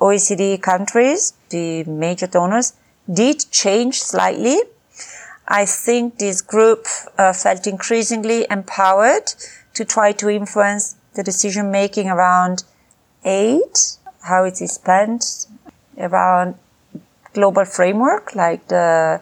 OECD 0.00 0.60
countries, 0.62 1.32
the 1.50 1.84
major 1.84 2.26
donors, 2.26 2.74
did 3.12 3.50
change 3.50 4.00
slightly. 4.00 4.58
I 5.48 5.64
think 5.64 6.18
this 6.18 6.42
group 6.42 6.86
uh, 7.18 7.32
felt 7.32 7.66
increasingly 7.66 8.46
empowered 8.50 9.34
to 9.74 9.84
try 9.84 10.12
to 10.12 10.28
influence 10.28 10.96
the 11.14 11.22
decision 11.22 11.70
making 11.70 12.08
around 12.08 12.64
aid, 13.24 13.62
how 14.22 14.44
it 14.44 14.60
is 14.60 14.72
spent, 14.72 15.46
around 15.98 16.56
global 17.38 17.64
framework 17.76 18.24
like 18.34 18.62
the 18.74 19.20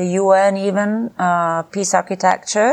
the 0.00 0.06
UN 0.22 0.56
even 0.68 0.90
uh, 1.18 1.62
peace 1.74 1.92
architecture. 1.94 2.72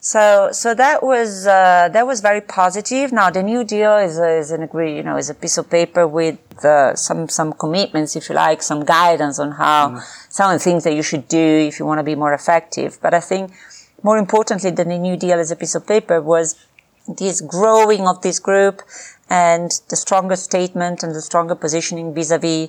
So, 0.00 0.50
so 0.52 0.74
that 0.74 1.02
was 1.02 1.46
uh, 1.46 1.88
that 1.92 2.06
was 2.06 2.20
very 2.20 2.40
positive. 2.40 3.10
Now, 3.12 3.28
the 3.30 3.42
New 3.42 3.64
Deal 3.64 3.96
is, 4.08 4.16
a, 4.18 4.30
is 4.38 4.50
an 4.52 4.62
agree, 4.62 4.96
you 4.96 5.02
know, 5.02 5.16
is 5.16 5.28
a 5.28 5.34
piece 5.34 5.58
of 5.58 5.68
paper 5.68 6.06
with 6.06 6.38
uh, 6.64 6.94
some 6.94 7.28
some 7.28 7.52
commitments, 7.52 8.14
if 8.14 8.28
you 8.28 8.36
like, 8.36 8.62
some 8.62 8.84
guidance 8.84 9.36
on 9.44 9.50
how 9.62 10.00
some 10.28 10.46
of 10.50 10.54
the 10.58 10.64
things 10.68 10.84
that 10.84 10.94
you 10.94 11.02
should 11.02 11.26
do 11.26 11.46
if 11.70 11.74
you 11.78 11.84
want 11.84 11.98
to 11.98 12.04
be 12.04 12.14
more 12.14 12.32
effective. 12.32 12.98
But 13.02 13.12
I 13.12 13.20
think 13.30 13.50
more 14.08 14.18
importantly 14.18 14.70
than 14.70 14.88
the 14.88 14.98
New 14.98 15.16
Deal 15.16 15.38
as 15.38 15.50
a 15.50 15.56
piece 15.56 15.74
of 15.74 15.84
paper 15.94 16.22
was 16.22 16.46
this 17.20 17.40
growing 17.40 18.06
of 18.06 18.22
this 18.22 18.38
group 18.38 18.82
and 19.28 19.68
the 19.88 19.96
stronger 19.96 20.36
statement 20.36 21.02
and 21.02 21.12
the 21.14 21.22
stronger 21.22 21.56
positioning 21.56 22.14
vis-a-vis 22.14 22.68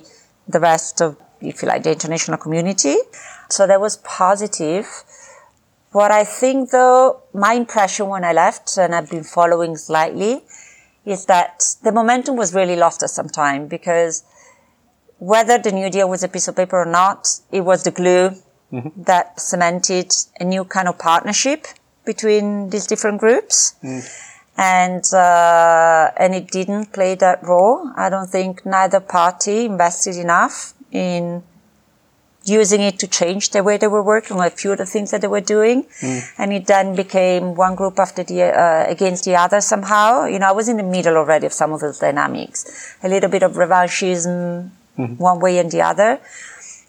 the 0.50 0.60
rest 0.60 1.00
of, 1.00 1.16
if 1.40 1.62
you 1.62 1.68
like, 1.68 1.82
the 1.82 1.92
international 1.92 2.38
community. 2.38 2.96
So 3.48 3.66
that 3.66 3.80
was 3.80 3.96
positive. 3.98 4.86
What 5.92 6.10
I 6.10 6.24
think 6.24 6.70
though, 6.70 7.22
my 7.34 7.54
impression 7.54 8.08
when 8.08 8.24
I 8.24 8.32
left, 8.32 8.76
and 8.78 8.94
I've 8.94 9.10
been 9.10 9.24
following 9.24 9.76
slightly, 9.76 10.42
is 11.04 11.26
that 11.26 11.64
the 11.82 11.92
momentum 11.92 12.36
was 12.36 12.54
really 12.54 12.76
lost 12.76 13.02
at 13.02 13.10
some 13.10 13.28
time 13.28 13.66
because 13.66 14.22
whether 15.18 15.58
the 15.58 15.72
New 15.72 15.90
Deal 15.90 16.08
was 16.08 16.22
a 16.22 16.28
piece 16.28 16.48
of 16.48 16.56
paper 16.56 16.80
or 16.80 16.86
not, 16.86 17.28
it 17.50 17.62
was 17.62 17.82
the 17.82 17.90
glue 17.90 18.30
mm-hmm. 18.72 19.02
that 19.02 19.40
cemented 19.40 20.12
a 20.38 20.44
new 20.44 20.64
kind 20.64 20.88
of 20.88 20.98
partnership 20.98 21.66
between 22.04 22.70
these 22.70 22.86
different 22.86 23.20
groups. 23.20 23.74
Mm. 23.82 24.29
And, 24.62 25.04
uh, 25.14 26.10
and 26.22 26.34
it 26.34 26.50
didn't 26.50 26.92
play 26.92 27.14
that 27.14 27.42
role. 27.42 27.90
I 27.96 28.10
don't 28.10 28.28
think 28.28 28.66
neither 28.66 29.00
party 29.00 29.64
invested 29.64 30.16
enough 30.16 30.74
in 30.92 31.42
using 32.44 32.80
it 32.80 32.98
to 32.98 33.06
change 33.06 33.50
the 33.50 33.62
way 33.62 33.76
they 33.78 33.86
were 33.86 34.02
working 34.02 34.36
or 34.36 34.46
a 34.46 34.50
few 34.50 34.72
of 34.72 34.78
the 34.78 34.86
things 34.86 35.10
that 35.12 35.20
they 35.22 35.28
were 35.28 35.40
doing. 35.56 35.86
And 36.36 36.52
it 36.52 36.66
then 36.66 36.94
became 36.94 37.54
one 37.54 37.74
group 37.74 37.98
after 37.98 38.22
the, 38.22 38.42
uh, 38.42 38.84
against 38.88 39.24
the 39.24 39.36
other 39.36 39.60
somehow. 39.60 40.26
You 40.26 40.38
know, 40.38 40.48
I 40.48 40.52
was 40.52 40.68
in 40.68 40.76
the 40.76 40.82
middle 40.96 41.16
already 41.16 41.46
of 41.46 41.54
some 41.54 41.72
of 41.72 41.80
those 41.80 41.98
dynamics. 41.98 42.96
A 43.02 43.08
little 43.08 43.30
bit 43.30 43.42
of 43.42 43.52
revanchism 43.52 44.70
one 45.18 45.40
way 45.40 45.58
and 45.58 45.70
the 45.70 45.82
other. 45.82 46.20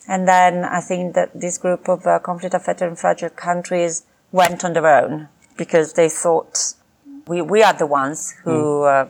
And 0.07 0.28
then 0.28 0.65
I 0.65 0.82
think 0.82 1.15
that 1.15 1.30
this 1.34 1.57
group 1.57 1.88
of 1.88 2.05
uh, 2.05 2.19
conflict 2.19 2.53
affected 2.53 2.88
and 2.89 2.99
fragile 2.99 3.30
countries 3.30 4.03
went 4.32 4.65
on 4.65 4.74
their 4.74 4.88
own. 4.88 5.30
because 5.57 5.93
they 5.93 6.09
thought 6.09 6.74
we, 7.32 7.41
we 7.41 7.63
are 7.63 7.73
the 7.73 7.86
ones 7.86 8.36
who 8.43 8.84
uh, 8.84 9.07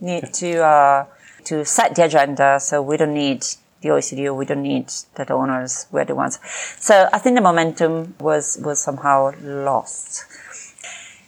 need 0.00 0.32
to 0.34 0.62
uh, 0.62 1.06
to 1.44 1.64
set 1.64 1.94
the 1.94 2.04
agenda. 2.04 2.58
So 2.60 2.82
we 2.82 2.98
don't 2.98 3.14
need 3.14 3.40
the 3.80 3.88
OECD, 3.88 4.36
we 4.36 4.44
don't 4.44 4.62
need 4.62 4.88
the 5.14 5.24
donors. 5.24 5.86
We're 5.90 6.04
the 6.04 6.14
ones. 6.14 6.38
So 6.78 7.08
I 7.14 7.18
think 7.18 7.36
the 7.36 7.46
momentum 7.50 8.14
was 8.20 8.58
was 8.62 8.78
somehow 8.78 9.32
lost. 9.40 10.26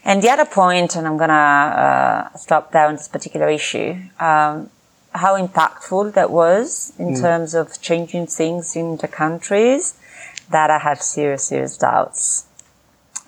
And 0.05 0.23
the 0.23 0.31
other 0.31 0.45
point, 0.45 0.97
and 0.97 1.07
I'm 1.07 1.17
gonna 1.17 2.29
uh, 2.33 2.37
stop 2.37 2.73
there 2.73 2.87
on 2.89 2.97
this 2.97 3.09
particular 3.09 3.49
issue. 3.49 3.91
Um, 4.21 4.69
how 5.15 5.33
impactful 5.45 6.15
that 6.15 6.31
was 6.31 6.93
in 6.99 7.15
terms 7.15 7.55
of 7.55 7.81
changing 7.81 8.27
things 8.27 8.77
in 8.77 8.97
the 8.97 9.09
countries 9.09 9.95
that 10.51 10.71
I 10.71 10.79
have 10.79 11.03
serious, 11.03 11.49
serious 11.49 11.77
doubts. 11.77 12.47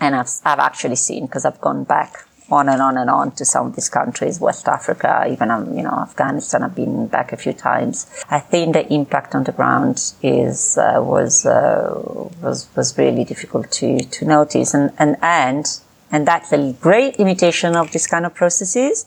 And 0.01 0.16
I've, 0.16 0.30
I've 0.47 0.59
actually 0.59 0.97
seen, 0.97 1.26
because 1.26 1.45
I've 1.45 1.61
gone 1.61 1.85
back 1.85 2.26
on 2.55 2.68
and 2.68 2.80
on 2.80 2.96
and 2.96 3.11
on 3.11 3.32
to 3.32 3.44
some 3.44 3.66
of 3.66 3.74
these 3.74 3.88
countries, 3.88 4.40
West 4.40 4.66
Africa, 4.68 5.26
even, 5.30 5.50
um, 5.50 5.76
you 5.76 5.82
know, 5.82 5.96
Afghanistan, 6.09 6.62
I've 6.62 6.74
been 6.74 7.07
back 7.09 7.32
a 7.32 7.36
few 7.36 7.52
times. 7.52 8.07
I 8.30 8.40
think 8.40 8.74
the 8.74 8.92
impact 8.92 9.34
on 9.34 9.44
the 9.44 9.52
ground 9.52 9.96
is, 10.22 10.78
uh, 10.78 11.00
was, 11.02 11.44
uh, 11.44 12.00
was, 12.42 12.68
was 12.76 12.96
really 12.96 13.24
difficult 13.24 13.70
to, 13.72 13.98
to 13.98 14.24
notice. 14.24 14.74
And, 14.74 14.92
and, 14.98 15.16
and, 15.22 15.66
and 16.11 16.26
that's 16.26 16.52
a 16.52 16.72
great 16.80 17.18
limitation 17.18 17.76
of 17.76 17.92
this 17.92 18.07
kind 18.07 18.24
of 18.24 18.34
processes. 18.34 19.07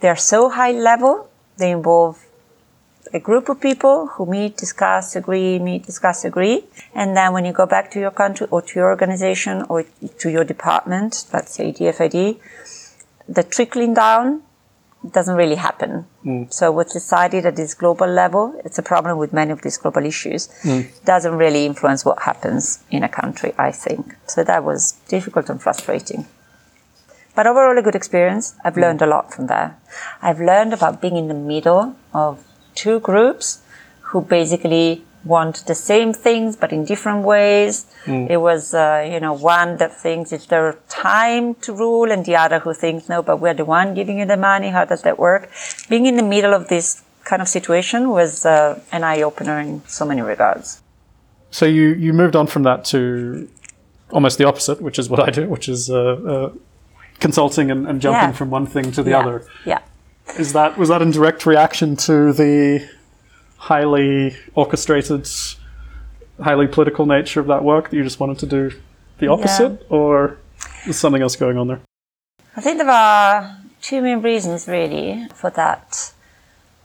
They're 0.00 0.16
so 0.16 0.50
high 0.50 0.72
level 0.72 1.28
they 1.58 1.72
involve 1.72 2.24
a 3.12 3.20
group 3.20 3.48
of 3.48 3.60
people 3.60 4.06
who 4.06 4.26
meet, 4.26 4.56
discuss, 4.56 5.16
agree, 5.16 5.58
meet, 5.58 5.84
discuss, 5.84 6.24
agree. 6.24 6.64
And 6.94 7.16
then 7.16 7.32
when 7.32 7.44
you 7.44 7.52
go 7.52 7.66
back 7.66 7.90
to 7.92 8.00
your 8.00 8.10
country 8.10 8.46
or 8.50 8.62
to 8.62 8.78
your 8.78 8.88
organization 8.90 9.64
or 9.68 9.84
to 10.18 10.30
your 10.30 10.44
department, 10.44 11.26
let's 11.32 11.54
say 11.54 11.72
DFID, 11.72 12.38
the 13.28 13.42
trickling 13.42 13.94
down 13.94 14.42
doesn't 15.12 15.36
really 15.36 15.54
happen. 15.54 16.06
Mm. 16.24 16.52
So 16.52 16.72
what's 16.72 16.92
decided 16.92 17.46
at 17.46 17.56
this 17.56 17.74
global 17.74 18.06
level, 18.06 18.60
it's 18.64 18.78
a 18.78 18.82
problem 18.82 19.18
with 19.18 19.32
many 19.32 19.52
of 19.52 19.62
these 19.62 19.76
global 19.76 20.04
issues, 20.04 20.48
mm. 20.62 20.88
doesn't 21.04 21.34
really 21.34 21.66
influence 21.66 22.04
what 22.04 22.22
happens 22.22 22.82
in 22.90 23.04
a 23.04 23.08
country, 23.08 23.52
I 23.58 23.70
think. 23.70 24.16
So 24.26 24.42
that 24.44 24.64
was 24.64 24.92
difficult 25.08 25.48
and 25.50 25.62
frustrating. 25.62 26.26
But 27.36 27.46
overall, 27.46 27.78
a 27.78 27.82
good 27.82 27.94
experience. 27.94 28.56
I've 28.64 28.74
mm. 28.74 28.82
learned 28.82 29.02
a 29.02 29.06
lot 29.06 29.32
from 29.32 29.46
there. 29.46 29.78
I've 30.20 30.40
learned 30.40 30.72
about 30.72 31.00
being 31.00 31.16
in 31.16 31.28
the 31.28 31.34
middle 31.34 31.94
of 32.12 32.44
two 32.74 32.98
groups 32.98 33.62
who 34.00 34.22
basically 34.22 35.04
want 35.24 35.66
the 35.66 35.74
same 35.74 36.12
things 36.12 36.56
but 36.56 36.72
in 36.72 36.84
different 36.84 37.24
ways. 37.24 37.86
It 38.06 38.40
was, 38.40 38.72
uh, 38.72 39.06
you 39.12 39.20
know, 39.20 39.34
one 39.34 39.76
that 39.76 39.92
thinks 39.94 40.32
it's 40.32 40.46
their 40.46 40.78
time 40.88 41.54
to 41.56 41.74
rule 41.74 42.10
and 42.10 42.24
the 42.24 42.36
other 42.36 42.58
who 42.60 42.72
thinks, 42.72 43.06
no, 43.08 43.22
but 43.22 43.38
we're 43.38 43.52
the 43.52 43.66
one 43.66 43.92
giving 43.94 44.18
you 44.18 44.24
the 44.24 44.38
money. 44.38 44.70
How 44.70 44.86
does 44.86 45.02
that 45.02 45.18
work? 45.18 45.50
Being 45.90 46.06
in 46.06 46.16
the 46.16 46.22
middle 46.22 46.54
of 46.54 46.68
this 46.68 47.02
kind 47.24 47.42
of 47.42 47.48
situation 47.48 48.08
was 48.08 48.46
uh, 48.46 48.80
an 48.92 49.04
eye 49.04 49.20
opener 49.20 49.58
in 49.60 49.82
so 49.86 50.06
many 50.06 50.22
regards. 50.22 50.80
So 51.50 51.66
you 51.66 51.88
you 51.88 52.12
moved 52.14 52.34
on 52.36 52.46
from 52.46 52.62
that 52.62 52.84
to 52.86 53.48
almost 54.10 54.38
the 54.38 54.44
opposite, 54.44 54.80
which 54.80 54.98
is 54.98 55.10
what 55.10 55.20
I 55.20 55.30
do, 55.30 55.46
which 55.48 55.68
is 55.68 55.90
uh, 55.90 55.96
uh, 55.96 56.50
consulting 57.20 57.70
and, 57.70 57.86
and 57.86 58.00
jumping 58.00 58.30
Yeah. 58.30 58.32
from 58.32 58.50
one 58.50 58.66
thing 58.66 58.92
to 58.92 59.02
the 59.02 59.10
yeah. 59.10 59.20
other. 59.20 59.46
Yeah. 59.66 59.80
Is 60.38 60.52
that 60.52 60.78
was 60.78 60.88
that 60.88 61.02
in 61.02 61.10
direct 61.10 61.44
reaction 61.46 61.96
to 61.96 62.32
the 62.32 62.88
highly 63.58 64.36
orchestrated, 64.54 65.28
highly 66.40 66.66
political 66.66 67.06
nature 67.06 67.40
of 67.40 67.46
that 67.48 67.62
work 67.62 67.90
that 67.90 67.96
you 67.96 68.02
just 68.02 68.20
wanted 68.20 68.38
to 68.38 68.46
do 68.46 68.72
the 69.18 69.26
opposite, 69.28 69.84
or 69.90 70.38
is 70.86 70.98
something 70.98 71.20
else 71.20 71.36
going 71.36 71.58
on 71.58 71.68
there? 71.68 71.80
I 72.56 72.60
think 72.60 72.78
there 72.78 72.88
are 72.88 73.58
two 73.82 74.00
main 74.00 74.22
reasons 74.22 74.66
really 74.66 75.26
for 75.34 75.50
that. 75.50 76.12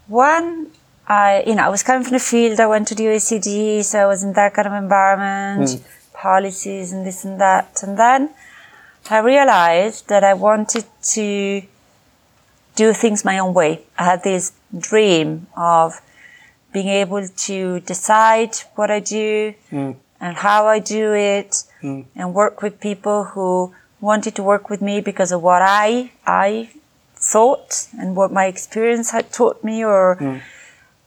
One, 0.07 0.67
I, 1.07 1.43
you 1.45 1.55
know, 1.55 1.63
I 1.63 1.69
was 1.69 1.83
coming 1.83 2.03
from 2.03 2.13
the 2.13 2.19
field. 2.19 2.59
I 2.59 2.67
went 2.67 2.87
to 2.89 2.95
the 2.95 3.05
OECD, 3.05 3.83
so 3.83 3.99
I 3.99 4.05
was 4.05 4.23
in 4.23 4.33
that 4.33 4.53
kind 4.53 4.67
of 4.67 4.73
environment, 4.73 5.69
mm. 5.69 5.83
policies 6.13 6.91
and 6.91 7.05
this 7.05 7.23
and 7.23 7.39
that. 7.39 7.81
And 7.83 7.97
then 7.97 8.29
I 9.09 9.19
realized 9.19 10.07
that 10.09 10.23
I 10.23 10.33
wanted 10.33 10.85
to 11.15 11.61
do 12.75 12.93
things 12.93 13.23
my 13.23 13.37
own 13.37 13.53
way. 13.53 13.81
I 13.97 14.05
had 14.05 14.23
this 14.23 14.53
dream 14.77 15.47
of 15.55 16.01
being 16.73 16.89
able 16.89 17.27
to 17.27 17.79
decide 17.81 18.55
what 18.75 18.89
I 18.91 18.99
do 18.99 19.53
mm. 19.71 19.95
and 20.19 20.37
how 20.37 20.67
I 20.67 20.79
do 20.79 21.13
it 21.13 21.63
mm. 21.81 22.05
and 22.15 22.33
work 22.33 22.61
with 22.61 22.79
people 22.79 23.23
who 23.25 23.73
wanted 24.01 24.35
to 24.35 24.43
work 24.43 24.69
with 24.69 24.81
me 24.81 24.99
because 24.99 25.31
of 25.31 25.41
what 25.41 25.61
I, 25.61 26.11
I 26.25 26.69
thought 27.15 27.87
and 27.97 28.15
what 28.15 28.31
my 28.31 28.45
experience 28.45 29.11
had 29.11 29.31
taught 29.31 29.63
me 29.63 29.83
or 29.83 30.17
mm. 30.19 30.41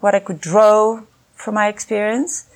what 0.00 0.14
I 0.14 0.20
could 0.20 0.40
draw 0.40 1.02
from 1.34 1.54
my 1.54 1.68
experience. 1.68 2.48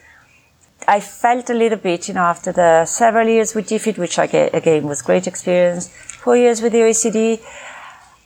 I 0.88 1.00
felt 1.00 1.50
a 1.50 1.54
little 1.54 1.78
bit, 1.78 2.08
you 2.08 2.14
know, 2.14 2.22
after 2.22 2.52
the 2.52 2.86
several 2.86 3.28
years 3.28 3.54
with 3.54 3.68
DFID, 3.68 3.98
which 3.98 4.18
I 4.18 4.26
ga- 4.26 4.50
again 4.54 4.86
was 4.88 5.02
great 5.02 5.26
experience, 5.26 5.88
four 5.88 6.36
years 6.36 6.62
with 6.62 6.72
the 6.72 6.78
OECD, 6.78 7.40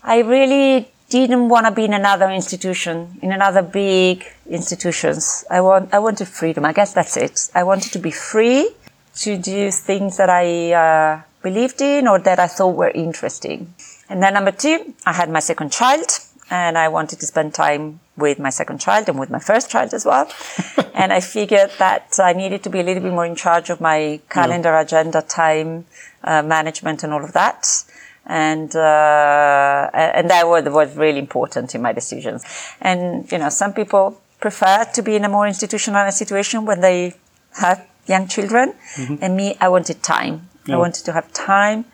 I 0.05 0.19
really 0.21 0.89
didn't 1.21 1.49
want 1.49 1.67
to 1.67 1.73
be 1.73 1.85
in 1.85 1.95
another 1.95 2.31
institution, 2.31 3.19
in 3.23 3.33
another 3.33 3.63
big 3.63 4.25
institutions. 4.49 5.45
I 5.51 5.61
want, 5.61 5.93
I 5.93 5.99
wanted 5.99 6.29
freedom. 6.29 6.65
I 6.65 6.73
guess 6.73 6.93
that's 6.93 7.17
it. 7.17 7.51
I 7.55 7.63
wanted 7.63 7.93
to 7.93 7.99
be 7.99 8.11
free 8.11 8.71
to 9.17 9.39
do 9.39 9.71
things 9.71 10.17
that 10.17 10.31
I 10.31 10.73
uh, 10.73 11.23
believed 11.43 11.81
in 11.81 12.09
or 12.09 12.19
that 12.21 12.39
I 12.39 12.47
thought 12.47 12.77
were 12.77 12.91
interesting. 12.91 13.75
And 14.09 14.23
then 14.23 14.35
number 14.35 14.51
two, 14.51 14.95
I 15.07 15.13
had 15.13 15.31
my 15.31 15.41
second 15.41 15.73
child 15.73 16.07
and 16.51 16.77
I 16.77 16.89
wanted 16.89 17.21
to 17.21 17.27
spend 17.27 17.55
time 17.55 18.01
with 18.17 18.39
my 18.39 18.51
second 18.51 18.81
child 18.81 19.09
and 19.09 19.19
with 19.19 19.31
my 19.31 19.39
first 19.39 19.71
child 19.71 19.95
as 19.95 20.05
well. 20.05 20.31
and 20.95 21.13
I 21.13 21.21
figured 21.21 21.71
that 21.79 22.19
I 22.19 22.33
needed 22.33 22.63
to 22.65 22.71
be 22.71 22.81
a 22.81 22.83
little 22.83 23.03
bit 23.03 23.13
more 23.13 23.27
in 23.27 23.35
charge 23.35 23.71
of 23.71 23.81
my 23.81 24.21
calendar, 24.29 24.77
agenda, 24.77 25.23
time 25.23 25.87
uh, 26.23 26.43
management, 26.43 27.03
and 27.03 27.13
all 27.13 27.25
of 27.25 27.33
that. 27.33 27.85
And 28.27 28.75
uh, 28.75 29.91
and 29.93 30.31
that 30.31 30.49
was, 30.49 30.65
was 30.65 30.97
really 30.97 31.19
important 31.19 31.75
in 31.75 31.83
my 31.83 31.93
decisions. 31.93 32.45
And 32.81 33.31
you 33.31 33.39
know, 33.39 33.51
some 33.51 33.75
people 33.75 34.21
prefer 34.41 34.85
to 34.95 35.03
be 35.03 35.17
in 35.17 35.25
a 35.25 35.29
more 35.29 35.47
institutional 35.47 36.11
situation 36.11 36.65
when 36.65 36.81
they 36.81 37.15
have 37.61 37.87
young 38.07 38.27
children, 38.29 38.75
and 39.21 39.37
me, 39.37 39.57
I 39.61 39.69
wanted 39.69 40.03
time. 40.03 40.49
I 40.69 40.77
wanted 40.77 41.05
to 41.05 41.13
have 41.13 41.31
time 41.33 41.85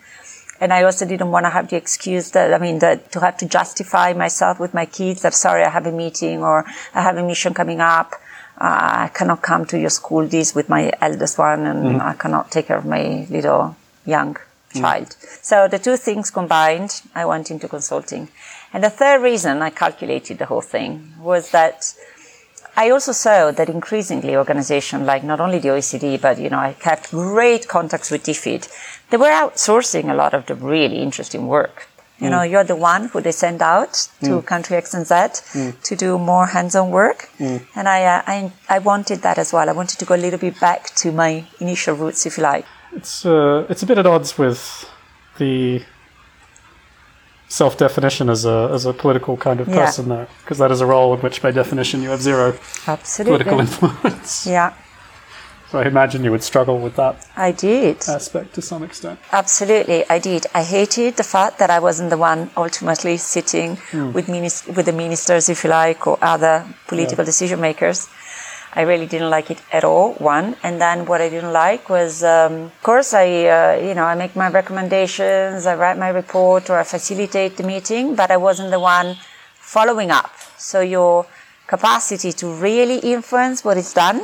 and 0.61 0.73
I 0.73 0.83
also 0.85 1.07
didn't 1.07 1.31
want 1.31 1.47
to 1.47 1.51
have 1.51 1.69
the 1.71 1.77
excuse 1.77 2.31
that 2.33 2.53
I 2.53 2.59
mean 2.59 2.79
that 2.81 3.11
to 3.13 3.21
have 3.21 3.39
to 3.39 3.49
justify 3.49 4.13
myself 4.13 4.61
with 4.61 4.75
my 4.75 4.85
kids 4.85 5.23
that 5.23 5.35
sorry 5.35 5.65
I 5.65 5.71
have 5.71 5.87
a 5.87 5.93
meeting 5.93 6.43
or 6.43 6.65
I 6.95 7.03
have 7.03 7.17
a 7.17 7.27
mission 7.27 7.55
coming 7.55 7.81
up. 7.81 8.13
Uh, 8.61 9.07
I 9.07 9.11
cannot 9.15 9.41
come 9.41 9.65
to 9.67 9.79
your 9.79 9.89
school 9.89 10.27
this 10.27 10.55
with 10.55 10.69
my 10.69 10.93
eldest 11.01 11.39
one, 11.39 11.61
and 11.67 12.03
I 12.03 12.13
cannot 12.13 12.51
take 12.51 12.67
care 12.67 12.77
of 12.77 12.85
my 12.85 13.27
little 13.31 13.75
young 14.05 14.37
Mm-hmm. 14.71 14.83
child. 14.83 15.17
So 15.43 15.67
the 15.67 15.81
two 15.81 15.97
things 15.97 16.31
combined, 16.31 17.03
I 17.13 17.25
went 17.25 17.51
into 17.51 17.67
consulting. 17.67 18.29
And 18.73 18.85
the 18.85 18.91
third 18.91 19.21
reason 19.21 19.63
I 19.63 19.71
calculated 19.71 20.39
the 20.39 20.47
whole 20.47 20.61
thing 20.61 21.13
was 21.21 21.51
that 21.51 21.93
I 22.77 22.91
also 22.91 23.11
saw 23.11 23.51
that 23.51 23.69
increasingly 23.69 24.37
organizations 24.37 25.07
like 25.07 25.25
not 25.25 25.41
only 25.41 25.59
the 25.59 25.69
OECD, 25.71 26.21
but 26.21 26.39
you 26.39 26.51
know, 26.51 26.61
I 26.61 26.75
kept 26.75 27.11
great 27.11 27.67
contacts 27.67 28.13
with 28.13 28.23
DFID. 28.23 28.69
They 29.11 29.17
were 29.17 29.27
outsourcing 29.27 30.09
a 30.09 30.15
lot 30.15 30.35
of 30.35 30.47
the 30.47 30.55
really 30.55 30.99
interesting 30.99 31.49
work. 31.49 31.89
You 32.21 32.29
mm. 32.29 32.31
know, 32.31 32.43
you're 32.43 32.65
the 32.65 32.77
one 32.77 33.09
who 33.09 33.21
they 33.21 33.33
send 33.33 33.63
out 33.63 33.95
to 34.21 34.31
mm. 34.31 34.47
country 34.47 34.77
X 34.77 34.95
and 34.95 35.07
Z 35.07 35.15
mm. 35.15 35.83
to 35.83 35.97
do 35.97 36.17
more 36.19 36.47
hands-on 36.47 36.91
work, 36.91 37.29
and 37.41 37.89
I, 37.89 38.05
uh, 38.05 38.23
I, 38.27 38.53
I 38.69 38.79
wanted 38.79 39.23
that 39.23 39.39
as 39.39 39.53
well. 39.53 39.69
I 39.69 39.73
wanted 39.73 39.99
to 39.99 40.05
go 40.05 40.15
a 40.15 40.23
little 40.25 40.39
bit 40.39 40.61
back 40.61 40.95
to 40.97 41.11
my 41.11 41.45
initial 41.61 41.97
roots, 41.97 42.25
if 42.27 42.37
you 42.37 42.45
like. 42.45 42.67
It's 42.93 43.25
uh, 43.25 43.67
it's 43.69 43.83
a 43.83 43.87
bit 43.87 43.99
at 43.99 44.07
odds 44.07 44.37
with 44.39 44.89
the 45.39 45.83
self-definition 47.49 48.29
as 48.31 48.45
a 48.45 48.71
as 48.73 48.87
a 48.87 48.93
political 48.93 49.37
kind 49.37 49.61
of 49.61 49.69
Yeah. 49.69 49.85
person, 49.87 50.09
though, 50.09 50.27
because 50.43 50.59
that 50.59 50.71
is 50.71 50.81
a 50.81 50.87
role 50.87 51.15
in 51.15 51.21
which, 51.21 51.43
by 51.43 51.51
definition, 51.51 52.03
you 52.03 52.11
have 52.11 52.23
zero 52.23 52.55
Absolutely. 52.87 53.45
political 53.45 53.61
influence. 53.61 54.47
Yeah, 54.57 54.73
So 55.71 55.79
I 55.79 55.85
imagine 55.87 56.25
you 56.25 56.31
would 56.33 56.43
struggle 56.43 56.79
with 56.79 56.95
that 56.97 57.15
I 57.37 57.53
did. 57.53 57.97
aspect 58.09 58.55
to 58.55 58.63
some 58.63 58.83
extent. 58.89 59.19
Absolutely, 59.33 60.05
I 60.11 60.19
did. 60.19 60.43
I 60.55 60.63
hated 60.65 61.17
the 61.17 61.23
fact 61.37 61.59
that 61.61 61.71
I 61.71 61.79
wasn't 61.79 62.11
the 62.11 62.19
one 62.31 62.51
ultimately 62.57 63.17
sitting 63.19 63.77
Hmm. 63.93 64.13
with 64.17 64.27
minis- 64.35 64.67
with 64.77 64.87
the 64.87 64.93
ministers, 65.05 65.49
if 65.49 65.59
you 65.65 65.71
like, 65.71 66.01
or 66.11 66.17
other 66.35 66.65
political 66.89 67.25
decision 67.25 67.61
makers. 67.61 68.09
I 68.73 68.83
really 68.83 69.07
didn't 69.07 69.31
like 69.31 69.51
it 69.51 69.61
at 69.73 69.85
all. 69.85 70.15
One, 70.15 70.57
and 70.63 70.81
then 70.81 71.07
what 71.07 71.21
I 71.21 71.29
didn't 71.29 71.53
like 71.53 71.89
was, 71.89 72.23
um, 72.23 72.53
of 72.71 72.83
course, 72.83 73.13
I 73.15 73.27
uh, 73.47 73.75
you 73.87 73.95
know 73.95 74.05
I 74.05 74.15
make 74.15 74.37
my 74.37 74.49
recommendations, 74.49 75.67
I 75.67 75.75
write 75.75 75.99
my 75.99 76.09
report, 76.09 76.71
or 76.71 76.79
I 76.79 76.85
facilitate 76.85 77.57
the 77.57 77.65
meeting, 77.65 78.15
but 78.15 78.31
I 78.31 78.37
wasn't 78.37 78.71
the 78.71 78.81
one 78.81 79.17
following 79.55 80.11
up. 80.11 80.33
So 80.57 80.81
your 80.81 81.27
capacity 81.67 82.33
to 82.33 82.47
really 82.49 82.99
influence 82.99 83.65
what 83.65 83.77
is 83.77 83.93
done 83.93 84.23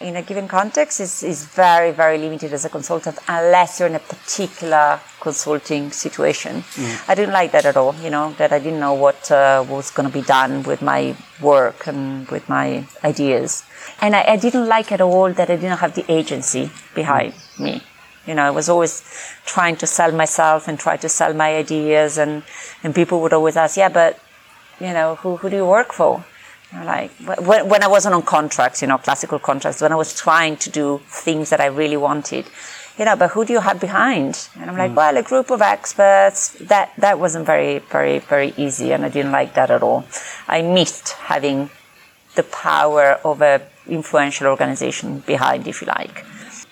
in 0.00 0.14
a 0.14 0.22
given 0.22 0.46
context 0.46 1.00
is, 1.00 1.22
is 1.22 1.44
very, 1.44 1.90
very 1.90 2.18
limited 2.18 2.52
as 2.52 2.64
a 2.64 2.68
consultant 2.68 3.18
unless 3.26 3.80
you're 3.80 3.88
in 3.88 3.96
a 3.96 3.98
particular 4.00 5.00
consulting 5.20 5.90
situation. 5.90 6.62
I 7.08 7.14
didn't 7.16 7.32
like 7.32 7.50
that 7.52 7.64
at 7.64 7.76
all, 7.76 7.94
you 7.96 8.10
know, 8.10 8.32
that 8.38 8.52
I 8.52 8.60
didn't 8.60 8.78
know 8.78 8.94
what 8.94 9.30
uh, 9.30 9.64
was 9.68 9.90
going 9.90 10.08
to 10.08 10.12
be 10.12 10.22
done 10.22 10.62
with 10.62 10.82
my 10.82 11.16
work 11.42 11.88
and 11.88 12.28
with 12.28 12.48
my 12.48 12.86
ideas. 13.02 13.64
And 14.00 14.14
I, 14.14 14.22
I 14.22 14.36
didn't 14.36 14.68
like 14.68 14.92
at 14.92 15.00
all 15.00 15.32
that 15.32 15.50
I 15.50 15.56
didn't 15.56 15.78
have 15.78 15.94
the 15.96 16.10
agency 16.10 16.70
behind 16.94 17.34
me. 17.58 17.82
You 18.24 18.34
know, 18.34 18.44
I 18.44 18.50
was 18.50 18.68
always 18.68 19.02
trying 19.46 19.76
to 19.76 19.86
sell 19.86 20.12
myself 20.12 20.68
and 20.68 20.78
try 20.78 20.96
to 20.98 21.08
sell 21.08 21.32
my 21.34 21.56
ideas 21.56 22.18
and, 22.18 22.44
and 22.84 22.94
people 22.94 23.20
would 23.22 23.32
always 23.32 23.56
ask, 23.56 23.76
yeah, 23.76 23.88
but, 23.88 24.20
you 24.78 24.92
know, 24.92 25.16
who, 25.16 25.38
who 25.38 25.50
do 25.50 25.56
you 25.56 25.66
work 25.66 25.92
for? 25.92 26.24
Like 26.72 27.10
when, 27.40 27.68
when 27.68 27.82
I 27.82 27.88
wasn't 27.88 28.14
on 28.14 28.22
contracts, 28.22 28.82
you 28.82 28.88
know, 28.88 28.98
classical 28.98 29.38
contracts, 29.38 29.80
when 29.80 29.92
I 29.92 29.96
was 29.96 30.14
trying 30.14 30.56
to 30.58 30.70
do 30.70 31.00
things 31.06 31.50
that 31.50 31.60
I 31.60 31.66
really 31.66 31.96
wanted, 31.96 32.46
you 32.98 33.04
know, 33.04 33.16
but 33.16 33.30
who 33.30 33.44
do 33.44 33.52
you 33.54 33.60
have 33.60 33.80
behind? 33.80 34.48
And 34.60 34.70
I'm 34.70 34.76
like, 34.76 34.90
mm. 34.90 34.96
well, 34.96 35.16
a 35.16 35.22
group 35.22 35.50
of 35.50 35.62
experts. 35.62 36.50
That 36.60 36.92
that 36.98 37.18
wasn't 37.18 37.46
very, 37.46 37.78
very, 37.78 38.18
very 38.18 38.52
easy, 38.56 38.92
and 38.92 39.04
I 39.04 39.08
didn't 39.08 39.32
like 39.32 39.54
that 39.54 39.70
at 39.70 39.82
all. 39.82 40.04
I 40.46 40.62
missed 40.62 41.10
having 41.10 41.70
the 42.34 42.42
power 42.42 43.18
of 43.24 43.40
a 43.40 43.62
influential 43.86 44.46
organization 44.48 45.20
behind, 45.20 45.66
if 45.66 45.80
you 45.80 45.86
like. 45.86 46.24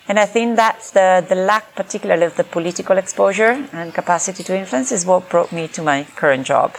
And 0.07 0.19
I 0.19 0.25
think 0.25 0.55
that's 0.55 0.91
the, 0.91 1.25
the 1.27 1.35
lack, 1.35 1.75
particularly 1.75 2.25
of 2.25 2.37
the 2.37 2.43
political 2.43 2.97
exposure 2.97 3.67
and 3.73 3.93
capacity 3.93 4.43
to 4.43 4.57
influence, 4.57 4.91
is 4.91 5.05
what 5.05 5.27
brought 5.27 5.51
me 5.51 5.67
to 5.69 5.81
my 5.81 6.05
current 6.15 6.45
job. 6.45 6.75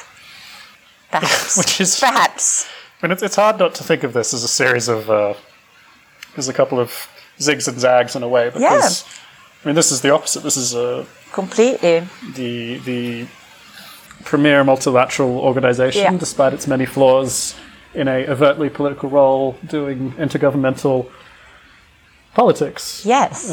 Perhaps. 1.10 1.58
Which 1.58 1.80
is- 1.80 1.98
perhaps. 1.98 2.68
I 3.02 3.06
mean, 3.06 3.12
it's, 3.12 3.22
it's 3.22 3.36
hard 3.36 3.58
not 3.58 3.74
to 3.76 3.84
think 3.84 4.02
of 4.02 4.12
this 4.12 4.34
as 4.34 4.42
a 4.44 4.48
series 4.48 4.88
of. 4.88 5.08
Uh, 5.10 5.34
there's 6.34 6.48
a 6.48 6.52
couple 6.52 6.78
of 6.80 7.08
zigs 7.38 7.68
and 7.68 7.78
zags 7.80 8.14
in 8.16 8.22
a 8.22 8.28
way 8.28 8.50
because 8.50 9.04
I 9.64 9.68
mean 9.68 9.74
this 9.76 9.90
is 9.92 10.00
the 10.02 10.10
opposite. 10.12 10.42
This 10.42 10.56
is 10.56 10.74
uh, 10.74 11.04
Completely. 11.32 12.06
the 12.34 12.78
the 12.78 13.26
premier 14.24 14.64
multilateral 14.64 15.38
organization, 15.38 16.02
Yeah. 16.02 16.16
despite 16.16 16.52
its 16.52 16.66
many 16.66 16.86
flaws, 16.86 17.54
in 17.94 18.08
a 18.08 18.26
overtly 18.26 18.68
political 18.68 19.08
role, 19.08 19.56
doing 19.66 20.12
intergovernmental 20.12 21.10
politics. 22.34 23.04
Yes. 23.06 23.48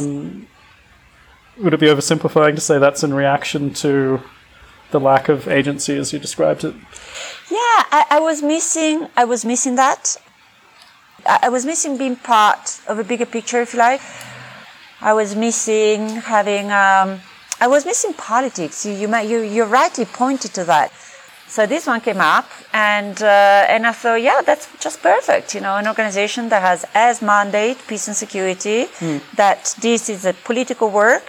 Would 1.57 1.73
it 1.73 1.79
be 1.79 1.87
oversimplifying 1.87 2.55
to 2.55 2.61
say 2.61 2.79
that's 2.79 3.03
in 3.03 3.13
reaction 3.13 3.73
to 3.75 4.21
the 4.91 4.99
lack 4.99 5.29
of 5.29 5.47
agency 5.47 5.95
as 5.97 6.13
you 6.13 6.19
described 6.19 6.63
it? 6.63 6.73
Yeah, 7.51 7.59
I, 7.91 8.05
I 8.11 8.19
was 8.19 8.41
missing. 8.41 9.07
I 9.15 9.25
was 9.25 9.45
missing 9.45 9.75
that. 9.75 10.17
I, 11.25 11.39
I 11.43 11.49
was 11.49 11.65
missing 11.65 11.97
being 11.97 12.15
part 12.15 12.79
of 12.87 12.99
a 12.99 13.03
bigger 13.03 13.25
picture, 13.25 13.61
if 13.61 13.73
you 13.73 13.79
like. 13.79 14.01
I 15.01 15.13
was 15.13 15.35
missing 15.35 16.09
having. 16.09 16.65
Um, 16.71 17.19
I 17.59 17.67
was 17.67 17.85
missing 17.85 18.13
politics. 18.13 18.85
You, 18.85 18.93
you, 18.93 19.07
might- 19.07 19.29
you, 19.29 19.39
you 19.41 19.63
rightly 19.63 20.05
pointed 20.05 20.53
to 20.55 20.63
that. 20.65 20.91
So 21.47 21.65
this 21.67 21.85
one 21.85 22.01
came 22.01 22.19
up, 22.19 22.49
and 22.73 23.21
uh, 23.21 23.65
and 23.69 23.85
I 23.85 23.91
thought, 23.91 24.15
yeah, 24.21 24.41
that's 24.41 24.67
just 24.79 25.01
perfect. 25.03 25.53
You 25.53 25.61
know, 25.61 25.75
an 25.77 25.87
organization 25.87 26.49
that 26.49 26.61
has 26.63 26.85
as 26.95 27.21
mandate 27.21 27.77
peace 27.87 28.07
and 28.07 28.17
security. 28.17 28.87
That 29.35 29.75
this 29.79 30.09
is 30.09 30.25
a 30.25 30.33
political 30.33 30.89
work. 30.89 31.23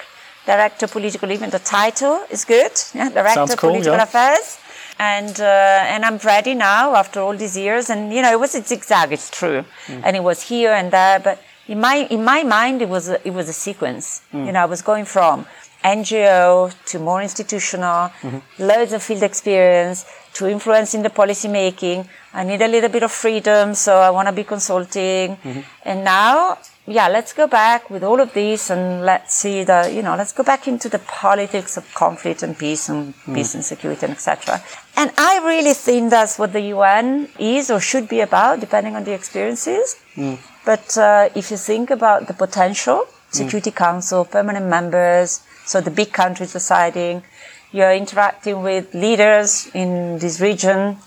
Director 0.46 0.86
political 0.86 1.30
even 1.32 1.50
the 1.50 1.58
title 1.58 2.24
is 2.30 2.44
good. 2.44 2.72
Yeah, 2.94 3.10
director 3.10 3.56
cool, 3.56 3.70
political 3.70 3.98
yeah. 3.98 4.04
affairs 4.04 4.58
and 4.98 5.40
uh, 5.40 5.92
and 5.92 6.04
I'm 6.04 6.18
ready 6.18 6.54
now 6.54 6.94
after 6.94 7.20
all 7.20 7.36
these 7.36 7.56
years. 7.56 7.90
And 7.90 8.12
you 8.12 8.22
know, 8.22 8.32
it 8.32 8.40
was 8.40 8.54
a 8.54 8.62
zigzag. 8.62 9.12
It's 9.12 9.30
true, 9.30 9.64
mm. 9.86 10.00
and 10.04 10.16
it 10.16 10.22
was 10.22 10.42
here 10.42 10.72
and 10.72 10.90
there. 10.90 11.20
But 11.20 11.42
in 11.68 11.80
my 11.80 12.06
in 12.10 12.24
my 12.24 12.42
mind, 12.42 12.82
it 12.82 12.88
was 12.88 13.08
a, 13.08 13.26
it 13.26 13.32
was 13.32 13.48
a 13.48 13.52
sequence. 13.52 14.22
Mm. 14.32 14.46
You 14.46 14.52
know, 14.52 14.60
I 14.60 14.66
was 14.66 14.82
going 14.82 15.04
from 15.04 15.46
NGO 15.84 16.72
to 16.86 16.98
more 16.98 17.22
institutional, 17.22 18.10
mm-hmm. 18.20 18.38
loads 18.58 18.92
of 18.92 19.02
field 19.02 19.22
experience 19.22 20.06
to 20.34 20.48
influencing 20.48 21.02
the 21.02 21.10
policy 21.10 21.48
making. 21.48 22.08
I 22.32 22.44
need 22.44 22.60
a 22.60 22.68
little 22.68 22.90
bit 22.90 23.02
of 23.02 23.12
freedom, 23.12 23.74
so 23.74 23.98
I 23.98 24.10
want 24.10 24.28
to 24.28 24.32
be 24.32 24.44
consulting. 24.44 25.36
Mm-hmm. 25.36 25.60
And 25.84 26.04
now, 26.04 26.58
yeah, 26.86 27.08
let's 27.08 27.32
go 27.32 27.48
back 27.48 27.90
with 27.90 28.04
all 28.04 28.20
of 28.20 28.32
this 28.32 28.70
and 28.70 29.04
let's 29.04 29.34
see 29.34 29.64
the, 29.64 29.90
you 29.92 30.02
know, 30.02 30.14
let's 30.14 30.32
go 30.32 30.44
back 30.44 30.68
into 30.68 30.88
the 30.88 31.00
politics 31.00 31.76
of 31.76 31.92
conflict 31.94 32.44
and 32.44 32.56
peace 32.56 32.88
and 32.88 33.12
hmm. 33.14 33.34
peace 33.34 33.54
and 33.54 33.64
security 33.64 34.06
and 34.06 34.14
etc. 34.14 34.62
And 34.96 35.10
I 35.18 35.40
really 35.44 35.74
think 35.74 36.10
that's 36.10 36.38
what 36.38 36.52
the 36.52 36.60
UN 36.76 37.28
is 37.40 37.70
or 37.70 37.80
should 37.80 38.08
be 38.08 38.20
about, 38.20 38.60
depending 38.60 38.94
on 38.94 39.02
the 39.02 39.12
experiences. 39.12 39.96
Hmm. 40.14 40.34
But 40.64 40.96
uh, 40.96 41.28
if 41.34 41.50
you 41.50 41.56
think 41.56 41.90
about 41.90 42.28
the 42.28 42.34
potential, 42.34 42.98
hmm. 42.98 43.36
Security 43.36 43.72
Council, 43.72 44.24
permanent 44.24 44.66
members, 44.66 45.42
so 45.64 45.80
the 45.80 45.90
big 45.90 46.12
countries 46.12 46.52
deciding, 46.52 47.24
you're 47.72 47.92
interacting 47.92 48.62
with 48.62 48.94
leaders 48.94 49.68
in 49.74 50.18
this 50.20 50.40
region 50.40 50.98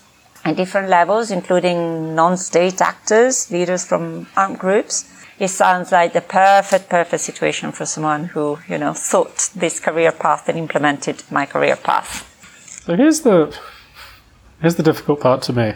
at 0.44 0.56
different 0.56 0.88
levels, 0.88 1.30
including 1.30 2.14
non-state 2.14 2.82
actors, 2.82 3.50
leaders 3.50 3.86
from 3.86 4.26
armed 4.36 4.58
groups. 4.58 5.06
It 5.40 5.48
sounds 5.48 5.90
like 5.90 6.12
the 6.12 6.20
perfect, 6.20 6.90
perfect 6.90 7.22
situation 7.22 7.72
for 7.72 7.86
someone 7.86 8.24
who, 8.24 8.58
you 8.68 8.76
know, 8.76 8.92
thought 8.92 9.48
this 9.56 9.80
career 9.80 10.12
path 10.12 10.46
and 10.50 10.58
implemented 10.58 11.22
my 11.30 11.46
career 11.46 11.76
path. 11.76 12.26
So 12.84 12.94
here's 12.94 13.22
the 13.22 13.56
here's 14.60 14.74
the 14.74 14.82
difficult 14.82 15.20
part 15.20 15.40
to 15.42 15.54
me, 15.54 15.72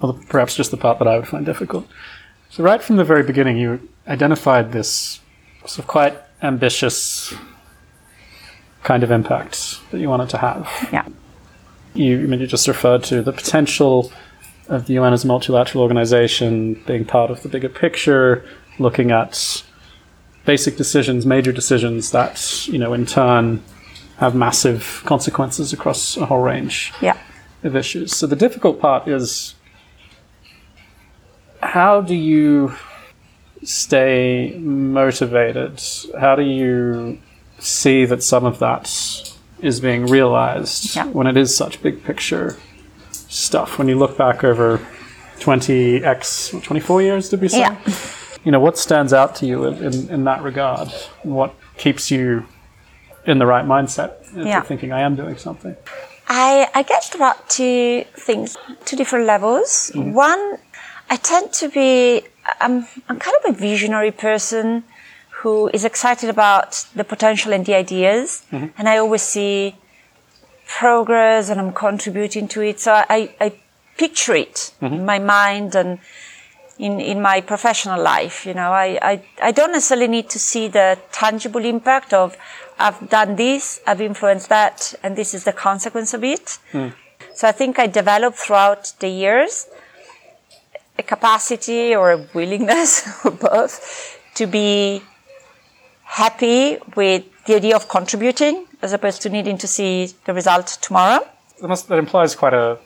or 0.00 0.14
perhaps 0.28 0.56
just 0.56 0.72
the 0.72 0.76
part 0.76 0.98
that 0.98 1.06
I 1.06 1.16
would 1.16 1.28
find 1.28 1.46
difficult. 1.46 1.86
So 2.50 2.64
right 2.64 2.82
from 2.82 2.96
the 2.96 3.04
very 3.04 3.22
beginning, 3.22 3.58
you 3.58 3.88
identified 4.08 4.72
this 4.72 5.20
sort 5.60 5.78
of 5.78 5.86
quite 5.86 6.18
ambitious 6.42 7.32
kind 8.82 9.04
of 9.04 9.12
impact 9.12 9.78
that 9.92 10.00
you 10.00 10.08
wanted 10.08 10.30
to 10.30 10.38
have. 10.38 10.68
Yeah. 10.92 11.06
You, 11.94 12.24
I 12.24 12.26
mean, 12.26 12.40
you 12.40 12.48
just 12.48 12.66
referred 12.66 13.04
to 13.04 13.22
the 13.22 13.32
potential 13.32 14.10
of 14.68 14.86
the 14.86 14.94
UN 14.94 15.12
as 15.12 15.24
a 15.24 15.26
multilateral 15.26 15.82
organization 15.82 16.74
being 16.86 17.04
part 17.04 17.30
of 17.30 17.42
the 17.42 17.48
bigger 17.48 17.68
picture, 17.68 18.44
looking 18.78 19.10
at 19.10 19.62
basic 20.44 20.76
decisions, 20.76 21.26
major 21.26 21.52
decisions 21.52 22.10
that, 22.10 22.66
you 22.68 22.78
know, 22.78 22.92
in 22.92 23.06
turn 23.06 23.62
have 24.18 24.34
massive 24.34 25.02
consequences 25.06 25.72
across 25.72 26.16
a 26.16 26.26
whole 26.26 26.40
range 26.42 26.92
Yeah. 27.00 27.16
of 27.62 27.76
issues. 27.76 28.14
So 28.16 28.26
the 28.26 28.36
difficult 28.36 28.80
part 28.80 29.06
is 29.08 29.54
how 31.62 32.00
do 32.00 32.14
you 32.14 32.74
stay 33.62 34.54
motivated? 34.58 35.80
How 36.18 36.34
do 36.36 36.42
you 36.42 37.18
see 37.58 38.04
that 38.04 38.22
some 38.22 38.44
of 38.44 38.58
that 38.60 39.32
is 39.60 39.80
being 39.80 40.06
realized 40.06 40.94
Yeah. 40.96 41.06
when 41.06 41.26
it 41.26 41.36
is 41.36 41.56
such 41.56 41.82
big 41.82 42.04
picture 42.04 42.56
stuff? 43.28 43.78
When 43.78 43.88
you 43.88 43.96
look 43.96 44.16
back 44.16 44.44
over 44.44 44.80
20x, 45.38 46.62
24 46.62 47.02
years, 47.02 47.28
did 47.28 47.40
we 47.40 47.48
say? 47.48 47.60
Yeah. 47.60 47.78
You 48.44 48.52
know, 48.52 48.60
what 48.60 48.78
stands 48.78 49.12
out 49.12 49.34
to 49.36 49.46
you 49.46 49.64
in, 49.64 49.84
in, 49.84 50.10
in 50.10 50.24
that 50.24 50.42
regard? 50.42 50.88
What 51.22 51.54
keeps 51.76 52.10
you 52.10 52.46
in 53.26 53.38
the 53.38 53.46
right 53.46 53.64
mindset 53.64 54.10
Yeah. 54.34 54.60
thinking 54.62 54.92
I 54.92 55.00
am 55.00 55.16
doing 55.16 55.36
something? 55.36 55.76
I, 56.28 56.68
I 56.74 56.82
get 56.82 57.14
about 57.14 57.48
two 57.48 58.04
things, 58.14 58.56
two 58.84 58.96
different 58.96 59.26
levels. 59.26 59.90
Mm-hmm. 59.94 60.12
One, 60.12 60.58
I 61.10 61.16
tend 61.16 61.52
to 61.54 61.68
be, 61.68 62.22
I'm, 62.60 62.86
I'm 63.08 63.18
kind 63.18 63.36
of 63.44 63.54
a 63.54 63.58
visionary 63.58 64.10
person 64.10 64.84
who 65.30 65.68
is 65.68 65.84
excited 65.84 66.28
about 66.28 66.84
the 66.94 67.04
potential 67.04 67.52
and 67.52 67.64
the 67.64 67.74
ideas. 67.74 68.44
Mm-hmm. 68.52 68.66
And 68.76 68.88
I 68.88 68.98
always 68.98 69.22
see 69.22 69.76
progress 70.68 71.48
and 71.48 71.58
I'm 71.60 71.72
contributing 71.72 72.46
to 72.48 72.62
it. 72.62 72.78
So 72.78 72.92
I, 72.92 73.34
I 73.40 73.52
picture 73.96 74.34
it 74.34 74.72
in 74.80 74.90
mm-hmm. 74.90 75.04
my 75.04 75.18
mind 75.18 75.74
and 75.74 75.98
in, 76.78 77.00
in 77.00 77.20
my 77.20 77.40
professional 77.40 78.00
life. 78.00 78.46
You 78.46 78.54
know, 78.54 78.70
I, 78.70 78.98
I, 79.02 79.22
I 79.42 79.50
don't 79.50 79.72
necessarily 79.72 80.06
need 80.06 80.30
to 80.30 80.38
see 80.38 80.68
the 80.68 80.98
tangible 81.10 81.64
impact 81.64 82.12
of 82.12 82.36
I've 82.78 83.08
done 83.08 83.34
this, 83.34 83.80
I've 83.88 84.00
influenced 84.00 84.50
that, 84.50 84.94
and 85.02 85.16
this 85.16 85.34
is 85.34 85.42
the 85.42 85.52
consequence 85.52 86.14
of 86.14 86.22
it. 86.22 86.58
Mm. 86.72 86.94
So 87.34 87.48
I 87.48 87.52
think 87.52 87.80
I 87.80 87.88
developed 87.88 88.38
throughout 88.38 88.92
the 89.00 89.08
years 89.08 89.66
a 90.96 91.02
capacity 91.02 91.96
or 91.96 92.12
a 92.12 92.28
willingness 92.34 93.08
or 93.24 93.32
both 93.32 94.20
to 94.34 94.46
be 94.46 95.02
happy 96.04 96.78
with 96.94 97.24
the 97.46 97.56
idea 97.56 97.74
of 97.74 97.88
contributing 97.88 98.67
as 98.82 98.92
opposed 98.92 99.22
to 99.22 99.28
needing 99.28 99.58
to 99.58 99.66
see 99.66 100.12
the 100.24 100.34
result 100.34 100.78
tomorrow. 100.80 101.26
that, 101.60 101.68
must, 101.68 101.88
that 101.88 101.98
implies 101.98 102.34
quite 102.34 102.54
a 102.54 102.78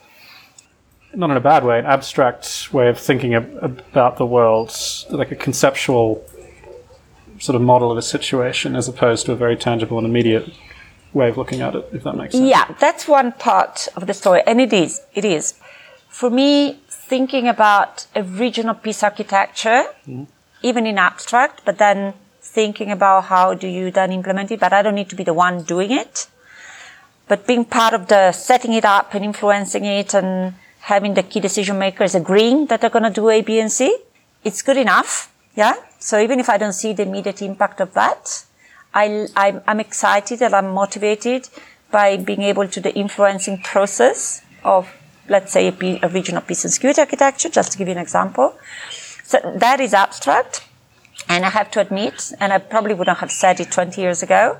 not 1.15 1.29
in 1.29 1.37
a 1.37 1.41
bad 1.41 1.63
way, 1.63 1.79
an 1.79 1.85
abstract 1.85 2.73
way 2.73 2.89
of 2.89 2.99
thinking 2.99 3.35
ab- 3.35 3.83
about 3.91 4.17
the 4.17 4.25
world, 4.25 4.75
like 5.09 5.31
a 5.31 5.35
conceptual 5.35 6.25
sort 7.39 7.55
of 7.55 7.61
model 7.61 7.91
of 7.91 7.97
a 7.97 8.01
situation, 8.01 8.75
as 8.75 8.87
opposed 8.87 9.25
to 9.25 9.31
a 9.31 9.35
very 9.35 9.55
tangible 9.55 9.97
and 9.97 10.07
immediate 10.07 10.51
way 11.13 11.29
of 11.29 11.37
looking 11.37 11.61
at 11.61 11.75
it. 11.75 11.87
If 11.93 12.03
that 12.03 12.15
makes 12.15 12.33
sense. 12.33 12.49
Yeah, 12.49 12.73
that's 12.79 13.07
one 13.07 13.31
part 13.33 13.87
of 13.95 14.07
the 14.07 14.13
story, 14.13 14.41
and 14.47 14.59
it 14.59 14.73
is. 14.73 15.01
It 15.13 15.25
is. 15.25 15.53
For 16.09 16.29
me, 16.29 16.79
thinking 16.89 17.47
about 17.47 18.07
a 18.15 18.23
regional 18.23 18.73
peace 18.73 19.03
architecture 19.03 19.83
mm-hmm. 20.07 20.23
even 20.61 20.87
in 20.87 20.97
abstract, 20.97 21.61
but 21.65 21.77
then 21.77 22.13
thinking 22.53 22.91
about 22.91 23.25
how 23.25 23.53
do 23.53 23.67
you 23.67 23.91
then 23.91 24.11
implement 24.11 24.51
it. 24.51 24.59
But 24.59 24.73
I 24.73 24.81
don't 24.81 24.95
need 24.95 25.09
to 25.09 25.15
be 25.15 25.23
the 25.23 25.33
one 25.33 25.63
doing 25.63 25.91
it. 25.91 26.27
But 27.27 27.47
being 27.47 27.65
part 27.65 27.93
of 27.93 28.07
the 28.07 28.31
setting 28.31 28.73
it 28.73 28.85
up 28.85 29.13
and 29.13 29.23
influencing 29.25 29.85
it 29.85 30.13
and 30.13 30.53
having 30.81 31.13
the 31.13 31.23
key 31.23 31.39
decision 31.39 31.79
makers 31.79 32.13
agreeing 32.13 32.67
that 32.67 32.81
they're 32.81 32.89
going 32.89 33.03
to 33.03 33.09
do 33.09 33.29
A, 33.29 33.41
B, 33.41 33.59
and 33.59 33.71
C, 33.71 33.97
it's 34.43 34.61
good 34.61 34.77
enough. 34.77 35.33
Yeah. 35.55 35.75
So 35.99 36.19
even 36.19 36.39
if 36.39 36.49
I 36.49 36.57
don't 36.57 36.73
see 36.73 36.93
the 36.93 37.03
immediate 37.03 37.41
impact 37.41 37.79
of 37.79 37.93
that, 37.93 38.45
I, 38.93 39.27
I'm, 39.35 39.61
I'm 39.65 39.79
excited 39.79 40.41
and 40.41 40.53
I'm 40.53 40.69
motivated 40.69 41.49
by 41.91 42.17
being 42.17 42.41
able 42.41 42.67
to 42.67 42.79
the 42.79 42.93
influencing 42.93 43.59
process 43.59 44.41
of, 44.63 44.91
let's 45.29 45.53
say, 45.53 45.67
a, 45.69 46.09
regional 46.09 46.41
peace 46.41 46.65
and 46.65 46.73
security 46.73 47.01
architecture, 47.01 47.49
just 47.49 47.71
to 47.71 47.77
give 47.77 47.87
you 47.87 47.93
an 47.93 47.99
example. 47.99 48.55
So 49.23 49.39
that 49.55 49.79
is 49.79 49.93
abstract. 49.93 50.67
And 51.29 51.45
I 51.45 51.49
have 51.49 51.71
to 51.71 51.79
admit, 51.79 52.31
and 52.39 52.53
I 52.53 52.57
probably 52.57 52.93
wouldn't 52.93 53.17
have 53.19 53.31
said 53.31 53.59
it 53.59 53.71
20 53.71 54.01
years 54.01 54.21
ago, 54.23 54.57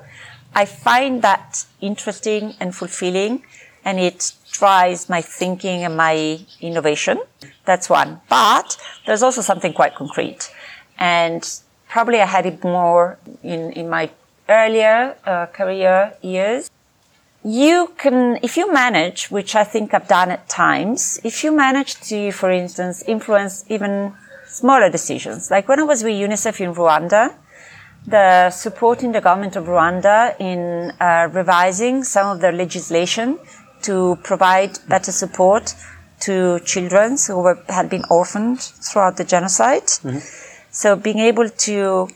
I 0.54 0.64
find 0.64 1.22
that 1.22 1.66
interesting 1.80 2.54
and 2.60 2.74
fulfilling 2.74 3.42
and 3.84 4.00
it 4.00 4.32
drives 4.50 5.08
my 5.08 5.20
thinking 5.20 5.84
and 5.84 5.96
my 5.96 6.38
innovation. 6.60 7.20
That's 7.64 7.90
one. 7.90 8.20
But 8.28 8.76
there's 9.06 9.22
also 9.22 9.42
something 9.42 9.72
quite 9.72 9.94
concrete. 9.94 10.50
And 10.98 11.42
probably 11.88 12.20
I 12.20 12.26
had 12.26 12.46
it 12.46 12.62
more 12.64 13.18
in, 13.42 13.72
in 13.72 13.88
my 13.90 14.10
earlier 14.48 15.16
uh, 15.26 15.46
career 15.46 16.14
years. 16.22 16.70
You 17.44 17.92
can, 17.98 18.38
if 18.42 18.56
you 18.56 18.72
manage, 18.72 19.30
which 19.30 19.54
I 19.54 19.64
think 19.64 19.92
I've 19.92 20.08
done 20.08 20.30
at 20.30 20.48
times, 20.48 21.20
if 21.24 21.44
you 21.44 21.52
manage 21.52 22.00
to, 22.08 22.32
for 22.32 22.50
instance, 22.50 23.02
influence 23.06 23.64
even 23.68 24.14
smaller 24.60 24.88
decisions, 24.98 25.50
like 25.50 25.68
when 25.68 25.80
I 25.80 25.86
was 25.92 26.04
with 26.04 26.14
UNICEF 26.14 26.60
in 26.60 26.74
Rwanda, 26.74 27.34
the 28.06 28.50
supporting 28.50 29.10
the 29.12 29.20
government 29.20 29.56
of 29.56 29.64
Rwanda 29.64 30.36
in 30.38 30.92
uh, 31.00 31.28
revising 31.32 32.04
some 32.04 32.26
of 32.32 32.40
their 32.40 32.52
legislation 32.52 33.38
to 33.82 34.16
provide 34.22 34.72
better 34.88 35.12
support 35.12 35.74
to 36.20 36.60
children 36.60 37.16
who 37.26 37.36
were, 37.42 37.58
had 37.68 37.90
been 37.90 38.04
orphaned 38.10 38.60
throughout 38.60 39.16
the 39.16 39.24
genocide. 39.24 39.82
Mm-hmm. 39.82 40.18
So 40.70 40.96
being 40.96 41.18
able 41.18 41.48
to 41.48 42.08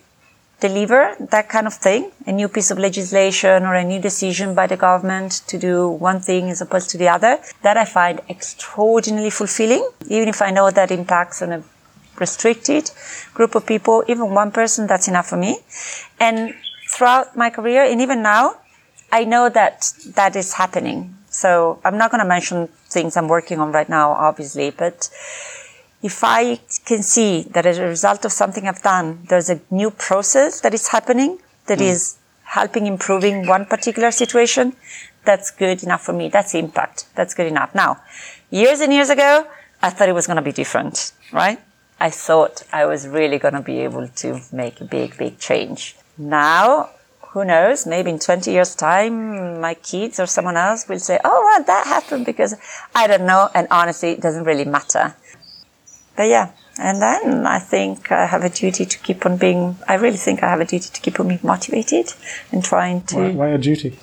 deliver 0.60 1.16
that 1.30 1.48
kind 1.48 1.66
of 1.66 1.74
thing, 1.74 2.10
a 2.26 2.32
new 2.32 2.48
piece 2.48 2.70
of 2.70 2.78
legislation 2.78 3.64
or 3.64 3.74
a 3.74 3.84
new 3.84 4.00
decision 4.00 4.54
by 4.54 4.66
the 4.66 4.76
government 4.76 5.42
to 5.46 5.58
do 5.58 5.88
one 5.88 6.20
thing 6.20 6.50
as 6.50 6.60
opposed 6.60 6.90
to 6.90 6.98
the 6.98 7.08
other, 7.08 7.38
that 7.62 7.76
I 7.76 7.84
find 7.84 8.20
extraordinarily 8.28 9.30
fulfilling, 9.30 9.88
even 10.08 10.28
if 10.28 10.42
I 10.42 10.50
know 10.50 10.70
that 10.70 10.90
impacts 10.90 11.42
on 11.42 11.52
a 11.52 11.62
restricted 12.20 12.90
group 13.34 13.54
of 13.54 13.66
people, 13.66 14.04
even 14.08 14.34
one 14.34 14.50
person, 14.50 14.86
that's 14.86 15.08
enough 15.08 15.28
for 15.28 15.36
me. 15.36 15.58
And 16.18 16.54
throughout 16.90 17.36
my 17.36 17.50
career, 17.50 17.84
and 17.84 18.00
even 18.00 18.22
now, 18.22 18.56
I 19.12 19.24
know 19.24 19.48
that 19.48 19.92
that 20.14 20.36
is 20.36 20.54
happening. 20.54 21.14
So 21.30 21.80
I'm 21.84 21.98
not 21.98 22.10
going 22.10 22.22
to 22.22 22.28
mention 22.28 22.68
things 22.88 23.16
I'm 23.16 23.28
working 23.28 23.58
on 23.60 23.72
right 23.72 23.88
now, 23.88 24.12
obviously, 24.12 24.70
but 24.70 25.10
if 26.02 26.22
I 26.22 26.60
can 26.84 27.02
see 27.02 27.42
that 27.50 27.66
as 27.66 27.78
a 27.78 27.86
result 27.86 28.24
of 28.24 28.32
something 28.32 28.68
I've 28.68 28.82
done, 28.82 29.24
there's 29.28 29.50
a 29.50 29.60
new 29.70 29.90
process 29.90 30.60
that 30.60 30.72
is 30.74 30.88
happening 30.88 31.38
that 31.66 31.78
mm. 31.78 31.82
is 31.82 32.16
helping 32.44 32.86
improving 32.86 33.46
one 33.46 33.66
particular 33.66 34.10
situation, 34.10 34.74
that's 35.24 35.50
good 35.50 35.82
enough 35.82 36.02
for 36.02 36.14
me. 36.14 36.28
That's 36.28 36.54
impact. 36.54 37.06
That's 37.14 37.34
good 37.34 37.46
enough. 37.46 37.74
Now, 37.74 38.00
years 38.50 38.80
and 38.80 38.92
years 38.92 39.10
ago, 39.10 39.46
I 39.82 39.90
thought 39.90 40.08
it 40.08 40.14
was 40.14 40.26
going 40.26 40.36
to 40.36 40.42
be 40.42 40.52
different, 40.52 41.12
right? 41.32 41.60
I 42.00 42.10
thought 42.10 42.62
I 42.72 42.86
was 42.86 43.08
really 43.08 43.38
going 43.38 43.54
to 43.54 43.60
be 43.60 43.80
able 43.80 44.08
to 44.08 44.40
make 44.52 44.80
a 44.80 44.84
big, 44.84 45.16
big 45.16 45.38
change. 45.38 45.96
Now, 46.16 46.90
who 47.30 47.44
knows? 47.44 47.86
Maybe 47.86 48.10
in 48.10 48.18
20 48.18 48.50
years' 48.50 48.74
time, 48.74 49.60
my 49.60 49.74
kids 49.74 50.20
or 50.20 50.26
someone 50.26 50.56
else 50.56 50.88
will 50.88 50.98
say, 50.98 51.18
oh, 51.24 51.42
well, 51.44 51.64
that 51.64 51.86
happened 51.86 52.24
because 52.24 52.54
I 52.94 53.06
don't 53.06 53.26
know. 53.26 53.50
And 53.54 53.66
honestly, 53.70 54.10
it 54.12 54.20
doesn't 54.20 54.44
really 54.44 54.64
matter. 54.64 55.16
But 56.16 56.28
yeah, 56.28 56.52
and 56.78 57.02
then 57.02 57.44
I 57.44 57.58
think 57.58 58.12
I 58.12 58.26
have 58.26 58.44
a 58.44 58.48
duty 58.48 58.86
to 58.86 58.98
keep 58.98 59.26
on 59.26 59.36
being, 59.36 59.76
I 59.88 59.94
really 59.94 60.16
think 60.16 60.44
I 60.44 60.48
have 60.48 60.60
a 60.60 60.64
duty 60.64 60.88
to 60.92 61.00
keep 61.00 61.18
on 61.18 61.26
being 61.26 61.40
motivated 61.42 62.12
and 62.52 62.62
trying 62.62 63.02
to. 63.02 63.16
Why, 63.16 63.30
why 63.30 63.48
a 63.48 63.58
duty? 63.58 63.98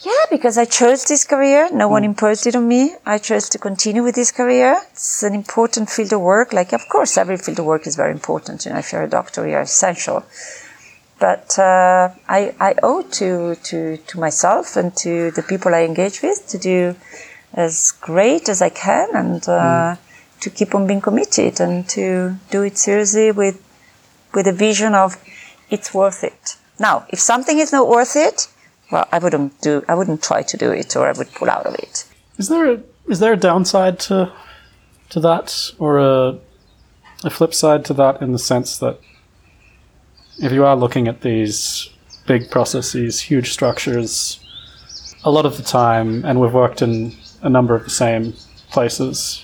Yeah, 0.00 0.24
because 0.30 0.56
I 0.56 0.64
chose 0.64 1.04
this 1.06 1.24
career. 1.24 1.68
No 1.72 1.88
mm. 1.88 1.92
one 1.92 2.04
imposed 2.04 2.46
it 2.46 2.54
on 2.54 2.68
me. 2.68 2.94
I 3.04 3.18
chose 3.18 3.48
to 3.50 3.58
continue 3.58 4.04
with 4.04 4.14
this 4.14 4.30
career. 4.30 4.80
It's 4.92 5.24
an 5.24 5.34
important 5.34 5.90
field 5.90 6.12
of 6.12 6.20
work. 6.20 6.52
Like, 6.52 6.72
of 6.72 6.82
course, 6.88 7.16
every 7.16 7.36
field 7.36 7.58
of 7.58 7.64
work 7.64 7.86
is 7.86 7.96
very 7.96 8.12
important. 8.12 8.64
You 8.64 8.72
know, 8.72 8.78
if 8.78 8.92
you're 8.92 9.02
a 9.02 9.10
doctor, 9.10 9.48
you're 9.48 9.62
essential. 9.62 10.24
But 11.18 11.58
uh, 11.58 12.10
I, 12.28 12.54
I 12.60 12.74
owe 12.82 13.02
to, 13.02 13.56
to, 13.56 13.96
to 13.96 14.20
myself 14.20 14.76
and 14.76 14.94
to 14.98 15.32
the 15.32 15.42
people 15.42 15.74
I 15.74 15.82
engage 15.82 16.22
with 16.22 16.46
to 16.48 16.58
do 16.58 16.94
as 17.54 17.92
great 17.92 18.48
as 18.48 18.60
I 18.62 18.68
can 18.68 19.08
and 19.14 19.48
uh, 19.48 19.96
mm. 19.96 19.98
To 20.44 20.50
keep 20.50 20.74
on 20.74 20.86
being 20.86 21.00
committed 21.00 21.60
and 21.60 21.88
to 21.88 22.36
do 22.50 22.62
it 22.62 22.76
seriously 22.78 23.32
with, 23.32 23.56
with 24.34 24.46
a 24.46 24.52
vision 24.52 24.94
of 24.94 25.16
it's 25.70 25.92
worth 25.94 26.22
it. 26.22 26.56
Now, 26.78 27.06
if 27.08 27.18
something 27.18 27.58
is 27.58 27.72
not 27.72 27.88
worth 27.88 28.14
it, 28.16 28.48
well, 28.92 29.08
I 29.10 29.18
wouldn't 29.18 29.60
do, 29.60 29.82
I 29.88 29.94
wouldn't 29.94 30.22
try 30.22 30.42
to 30.42 30.56
do 30.56 30.70
it, 30.70 30.94
or 30.96 31.08
I 31.08 31.12
would 31.12 31.32
pull 31.32 31.50
out 31.50 31.66
of 31.66 31.74
it. 31.74 32.04
Is 32.38 32.48
there 32.48 32.72
a, 32.72 32.82
is 33.08 33.18
there 33.20 33.32
a 33.32 33.36
downside 33.36 33.98
to 34.00 34.32
to 35.10 35.20
that, 35.20 35.72
or 35.78 35.98
a 35.98 36.38
a 37.22 37.30
flip 37.30 37.54
side 37.54 37.84
to 37.86 37.94
that, 37.94 38.20
in 38.20 38.32
the 38.32 38.38
sense 38.38 38.78
that 38.78 38.98
if 40.38 40.52
you 40.52 40.64
are 40.64 40.76
looking 40.76 41.08
at 41.08 41.22
these 41.22 41.88
big 42.26 42.50
processes, 42.50 43.20
huge 43.20 43.52
structures, 43.52 44.40
a 45.24 45.30
lot 45.30 45.46
of 45.46 45.56
the 45.56 45.62
time, 45.62 46.24
and 46.24 46.40
we've 46.40 46.52
worked 46.52 46.82
in 46.82 47.14
a 47.42 47.48
number 47.48 47.74
of 47.74 47.84
the 47.84 47.90
same 47.90 48.34
places, 48.70 49.43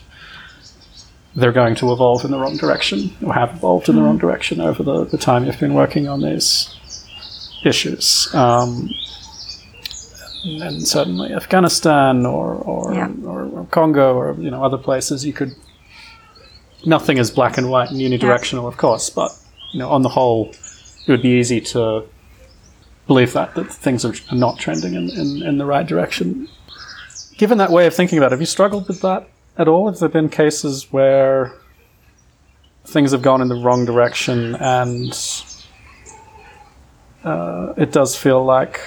they're 1.36 1.52
going 1.52 1.74
to 1.76 1.92
evolve 1.92 2.24
in 2.24 2.30
the 2.30 2.38
wrong 2.38 2.56
direction, 2.56 3.14
or 3.24 3.32
have 3.34 3.50
evolved 3.50 3.88
in 3.88 3.96
the 3.96 4.02
wrong 4.02 4.18
direction 4.18 4.60
over 4.60 4.82
the, 4.82 5.04
the 5.04 5.18
time 5.18 5.44
you've 5.44 5.60
been 5.60 5.74
working 5.74 6.08
on 6.08 6.20
these 6.20 6.74
issues. 7.64 8.32
Um, 8.34 8.90
and 10.44 10.86
certainly 10.86 11.32
Afghanistan 11.32 12.24
or 12.24 12.54
or, 12.54 12.94
yeah. 12.94 13.10
or, 13.24 13.44
or 13.44 13.66
Congo 13.66 14.14
or 14.14 14.34
you 14.40 14.50
know 14.50 14.64
other 14.64 14.78
places, 14.78 15.24
you 15.24 15.32
could. 15.32 15.54
Nothing 16.86 17.18
is 17.18 17.30
black 17.30 17.58
and 17.58 17.68
white 17.68 17.90
and 17.90 18.00
unidirectional, 18.00 18.62
yeah. 18.62 18.68
of 18.68 18.78
course, 18.78 19.10
but 19.10 19.30
you 19.72 19.78
know 19.78 19.90
on 19.90 20.02
the 20.02 20.08
whole, 20.08 20.50
it 21.06 21.08
would 21.08 21.22
be 21.22 21.38
easy 21.38 21.60
to 21.60 22.04
believe 23.06 23.34
that 23.34 23.54
that 23.54 23.70
things 23.70 24.04
are 24.04 24.14
not 24.32 24.58
trending 24.58 24.94
in, 24.94 25.10
in, 25.10 25.42
in 25.42 25.58
the 25.58 25.66
right 25.66 25.86
direction. 25.86 26.48
Given 27.36 27.58
that 27.58 27.70
way 27.70 27.86
of 27.86 27.94
thinking 27.94 28.18
about 28.18 28.28
it, 28.28 28.32
have 28.32 28.40
you 28.40 28.46
struggled 28.46 28.88
with 28.88 29.02
that 29.02 29.28
at 29.56 29.68
all? 29.68 29.88
Have 29.88 29.98
there 29.98 30.08
been 30.08 30.28
cases 30.28 30.92
where 30.92 31.54
things 32.84 33.12
have 33.12 33.22
gone 33.22 33.40
in 33.40 33.48
the 33.48 33.56
wrong 33.56 33.84
direction 33.84 34.56
and 34.56 35.12
uh, 37.24 37.74
it 37.76 37.92
does 37.92 38.16
feel 38.16 38.44
like 38.44 38.80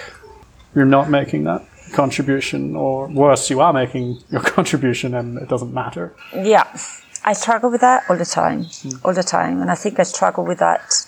you're 0.75 0.85
not 0.85 1.09
making 1.09 1.43
that 1.43 1.63
contribution, 1.93 2.75
or 2.75 3.07
worse, 3.07 3.49
you 3.49 3.61
are 3.61 3.71
making 3.71 4.19
your 4.31 4.41
contribution 4.57 5.13
and 5.13 5.37
it 5.37 5.47
doesn't 5.47 5.73
matter. 5.73 6.13
Yeah, 6.33 6.67
I 7.23 7.33
struggle 7.33 7.69
with 7.69 7.81
that 7.81 8.03
all 8.09 8.17
the 8.17 8.25
time, 8.25 8.65
mm. 8.65 8.99
all 9.05 9.13
the 9.13 9.23
time, 9.23 9.61
and 9.61 9.71
I 9.71 9.75
think 9.75 9.99
I 9.99 10.03
struggle 10.03 10.43
with 10.43 10.59
that 10.59 11.07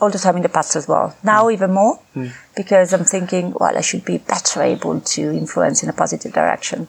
all 0.00 0.10
the 0.10 0.18
time 0.18 0.36
in 0.36 0.42
the 0.42 0.48
past 0.48 0.76
as 0.76 0.86
well. 0.86 1.16
Now 1.24 1.44
mm. 1.44 1.52
even 1.52 1.72
more 1.72 2.00
mm. 2.14 2.32
because 2.56 2.92
I'm 2.92 3.04
thinking, 3.04 3.52
well, 3.58 3.76
I 3.76 3.80
should 3.80 4.04
be 4.04 4.18
better 4.18 4.62
able 4.62 5.00
to 5.00 5.22
influence 5.32 5.82
in 5.82 5.88
a 5.88 5.92
positive 5.92 6.32
direction. 6.32 6.88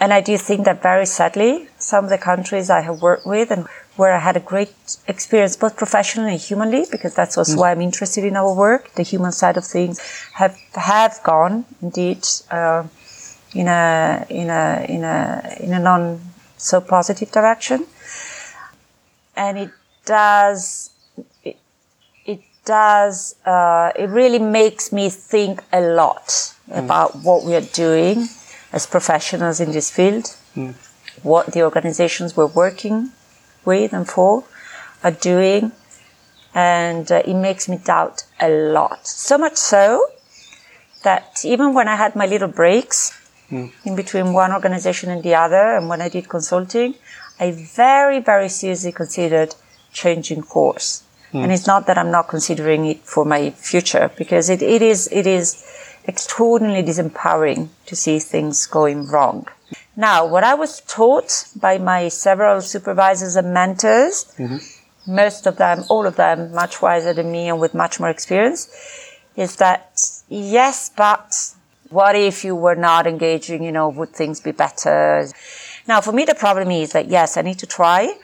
And 0.00 0.14
I 0.14 0.22
do 0.22 0.38
think 0.38 0.64
that 0.64 0.80
very 0.82 1.04
sadly, 1.04 1.68
some 1.78 2.04
of 2.04 2.10
the 2.10 2.16
countries 2.16 2.70
I 2.70 2.80
have 2.80 3.02
worked 3.02 3.26
with 3.26 3.50
and 3.50 3.66
where 3.96 4.14
I 4.14 4.18
had 4.18 4.34
a 4.34 4.40
great 4.40 4.72
experience, 5.06 5.56
both 5.56 5.76
professionally 5.76 6.32
and 6.32 6.40
humanly, 6.40 6.86
because 6.90 7.14
that's 7.14 7.36
also 7.36 7.54
mm. 7.54 7.58
why 7.58 7.72
I'm 7.72 7.82
interested 7.82 8.24
in 8.24 8.34
our 8.34 8.54
work. 8.54 8.94
The 8.94 9.02
human 9.02 9.30
side 9.30 9.58
of 9.58 9.64
things 9.66 10.00
have 10.32 10.56
have 10.74 11.20
gone 11.22 11.66
indeed 11.82 12.26
uh, 12.50 12.84
in 13.54 13.68
a 13.68 14.24
in 14.30 14.48
a 14.48 14.86
in 14.88 15.04
a 15.04 15.56
in 15.60 15.72
a 15.74 15.78
non 15.78 16.18
so 16.56 16.80
positive 16.80 17.30
direction, 17.30 17.84
and 19.36 19.58
it 19.58 19.70
does 20.06 20.90
it, 21.44 21.58
it 22.24 22.40
does 22.64 23.36
uh, 23.44 23.92
it 23.96 24.08
really 24.08 24.38
makes 24.38 24.92
me 24.92 25.10
think 25.10 25.62
a 25.74 25.82
lot 25.82 26.28
mm. 26.70 26.82
about 26.82 27.16
what 27.16 27.44
we 27.44 27.54
are 27.54 27.68
doing 27.84 28.28
as 28.72 28.86
professionals 28.86 29.60
in 29.60 29.72
this 29.72 29.90
field, 29.90 30.24
mm. 30.56 30.74
what 31.22 31.52
the 31.52 31.62
organizations 31.62 32.36
we're 32.36 32.46
working 32.46 33.10
with 33.64 33.92
and 33.92 34.08
for 34.08 34.44
are 35.02 35.10
doing. 35.10 35.72
And 36.54 37.10
uh, 37.10 37.22
it 37.24 37.34
makes 37.34 37.68
me 37.68 37.78
doubt 37.78 38.24
a 38.40 38.48
lot. 38.48 39.06
So 39.06 39.38
much 39.38 39.56
so 39.56 40.04
that 41.04 41.44
even 41.44 41.74
when 41.74 41.88
I 41.88 41.96
had 41.96 42.16
my 42.16 42.26
little 42.26 42.48
breaks 42.48 43.16
mm. 43.50 43.72
in 43.84 43.96
between 43.96 44.32
one 44.32 44.52
organization 44.52 45.10
and 45.10 45.22
the 45.22 45.34
other, 45.34 45.76
and 45.76 45.88
when 45.88 46.00
I 46.00 46.08
did 46.08 46.28
consulting, 46.28 46.94
I 47.38 47.52
very, 47.52 48.20
very 48.20 48.48
seriously 48.48 48.92
considered 48.92 49.54
changing 49.92 50.42
course. 50.42 51.04
And 51.32 51.52
it's 51.52 51.66
not 51.66 51.86
that 51.86 51.96
I'm 51.96 52.10
not 52.10 52.26
considering 52.26 52.86
it 52.86 53.00
for 53.04 53.24
my 53.24 53.50
future 53.50 54.10
because 54.18 54.50
it, 54.50 54.62
it 54.62 54.82
is, 54.82 55.08
it 55.12 55.28
is 55.28 55.64
extraordinarily 56.06 56.82
disempowering 56.82 57.68
to 57.86 57.96
see 57.96 58.18
things 58.18 58.66
going 58.66 59.06
wrong. 59.08 59.46
Now, 59.96 60.26
what 60.26 60.44
I 60.44 60.54
was 60.54 60.80
taught 60.82 61.46
by 61.56 61.78
my 61.78 62.08
several 62.08 62.60
supervisors 62.62 63.36
and 63.36 63.52
mentors, 63.52 64.24
mm-hmm. 64.38 64.58
most 65.12 65.46
of 65.46 65.56
them, 65.56 65.84
all 65.88 66.06
of 66.06 66.16
them 66.16 66.52
much 66.52 66.80
wiser 66.80 67.12
than 67.12 67.30
me 67.30 67.48
and 67.48 67.60
with 67.60 67.74
much 67.74 68.00
more 68.00 68.08
experience, 68.08 68.68
is 69.36 69.56
that 69.56 70.00
yes, 70.28 70.90
but 70.96 71.54
what 71.90 72.14
if 72.16 72.44
you 72.44 72.54
were 72.54 72.76
not 72.76 73.06
engaging, 73.06 73.62
you 73.62 73.72
know, 73.72 73.88
would 73.88 74.10
things 74.10 74.40
be 74.40 74.52
better? 74.52 75.28
Now, 75.86 76.00
for 76.00 76.12
me, 76.12 76.24
the 76.24 76.34
problem 76.34 76.70
is 76.70 76.92
that 76.92 77.08
yes, 77.08 77.36
I 77.36 77.42
need 77.42 77.58
to 77.58 77.66
try, 77.66 78.14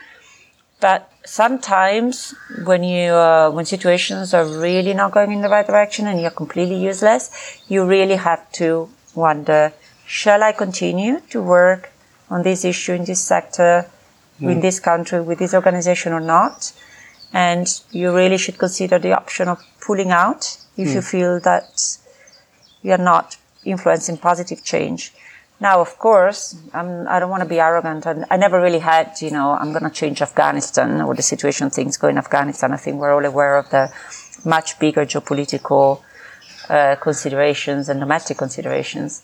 but 0.80 1.10
sometimes 1.24 2.34
when 2.64 2.84
you 2.84 3.12
uh, 3.12 3.50
when 3.50 3.64
situations 3.64 4.34
are 4.34 4.44
really 4.44 4.94
not 4.94 5.12
going 5.12 5.32
in 5.32 5.40
the 5.40 5.48
right 5.48 5.66
direction 5.66 6.06
and 6.06 6.20
you're 6.20 6.30
completely 6.30 6.76
useless, 6.76 7.30
you 7.68 7.84
really 7.84 8.16
have 8.16 8.50
to 8.52 8.88
wonder: 9.14 9.72
Shall 10.06 10.42
I 10.42 10.52
continue 10.52 11.20
to 11.30 11.42
work 11.42 11.92
on 12.30 12.42
this 12.42 12.64
issue 12.64 12.92
in 12.92 13.04
this 13.04 13.22
sector, 13.22 13.86
in 14.40 14.60
this 14.60 14.78
country, 14.80 15.20
with 15.20 15.38
this 15.38 15.54
organization 15.54 16.12
or 16.12 16.20
not? 16.20 16.72
And 17.32 17.66
you 17.90 18.14
really 18.14 18.38
should 18.38 18.58
consider 18.58 18.98
the 18.98 19.12
option 19.12 19.48
of 19.48 19.62
pulling 19.80 20.10
out 20.10 20.58
if 20.76 20.94
you 20.94 21.02
feel 21.02 21.40
that 21.40 21.98
you 22.82 22.92
are 22.92 22.98
not 23.12 23.36
influencing 23.64 24.18
positive 24.18 24.62
change. 24.62 25.12
Now, 25.58 25.80
of 25.80 25.98
course, 25.98 26.54
I'm, 26.74 27.08
I 27.08 27.18
don't 27.18 27.30
want 27.30 27.42
to 27.42 27.48
be 27.48 27.60
arrogant, 27.60 28.04
and 28.04 28.26
I 28.30 28.36
never 28.36 28.60
really 28.60 28.80
had, 28.80 29.12
you 29.22 29.30
know, 29.30 29.52
I'm 29.52 29.72
going 29.72 29.84
to 29.84 29.90
change 29.90 30.20
Afghanistan 30.20 31.00
or 31.00 31.14
the 31.14 31.22
situation 31.22 31.70
things 31.70 31.96
go 31.96 32.08
in 32.08 32.18
Afghanistan. 32.18 32.72
I 32.72 32.76
think 32.76 33.00
we're 33.00 33.14
all 33.14 33.24
aware 33.24 33.56
of 33.56 33.70
the 33.70 33.90
much 34.44 34.78
bigger 34.78 35.06
geopolitical 35.06 36.02
uh, 36.68 36.96
considerations 36.96 37.88
and 37.88 38.00
domestic 38.00 38.36
considerations. 38.36 39.22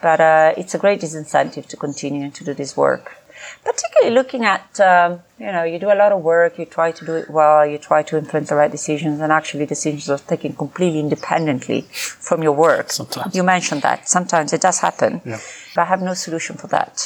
But 0.00 0.20
uh, 0.20 0.54
it's 0.56 0.74
a 0.74 0.78
great 0.78 1.00
disincentive 1.00 1.66
to 1.66 1.76
continue 1.76 2.30
to 2.30 2.44
do 2.44 2.54
this 2.54 2.76
work. 2.76 3.16
Particularly 3.64 4.14
looking 4.14 4.44
at, 4.44 4.80
um, 4.80 5.20
you 5.38 5.46
know, 5.46 5.64
you 5.64 5.78
do 5.78 5.90
a 5.92 5.94
lot 5.94 6.12
of 6.12 6.20
work, 6.22 6.58
you 6.58 6.66
try 6.66 6.92
to 6.92 7.04
do 7.04 7.14
it 7.14 7.30
well, 7.30 7.66
you 7.66 7.78
try 7.78 8.02
to 8.02 8.18
influence 8.18 8.48
the 8.48 8.56
right 8.56 8.70
decisions, 8.70 9.20
and 9.20 9.32
actually 9.32 9.66
decisions 9.66 10.08
are 10.10 10.18
taken 10.18 10.54
completely 10.54 11.00
independently 11.00 11.82
from 11.92 12.42
your 12.42 12.52
work. 12.52 12.90
Sometimes. 12.92 13.34
You 13.34 13.42
mentioned 13.42 13.82
that. 13.82 14.08
Sometimes 14.08 14.52
it 14.52 14.60
does 14.60 14.80
happen. 14.80 15.20
Yeah. 15.24 15.38
But 15.74 15.82
I 15.82 15.84
have 15.86 16.02
no 16.02 16.14
solution 16.14 16.56
for 16.56 16.66
that. 16.68 16.98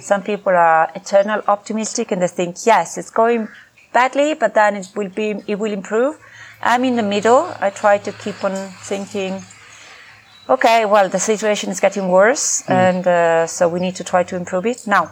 Some 0.00 0.22
people 0.22 0.52
are 0.52 0.90
eternal 0.94 1.42
optimistic 1.48 2.12
and 2.12 2.22
they 2.22 2.28
think, 2.28 2.56
yes, 2.64 2.96
it's 2.96 3.10
going 3.10 3.48
badly, 3.92 4.34
but 4.34 4.54
then 4.54 4.76
it 4.76 4.88
will 4.94 5.08
be, 5.08 5.42
it 5.46 5.58
will 5.58 5.72
improve. 5.72 6.18
I'm 6.62 6.84
in 6.84 6.96
the 6.96 7.02
middle. 7.02 7.52
I 7.60 7.70
try 7.70 7.98
to 7.98 8.12
keep 8.12 8.44
on 8.44 8.54
thinking, 8.84 9.42
okay, 10.48 10.84
well, 10.84 11.08
the 11.08 11.18
situation 11.18 11.70
is 11.70 11.80
getting 11.80 12.08
worse, 12.08 12.62
and 12.68 13.06
uh, 13.06 13.46
so 13.46 13.68
we 13.68 13.80
need 13.80 13.96
to 13.96 14.04
try 14.04 14.22
to 14.22 14.36
improve 14.36 14.66
it. 14.66 14.86
Now, 14.86 15.10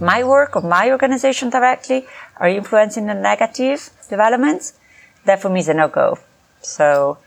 my 0.00 0.24
work 0.24 0.56
or 0.56 0.62
my 0.62 0.90
organization 0.90 1.50
directly 1.50 2.06
are 2.36 2.48
influencing 2.48 3.06
the 3.06 3.14
negative 3.14 3.90
developments, 4.08 4.74
that 5.24 5.40
for 5.40 5.48
me 5.48 5.60
is 5.60 5.68
a 5.68 5.74
no-go. 5.74 6.18
So 6.60 7.18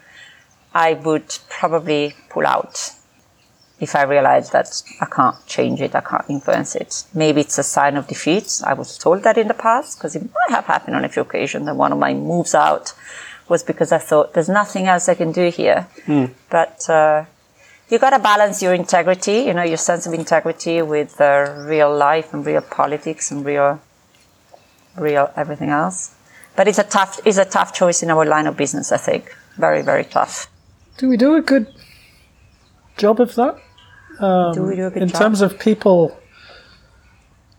I 0.73 0.93
would 0.93 1.37
probably 1.49 2.15
pull 2.29 2.45
out 2.45 2.91
if 3.79 3.95
I 3.95 4.03
realize 4.03 4.51
that 4.51 4.83
I 5.01 5.07
can't 5.07 5.35
change 5.47 5.81
it, 5.81 5.95
I 5.95 6.01
can't 6.01 6.29
influence 6.29 6.75
it. 6.75 7.03
Maybe 7.15 7.41
it's 7.41 7.57
a 7.57 7.63
sign 7.63 7.97
of 7.97 8.07
defeat. 8.07 8.61
I 8.63 8.73
was 8.75 8.95
told 8.95 9.23
that 9.23 9.39
in 9.39 9.47
the 9.47 9.55
past 9.55 9.97
because 9.97 10.15
it 10.15 10.21
might 10.21 10.55
have 10.55 10.65
happened 10.65 10.95
on 10.95 11.03
a 11.03 11.09
few 11.09 11.23
occasions 11.23 11.65
that 11.65 11.75
one 11.75 11.91
of 11.91 11.97
my 11.97 12.13
moves 12.13 12.53
out 12.53 12.93
was 13.49 13.63
because 13.63 13.91
I 13.91 13.97
thought 13.97 14.33
there's 14.33 14.47
nothing 14.47 14.85
else 14.85 15.09
I 15.09 15.15
can 15.15 15.31
do 15.31 15.49
here. 15.49 15.87
But 16.51 16.87
uh, 16.89 17.25
you 17.91 17.99
got 17.99 18.11
to 18.11 18.19
balance 18.19 18.63
your 18.63 18.73
integrity, 18.73 19.39
you 19.47 19.53
know, 19.53 19.63
your 19.63 19.77
sense 19.77 20.07
of 20.07 20.13
integrity 20.13 20.81
with 20.81 21.19
uh, 21.19 21.53
real 21.67 21.93
life 21.93 22.33
and 22.33 22.45
real 22.45 22.61
politics 22.61 23.31
and 23.31 23.45
real, 23.45 23.81
real 24.97 25.29
everything 25.35 25.69
else. 25.69 26.15
But 26.55 26.69
it's 26.69 26.79
a 26.79 26.83
tough, 26.83 27.19
it's 27.25 27.37
a 27.37 27.45
tough 27.45 27.73
choice 27.73 28.01
in 28.01 28.09
our 28.09 28.25
line 28.25 28.47
of 28.47 28.55
business. 28.55 28.93
I 28.93 28.97
think 28.97 29.35
very, 29.57 29.81
very 29.81 30.05
tough. 30.05 30.49
Do 30.97 31.09
we 31.09 31.17
do 31.17 31.35
a 31.35 31.41
good 31.41 31.67
job 32.97 33.19
of 33.19 33.35
that? 33.35 33.61
Um, 34.19 34.53
Do 34.53 34.63
we 34.63 34.75
do 34.77 34.87
a 34.87 34.89
good 34.89 35.03
in 35.03 35.09
job? 35.09 35.19
terms 35.19 35.41
of 35.41 35.59
people 35.59 36.17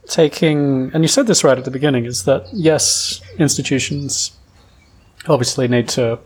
taking, 0.08 0.90
and 0.94 1.04
you 1.04 1.08
said 1.08 1.26
this 1.26 1.44
right 1.44 1.58
at 1.58 1.64
the 1.64 1.70
beginning, 1.70 2.06
is 2.06 2.24
that 2.24 2.46
yes, 2.52 3.20
institutions 3.38 4.32
obviously 5.28 5.68
need 5.68 5.88
to 5.90 6.18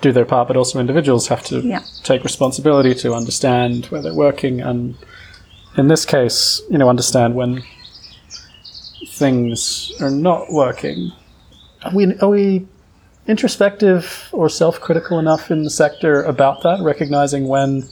do 0.00 0.12
their 0.12 0.24
part, 0.24 0.48
but 0.48 0.56
also 0.56 0.78
individuals 0.78 1.28
have 1.28 1.42
to 1.44 1.60
Yeah. 1.60 1.80
take 2.04 2.22
responsibility 2.24 2.94
to 2.94 3.14
understand 3.14 3.86
where 3.86 4.00
they're 4.00 4.14
working, 4.14 4.60
and 4.60 4.94
in 5.76 5.88
this 5.88 6.04
case, 6.04 6.62
you 6.70 6.78
know, 6.78 6.88
understand 6.88 7.34
when 7.34 7.62
things 9.08 9.90
are 10.00 10.10
not 10.10 10.52
working. 10.52 11.12
Are 11.84 11.94
we, 11.94 12.16
are 12.18 12.28
we 12.28 12.66
introspective 13.26 14.28
or 14.32 14.48
self-critical 14.48 15.18
enough 15.18 15.50
in 15.50 15.62
the 15.64 15.70
sector 15.70 16.22
about 16.22 16.62
that, 16.62 16.80
recognizing 16.80 17.46
when 17.48 17.88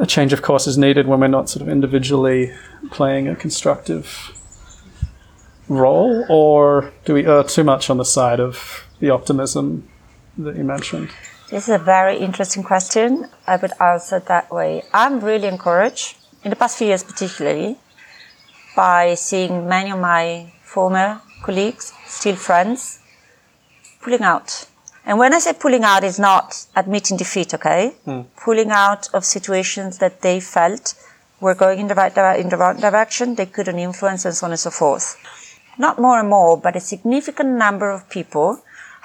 a 0.00 0.06
change 0.06 0.32
of 0.32 0.42
course 0.42 0.66
is 0.66 0.76
needed 0.76 1.06
when 1.06 1.20
we're 1.20 1.28
not 1.28 1.48
sort 1.48 1.62
of 1.62 1.68
individually 1.68 2.52
playing 2.90 3.28
a 3.28 3.36
constructive 3.36 4.32
role, 5.68 6.24
or 6.28 6.92
do 7.04 7.14
we 7.14 7.24
err 7.26 7.44
too 7.44 7.64
much 7.64 7.88
on 7.88 7.96
the 7.96 8.04
side 8.04 8.40
of 8.40 8.83
the 9.00 9.10
optimism 9.10 9.88
that 10.38 10.56
you 10.56 10.64
mentioned? 10.64 11.10
This 11.50 11.68
is 11.68 11.74
a 11.74 11.78
very 11.78 12.18
interesting 12.18 12.62
question. 12.62 13.28
I 13.46 13.56
would 13.56 13.72
answer 13.80 14.18
that 14.20 14.50
way. 14.50 14.82
I'm 14.92 15.20
really 15.20 15.48
encouraged, 15.48 16.16
in 16.42 16.50
the 16.50 16.56
past 16.56 16.78
few 16.78 16.88
years 16.88 17.04
particularly, 17.04 17.76
by 18.74 19.14
seeing 19.14 19.68
many 19.68 19.90
of 19.90 20.00
my 20.00 20.52
former 20.62 21.20
colleagues, 21.42 21.92
still 22.06 22.36
friends, 22.36 22.98
pulling 24.02 24.22
out. 24.22 24.66
And 25.06 25.18
when 25.18 25.34
I 25.34 25.38
say 25.38 25.52
pulling 25.52 25.84
out, 25.84 26.02
it's 26.02 26.18
not 26.18 26.66
admitting 26.74 27.18
defeat, 27.18 27.52
okay? 27.54 27.94
Hmm. 28.04 28.22
Pulling 28.42 28.70
out 28.70 29.08
of 29.12 29.24
situations 29.24 29.98
that 29.98 30.22
they 30.22 30.40
felt 30.40 30.94
were 31.40 31.54
going 31.54 31.78
in 31.78 31.88
the 31.88 31.94
right 31.94 32.14
dire- 32.14 32.36
in 32.36 32.48
the 32.48 32.56
right 32.56 32.76
direction, 32.76 33.34
they 33.34 33.46
couldn't 33.46 33.78
influence, 33.78 34.24
and 34.24 34.34
so 34.34 34.46
on 34.46 34.52
and 34.52 34.60
so 34.60 34.70
forth. 34.70 35.16
Not 35.78 36.00
more 36.00 36.18
and 36.18 36.28
more, 36.28 36.56
but 36.56 36.74
a 36.74 36.80
significant 36.80 37.50
number 37.50 37.90
of 37.90 38.08
people 38.08 38.62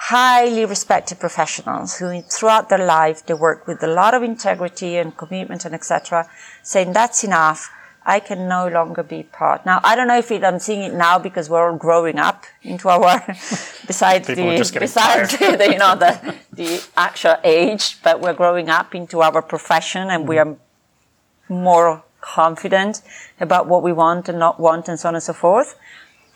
highly 0.08 0.64
respected 0.64 1.20
professionals 1.20 1.98
who 1.98 2.22
throughout 2.22 2.70
their 2.70 2.84
life 2.86 3.24
they 3.26 3.34
work 3.34 3.66
with 3.66 3.82
a 3.82 3.86
lot 3.86 4.14
of 4.14 4.22
integrity 4.22 4.96
and 4.96 5.14
commitment 5.14 5.66
and 5.66 5.74
etc 5.74 6.26
saying 6.62 6.92
that's 6.92 7.22
enough. 7.22 7.70
I 8.02 8.18
can 8.18 8.48
no 8.48 8.66
longer 8.66 9.02
be 9.02 9.24
part. 9.24 9.66
Now 9.66 9.78
i 9.84 9.94
don't 9.94 10.08
know 10.08 10.16
if 10.16 10.30
it, 10.30 10.42
i'm 10.42 10.58
seeing 10.58 10.82
it 10.88 10.94
now 10.94 11.18
because 11.18 11.50
we're 11.50 11.70
all 11.70 11.76
growing 11.76 12.18
up 12.18 12.46
into 12.62 12.88
our 12.88 13.20
besides 13.86 14.26
People 14.26 14.56
the 14.56 14.78
besides 14.80 15.38
the, 15.60 15.68
you 15.70 15.80
know 15.84 15.94
the, 16.04 16.12
the 16.60 16.82
actual 16.96 17.36
age 17.44 17.84
but 18.02 18.22
we're 18.22 18.38
growing 18.42 18.70
up 18.70 18.94
into 18.94 19.20
our 19.20 19.42
profession 19.42 20.08
and 20.08 20.26
we 20.26 20.38
are 20.38 20.56
more 21.50 22.02
confident 22.22 23.02
about 23.38 23.66
what 23.66 23.82
we 23.82 23.92
want 23.92 24.30
and 24.30 24.38
not 24.38 24.58
want 24.58 24.88
and 24.88 24.98
so 24.98 25.08
on 25.08 25.14
and 25.14 25.22
so 25.22 25.34
forth 25.34 25.76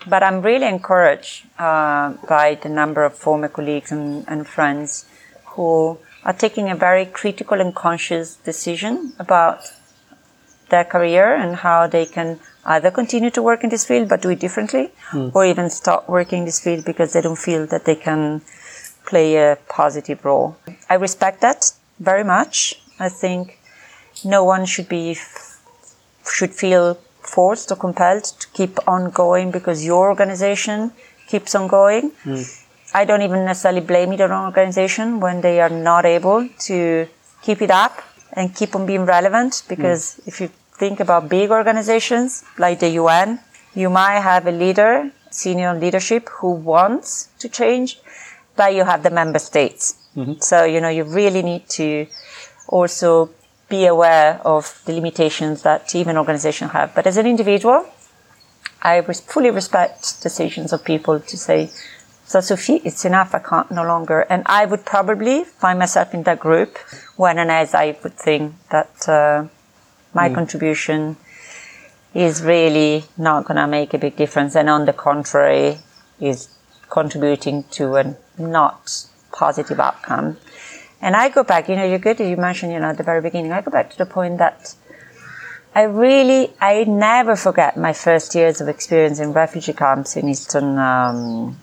but 0.07 0.23
I'm 0.23 0.43
really 0.43 0.67
encouraged 0.67 1.47
uh, 1.59 2.15
by 2.29 2.59
the 2.63 2.69
number 2.69 3.05
of 3.05 3.15
former 3.15 3.49
colleagues 3.49 3.93
and, 3.93 4.25
and 4.29 4.47
friends 4.47 5.07
who 5.47 5.99
are 6.25 6.33
taking 6.33 6.71
a 6.71 6.75
very 6.75 7.07
critical 7.07 7.61
and 7.61 7.75
conscious 7.75 8.37
decision 8.37 9.13
about 9.19 9.61
their 10.71 10.85
career 10.85 11.35
and 11.35 11.57
how 11.57 11.87
they 11.87 12.07
can 12.07 12.41
either 12.65 12.91
continue 12.91 13.31
to 13.31 13.43
work 13.43 13.63
in 13.63 13.71
this 13.71 13.85
field 13.85 14.09
but 14.09 14.23
do 14.23 14.31
it 14.31 14.41
differently 14.41 14.91
or 15.35 15.45
even 15.45 15.69
stop 15.69 16.09
working 16.09 16.41
in 16.41 16.45
this 16.47 16.61
field 16.61 16.85
because 16.85 17.13
they 17.13 17.21
don't 17.21 17.39
feel 17.39 17.67
that 17.67 17.85
they 17.85 17.95
can 17.95 18.41
play 19.07 19.37
a 19.37 19.59
positive 19.69 20.25
role. 20.25 20.57
I 20.89 20.95
respect 20.95 21.43
that 21.43 21.73
very 22.01 22.25
much. 22.25 22.81
I 22.99 23.11
think 23.11 23.59
no 24.25 24.45
one 24.45 24.65
should 24.65 24.89
be 24.89 25.17
should 26.27 26.55
feel 26.55 26.99
forced 27.35 27.73
or 27.73 27.77
compelled 27.87 28.25
to 28.43 28.47
keep 28.59 28.79
on 28.95 29.11
going 29.11 29.51
because 29.51 29.85
your 29.85 30.09
organization 30.09 30.93
keeps 31.31 31.55
on 31.55 31.67
going. 31.69 32.11
Hmm. 32.25 32.43
I 33.01 33.05
don't 33.05 33.23
even 33.29 33.45
necessarily 33.45 33.81
blame 33.81 34.13
either 34.13 34.33
organization 34.33 35.21
when 35.25 35.41
they 35.41 35.61
are 35.61 35.75
not 35.91 36.05
able 36.05 36.49
to 36.69 37.09
keep 37.43 37.61
it 37.67 37.71
up 37.71 37.95
and 38.33 38.55
keep 38.55 38.77
on 38.77 38.87
being 38.87 39.05
relevant 39.17 39.63
because 39.69 40.15
hmm. 40.15 40.29
if 40.31 40.41
you 40.41 40.49
think 40.83 41.01
about 41.01 41.29
big 41.29 41.51
organizations 41.51 42.45
like 42.59 42.81
the 42.81 42.91
UN, 43.03 43.41
you 43.75 43.91
might 43.91 44.21
have 44.21 44.47
a 44.47 44.53
leader, 44.53 45.11
senior 45.31 45.75
leadership 45.75 46.29
who 46.29 46.51
wants 46.51 47.29
to 47.39 47.49
change, 47.49 47.99
but 48.57 48.75
you 48.75 48.85
have 48.85 49.03
the 49.03 49.11
member 49.11 49.39
states. 49.39 49.97
Mm-hmm. 50.17 50.35
So, 50.41 50.65
you 50.65 50.81
know, 50.81 50.89
you 50.89 51.05
really 51.05 51.43
need 51.43 51.69
to 51.81 52.07
also 52.69 53.31
be 53.77 53.87
aware 53.87 54.31
of 54.45 54.63
the 54.87 54.93
limitations 54.93 55.57
that 55.63 55.95
even 56.01 56.17
organizations 56.23 56.71
have. 56.79 56.89
But 56.97 57.05
as 57.11 57.17
an 57.17 57.27
individual, 57.35 57.81
I 58.83 58.93
fully 59.35 59.51
respect 59.51 60.23
decisions 60.23 60.73
of 60.75 60.85
people 60.93 61.17
to 61.31 61.37
say, 61.37 61.71
so 62.27 62.41
Sophie, 62.41 62.81
it's 62.89 63.05
enough. 63.05 63.35
I 63.35 63.41
can't 63.51 63.71
no 63.71 63.85
longer. 63.95 64.21
And 64.33 64.43
I 64.47 64.63
would 64.71 64.85
probably 64.95 65.45
find 65.63 65.79
myself 65.79 66.15
in 66.15 66.23
that 66.29 66.41
group 66.41 66.79
when 67.17 67.39
and 67.39 67.51
as 67.51 67.75
I 67.75 67.87
would 68.03 68.17
think 68.27 68.55
that 68.71 69.09
uh, 69.09 69.47
my 70.15 70.27
contribution 70.39 71.17
is 72.15 72.43
really 72.43 73.05
not 73.29 73.45
going 73.47 73.61
to 73.65 73.67
make 73.67 73.93
a 73.93 73.99
big 73.99 74.17
difference. 74.17 74.55
And 74.57 74.71
on 74.71 74.87
the 74.87 74.93
contrary, 75.09 75.79
is 76.21 76.49
contributing 76.91 77.65
to 77.73 77.97
a 77.97 78.17
not 78.39 79.07
positive 79.33 79.81
outcome. 79.81 80.37
And 81.01 81.15
I 81.15 81.29
go 81.29 81.43
back, 81.45 81.69
you 81.69 81.77
know, 81.77 81.85
you're 81.85 81.99
good. 81.99 82.21
You 82.21 82.37
mentioned, 82.37 82.73
you 82.73 82.81
know, 82.81 82.91
at 82.91 82.97
the 82.97 83.03
very 83.03 83.21
beginning, 83.21 83.53
I 83.53 83.61
go 83.61 83.71
back 83.71 83.91
to 83.91 83.99
the 83.99 84.07
point 84.07 84.39
that 84.39 84.75
I 85.75 85.83
really, 85.83 86.53
I 86.61 86.85
never 86.85 87.37
forget 87.37 87.77
my 87.77 87.93
first 87.93 88.35
years 88.35 88.61
of 88.61 88.69
experience 88.69 89.19
in 89.19 89.33
refugee 89.33 89.73
camps 89.73 90.17
in 90.17 90.29
eastern 90.29 90.79
um, 90.79 91.59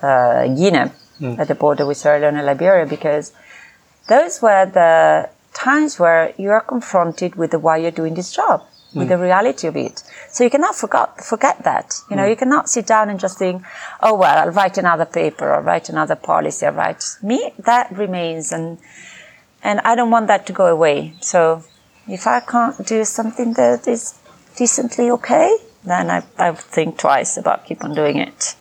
uh, 0.00 0.46
Guinea 0.46 0.90
at 1.38 1.48
the 1.48 1.54
border 1.54 1.84
with 1.86 1.96
Sierra 1.96 2.20
Leone 2.20 2.36
and 2.36 2.46
Liberia 2.46 2.86
because 2.86 3.32
those 4.08 4.40
were 4.40 4.66
the 4.66 5.28
times 5.52 5.98
where 5.98 6.32
you 6.36 6.50
are 6.50 6.60
confronted 6.60 7.34
with 7.34 7.50
the 7.50 7.58
why 7.58 7.78
you're 7.78 7.90
doing 7.90 8.14
this 8.14 8.32
job, 8.32 8.62
with 8.94 9.08
the 9.08 9.18
reality 9.18 9.66
of 9.66 9.76
it. 9.76 10.02
So 10.36 10.44
you 10.44 10.50
cannot 10.50 10.74
forget, 10.74 11.24
forget 11.24 11.64
that. 11.64 11.98
You 12.10 12.16
know, 12.16 12.24
hmm. 12.24 12.28
you 12.28 12.36
cannot 12.36 12.68
sit 12.68 12.86
down 12.86 13.08
and 13.08 13.18
just 13.18 13.38
think, 13.38 13.62
oh, 14.02 14.14
well, 14.16 14.36
I'll 14.36 14.50
write 14.50 14.76
another 14.76 15.06
paper, 15.06 15.50
I'll 15.50 15.62
write 15.62 15.88
another 15.88 16.14
policy, 16.14 16.66
I'll 16.66 16.74
write. 16.74 17.02
Me, 17.22 17.54
that 17.60 17.90
remains 17.90 18.52
and, 18.52 18.76
and 19.62 19.80
I 19.80 19.94
don't 19.94 20.10
want 20.10 20.26
that 20.26 20.44
to 20.48 20.52
go 20.52 20.66
away. 20.66 21.14
So 21.22 21.64
if 22.06 22.26
I 22.26 22.40
can't 22.40 22.86
do 22.86 23.02
something 23.06 23.54
that 23.54 23.88
is 23.88 24.18
decently 24.56 25.10
okay, 25.12 25.56
then 25.84 26.10
I, 26.10 26.22
I 26.36 26.52
think 26.52 26.98
twice 26.98 27.38
about 27.38 27.64
keep 27.64 27.82
on 27.82 27.94
doing 27.94 28.18
it. 28.18 28.56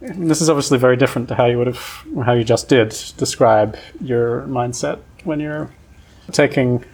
This 0.00 0.40
is 0.40 0.48
obviously 0.48 0.78
very 0.78 0.96
different 0.96 1.28
to 1.28 1.34
how 1.34 1.44
you 1.44 1.58
would 1.58 1.66
have, 1.66 2.06
how 2.24 2.32
you 2.32 2.44
just 2.44 2.70
did 2.70 2.96
describe 3.18 3.76
your 4.00 4.46
mindset 4.46 5.00
when 5.24 5.40
you're 5.40 5.68
taking 6.32 6.86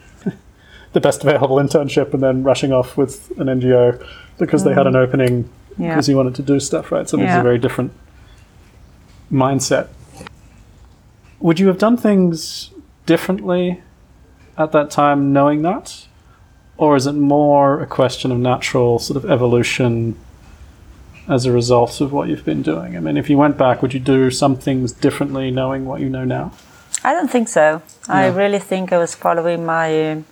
the 0.95 1.01
best 1.01 1.23
available 1.23 1.57
internship 1.57 2.15
and 2.15 2.23
then 2.23 2.43
rushing 2.43 2.73
off 2.73 2.97
with 2.97 3.31
an 3.39 3.49
NGO 3.49 4.05
because 4.39 4.65
they 4.65 4.73
had 4.73 4.87
an 4.87 4.95
mm. 4.95 5.07
opening 5.07 5.51
Yeah. 5.77 5.91
because 5.91 6.09
you 6.09 6.17
wanted 6.17 6.37
to 6.37 6.43
do 6.43 6.59
stuff, 6.61 6.91
right? 6.91 7.07
So 7.09 7.17
this 7.17 7.31
is 7.31 7.37
a 7.37 7.43
very 7.43 7.59
different 7.59 7.93
mindset. 9.31 9.89
Would 11.41 11.59
you 11.61 11.67
have 11.67 11.79
done 11.79 11.97
things 11.97 12.71
differently 13.07 13.83
at 14.57 14.73
that 14.73 14.91
time 14.91 15.33
knowing 15.33 15.63
that? 15.63 16.07
Or 16.77 16.97
is 16.97 17.07
it 17.07 17.13
more 17.13 17.81
a 17.81 17.87
question 17.87 18.33
of 18.33 18.39
natural 18.39 18.99
sort 18.99 19.17
of 19.17 19.31
evolution 19.31 20.17
as 21.29 21.45
a 21.45 21.53
result 21.53 22.01
of 22.01 22.13
what 22.13 22.29
you've 22.29 22.45
been 22.45 22.63
doing? 22.63 22.97
I 22.97 23.01
mean, 23.01 23.17
if 23.17 23.29
you 23.29 23.37
went 23.37 23.57
back, 23.57 23.83
would 23.83 23.95
you 23.95 24.01
do 24.01 24.31
some 24.31 24.57
things 24.57 24.93
differently 24.93 25.51
knowing 25.51 25.85
what 25.87 26.01
you 26.01 26.09
know 26.09 26.25
now? 26.25 26.53
I 27.03 27.13
don't 27.13 27.31
think 27.31 27.49
so. 27.49 27.83
I 28.09 28.29
really 28.29 28.59
think 28.59 28.93
I 28.93 28.99
was 28.99 29.15
following 29.15 29.67
my 29.67 30.23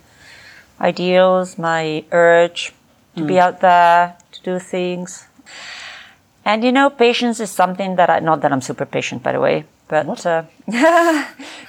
ideals, 0.83 1.57
my 1.57 2.03
urge 2.11 2.73
to 3.15 3.25
be 3.25 3.39
out 3.39 3.61
there, 3.61 4.17
to 4.31 4.41
do 4.41 4.59
things. 4.59 5.25
And 6.45 6.63
you 6.63 6.71
know, 6.71 6.89
patience 6.89 7.39
is 7.39 7.51
something 7.51 7.95
that 7.95 8.09
I, 8.09 8.19
not 8.19 8.41
that 8.41 8.51
I'm 8.51 8.61
super 8.61 8.85
patient, 8.85 9.23
by 9.23 9.31
the 9.31 9.39
way, 9.39 9.65
but, 9.87 10.25
uh, 10.25 10.43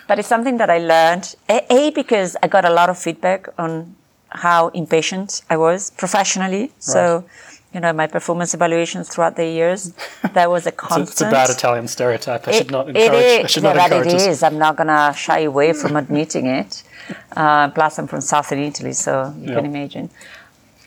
but 0.09 0.19
it's 0.19 0.29
something 0.29 0.57
that 0.57 0.71
I 0.71 0.79
learned. 0.79 1.37
A, 1.49 1.73
a, 1.73 1.91
because 1.91 2.37
I 2.43 2.49
got 2.49 2.65
a 2.65 2.71
lot 2.71 2.91
of 2.91 2.99
feedback 2.99 3.49
on 3.59 3.95
how 4.31 4.69
impatient 4.69 5.43
I 5.49 5.57
was 5.57 5.91
professionally. 5.91 6.73
So, 6.79 7.25
you 7.73 7.81
know, 7.81 7.93
my 7.93 8.09
performance 8.09 8.53
evaluations 8.55 9.09
throughout 9.09 9.37
the 9.37 9.47
years, 9.47 9.93
there 10.35 10.51
was 10.51 10.67
a 10.67 10.73
constant. 10.73 11.11
It's, 11.11 11.21
a, 11.21 11.25
it's, 11.25 11.31
a, 11.31 11.37
bad 11.37 11.51
Italian 11.51 11.89
stereotype. 11.89 12.49
I 12.49 12.51
It- 12.51 12.57
should 12.57 12.71
not 12.73 12.89
encourage. 12.89 13.07
it 13.07 13.15
is, 13.15 13.45
I 13.45 13.47
should 13.47 13.63
yeah, 13.63 13.89
but 13.89 14.07
it 14.07 14.13
is. 14.15 14.43
I'm 14.43 14.59
not 14.59 14.77
gonna 14.77 15.13
shy 15.17 15.41
away 15.41 15.73
from 15.73 15.97
admitting 15.97 16.47
it. 16.47 16.83
Uh, 17.37 17.69
plus, 17.71 17.99
I'm 17.99 18.07
from 18.07 18.21
southern 18.21 18.61
Italy, 18.61 18.93
so 18.93 19.13
you 19.39 19.49
Yeah. 19.49 19.57
can 19.57 19.67
imagine. 19.67 20.11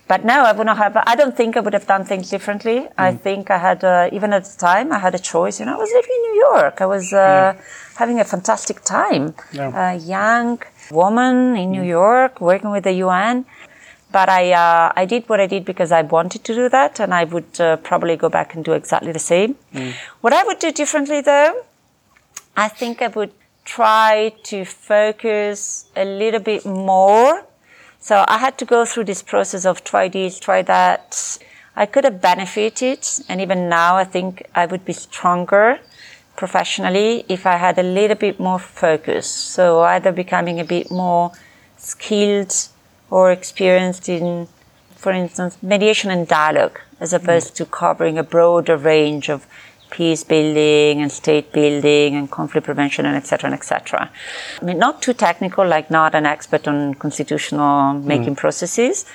But 0.08 0.24
no, 0.24 0.38
I 0.50 0.54
would 0.54 0.66
not 0.66 0.78
have. 0.78 0.96
I 0.96 1.16
don't 1.16 1.36
think 1.36 1.58
I 1.58 1.60
would 1.60 1.74
have 1.74 1.86
done 1.86 2.06
things 2.06 2.30
differently. 2.30 2.88
I 2.98 3.12
think 3.26 3.52
I 3.52 3.58
had, 3.58 3.84
uh, 3.84 4.10
even 4.18 4.32
at 4.32 4.46
the 4.46 4.58
time, 4.58 4.88
I 4.98 5.00
had 5.00 5.14
a 5.14 5.20
choice. 5.34 5.60
You 5.60 5.66
know, 5.66 5.76
I 5.76 5.82
was 5.86 5.92
living 6.00 6.14
in 6.18 6.22
New 6.28 6.38
York. 6.50 6.76
I 6.80 6.86
was 6.86 7.12
uh, 7.12 7.54
having 8.02 8.18
a 8.22 8.24
fantastic 8.24 8.78
time. 8.86 9.26
Yeah. 9.52 9.92
A 9.92 9.96
young 9.96 10.60
woman 10.92 11.58
in 11.58 11.72
New 11.72 11.84
York 11.84 12.40
working 12.40 12.72
with 12.72 12.86
the 12.86 12.94
UN. 13.06 13.44
But 14.10 14.30
I, 14.30 14.54
uh, 14.54 14.94
I 14.96 15.04
did 15.04 15.28
what 15.28 15.42
I 15.42 15.48
did 15.48 15.66
because 15.66 15.92
I 15.92 16.02
wanted 16.04 16.42
to 16.46 16.56
do 16.56 16.70
that, 16.70 17.02
and 17.02 17.14
I 17.14 17.26
would 17.26 17.60
uh, 17.60 17.76
probably 17.90 18.16
go 18.16 18.30
back 18.30 18.56
and 18.56 18.64
do 18.64 18.72
exactly 18.72 19.12
the 19.12 19.20
same. 19.34 19.56
What 20.22 20.32
I 20.32 20.42
would 20.46 20.60
do 20.60 20.72
differently, 20.72 21.20
though, 21.20 21.54
I 22.56 22.70
think 22.70 23.02
I 23.02 23.08
would 23.08 23.34
try 23.68 24.34
to 24.44 24.64
focus 24.64 25.86
a 25.96 26.06
little 26.06 26.40
bit 26.40 26.66
more. 26.66 27.46
So 28.00 28.24
I 28.28 28.38
had 28.38 28.58
to 28.60 28.66
go 28.66 28.86
through 28.86 29.04
this 29.04 29.22
process 29.22 29.66
of 29.66 29.84
try 29.84 30.08
this, 30.08 30.40
try 30.40 30.62
that. 30.64 31.38
I 31.76 31.86
could 31.86 32.06
have 32.06 32.22
benefited, 32.22 33.06
and 33.30 33.40
even 33.40 33.70
now 33.70 33.98
I 33.98 34.06
think 34.06 34.48
I 34.56 34.66
would 34.66 34.84
be 34.86 34.94
stronger 34.94 35.80
professionally 36.38 37.26
if 37.28 37.46
I 37.46 37.58
had 37.58 37.78
a 37.78 37.84
little 37.84 38.16
bit 38.16 38.40
more 38.40 38.58
focus. 38.58 39.28
So 39.28 39.82
either 39.82 40.12
becoming 40.12 40.60
a 40.60 40.64
bit 40.64 40.90
more 40.90 41.34
skilled 41.78 42.54
or 43.10 43.32
experienced 43.32 44.08
in, 44.08 44.48
for 44.96 45.12
instance, 45.12 45.58
mediation 45.62 46.10
and 46.10 46.28
dialogue, 46.28 46.80
as 47.00 47.14
opposed 47.14 47.54
mm. 47.54 47.58
to 47.58 47.66
covering 47.66 48.18
a 48.18 48.24
broader 48.24 48.78
range 48.78 49.30
of 49.30 49.46
peace 49.90 50.24
building 50.24 51.02
and 51.02 51.12
state 51.12 51.52
building 51.52 52.16
and 52.16 52.30
conflict 52.30 52.66
prevention 52.66 53.06
and 53.06 53.16
etc. 53.16 53.52
etc. 53.52 54.10
I 54.62 54.66
mean, 54.66 54.78
not 54.78 55.02
too 55.02 55.14
technical, 55.14 55.66
like 55.66 55.90
not 55.90 56.16
an 56.16 56.26
expert 56.26 56.68
on 56.68 56.94
constitutional 56.96 57.94
making 57.94 58.36
processes, 58.36 59.06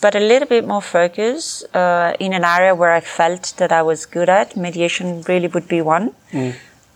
but 0.00 0.14
a 0.14 0.20
little 0.20 0.48
bit 0.48 0.66
more 0.66 0.82
focus 0.82 1.62
uh, 1.74 2.14
in 2.18 2.32
an 2.32 2.44
area 2.44 2.74
where 2.74 2.92
I 2.92 3.00
felt 3.00 3.54
that 3.58 3.72
I 3.72 3.82
was 3.82 4.06
good 4.06 4.28
at. 4.28 4.56
Mediation 4.56 5.22
really 5.22 5.48
would 5.48 5.68
be 5.68 5.80
one. 5.82 6.14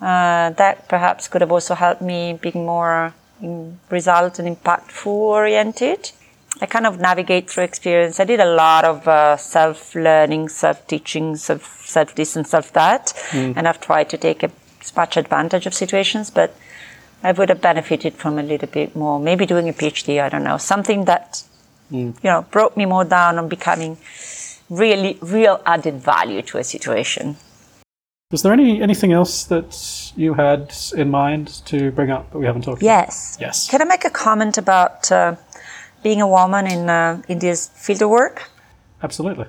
Uh, 0.00 0.50
that 0.50 0.88
perhaps 0.88 1.28
could 1.28 1.40
have 1.40 1.52
also 1.52 1.74
helped 1.74 2.02
me 2.02 2.38
being 2.40 2.66
more 2.66 3.14
in 3.40 3.78
result 3.90 4.38
and 4.38 4.56
impactful 4.56 5.06
oriented. 5.06 6.12
I 6.60 6.66
kind 6.66 6.86
of 6.86 7.00
navigate 7.00 7.50
through 7.50 7.64
experience. 7.64 8.20
I 8.20 8.24
did 8.24 8.40
a 8.40 8.54
lot 8.54 8.84
of 8.84 9.08
uh, 9.08 9.36
self 9.36 9.94
learning, 9.94 10.48
self 10.48 10.86
teaching, 10.86 11.36
self 11.36 12.14
this 12.14 12.36
and 12.36 12.46
self 12.46 12.72
that, 12.72 13.12
and 13.32 13.66
I've 13.66 13.80
tried 13.80 14.08
to 14.10 14.16
take 14.16 14.44
as 14.44 14.96
much 14.96 15.16
advantage 15.16 15.66
of 15.66 15.74
situations. 15.74 16.30
But 16.30 16.54
I 17.22 17.32
would 17.32 17.48
have 17.48 17.60
benefited 17.60 18.14
from 18.14 18.38
a 18.38 18.42
little 18.42 18.68
bit 18.68 18.94
more, 18.94 19.18
maybe 19.18 19.46
doing 19.46 19.68
a 19.68 19.72
PhD. 19.72 20.22
I 20.22 20.28
don't 20.28 20.44
know, 20.44 20.58
something 20.58 21.06
that 21.06 21.42
you 21.90 22.14
know 22.22 22.46
brought 22.50 22.76
me 22.76 22.86
more 22.86 23.04
down 23.04 23.38
on 23.38 23.48
becoming 23.48 23.98
really 24.70 25.18
real 25.20 25.60
added 25.66 25.94
value 25.94 26.42
to 26.42 26.58
a 26.58 26.64
situation. 26.64 27.36
Was 28.30 28.42
there 28.42 28.52
any 28.52 28.80
anything 28.80 29.12
else 29.12 29.44
that 29.44 30.12
you 30.16 30.34
had 30.34 30.74
in 30.96 31.10
mind 31.10 31.48
to 31.66 31.90
bring 31.92 32.10
up 32.10 32.30
that 32.32 32.38
we 32.38 32.46
haven't 32.46 32.62
talked 32.62 32.80
about? 32.82 32.86
Yes. 32.86 33.38
Yes. 33.40 33.68
Can 33.68 33.82
I 33.82 33.84
make 33.84 34.04
a 34.04 34.10
comment 34.10 34.56
about 34.58 35.10
uh, 35.12 35.36
being 36.04 36.20
a 36.20 36.28
woman 36.28 36.64
in 36.74 36.88
uh, 36.88 37.22
in 37.32 37.38
this 37.40 37.68
field 37.84 38.02
of 38.02 38.10
work? 38.10 38.36
Absolutely. 39.02 39.46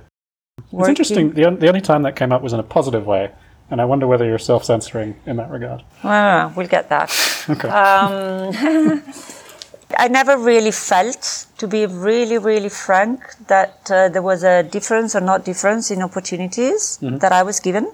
It's 0.73 0.89
interesting. 0.89 1.33
The, 1.37 1.45
on- 1.47 1.59
the 1.59 1.67
only 1.67 1.81
time 1.81 2.01
that 2.03 2.15
came 2.15 2.31
up 2.35 2.41
was 2.41 2.53
in 2.53 2.59
a 2.59 2.63
positive 2.77 3.05
way, 3.05 3.23
and 3.69 3.79
I 3.81 3.85
wonder 3.85 4.07
whether 4.07 4.25
you're 4.25 4.39
self 4.51 4.63
censoring 4.65 5.15
in 5.27 5.35
that 5.37 5.49
regard. 5.51 5.83
Well, 6.03 6.51
we'll 6.55 6.67
get 6.77 6.89
that. 6.89 7.09
Okay. 7.47 7.69
Um, 7.69 9.03
I 10.05 10.07
never 10.07 10.35
really 10.35 10.71
felt, 10.71 11.45
to 11.59 11.67
be 11.67 11.85
really, 11.85 12.39
really 12.39 12.69
frank, 12.69 13.19
that 13.53 13.75
uh, 13.91 14.09
there 14.09 14.23
was 14.23 14.43
a 14.43 14.63
difference 14.63 15.15
or 15.15 15.21
not 15.21 15.45
difference 15.45 15.91
in 15.91 16.01
opportunities 16.01 16.97
that 17.21 17.31
I 17.31 17.43
was 17.43 17.59
given 17.59 17.85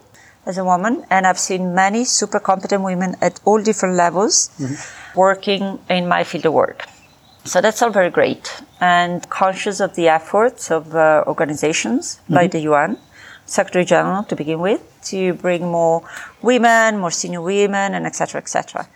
as 0.45 0.57
a 0.57 0.64
woman. 0.64 1.03
And 1.09 1.28
I've 1.28 1.38
seen 1.38 1.76
many 1.76 2.05
super 2.05 2.39
competent 2.39 2.82
women 2.84 3.16
at 3.22 3.41
all 3.43 3.62
different 3.62 3.95
levels 3.95 4.49
working 5.16 5.80
in 5.89 6.07
my 6.07 6.24
field 6.24 6.45
of 6.45 6.53
work. 6.53 6.86
So 7.44 7.60
that's 7.60 7.82
all 7.82 7.89
very 7.89 8.10
great. 8.10 8.62
And 8.80 9.28
conscious 9.30 9.80
of 9.80 9.96
the 9.96 10.08
efforts 10.08 10.72
of 10.72 10.96
uh, 10.96 11.24
organizations 11.28 12.20
like 12.30 12.52
the 12.52 12.62
UN, 12.62 12.98
Secretary 13.46 13.86
General 13.86 14.24
to 14.24 14.36
begin 14.36 14.60
with, 14.60 14.82
to 15.06 15.34
bring 15.34 15.70
more 15.70 16.04
women, 16.42 17.00
more 17.00 17.12
senior 17.12 17.42
women, 17.42 17.94
and 17.94 18.06
etc. 18.06 18.39
etc. 18.39 18.88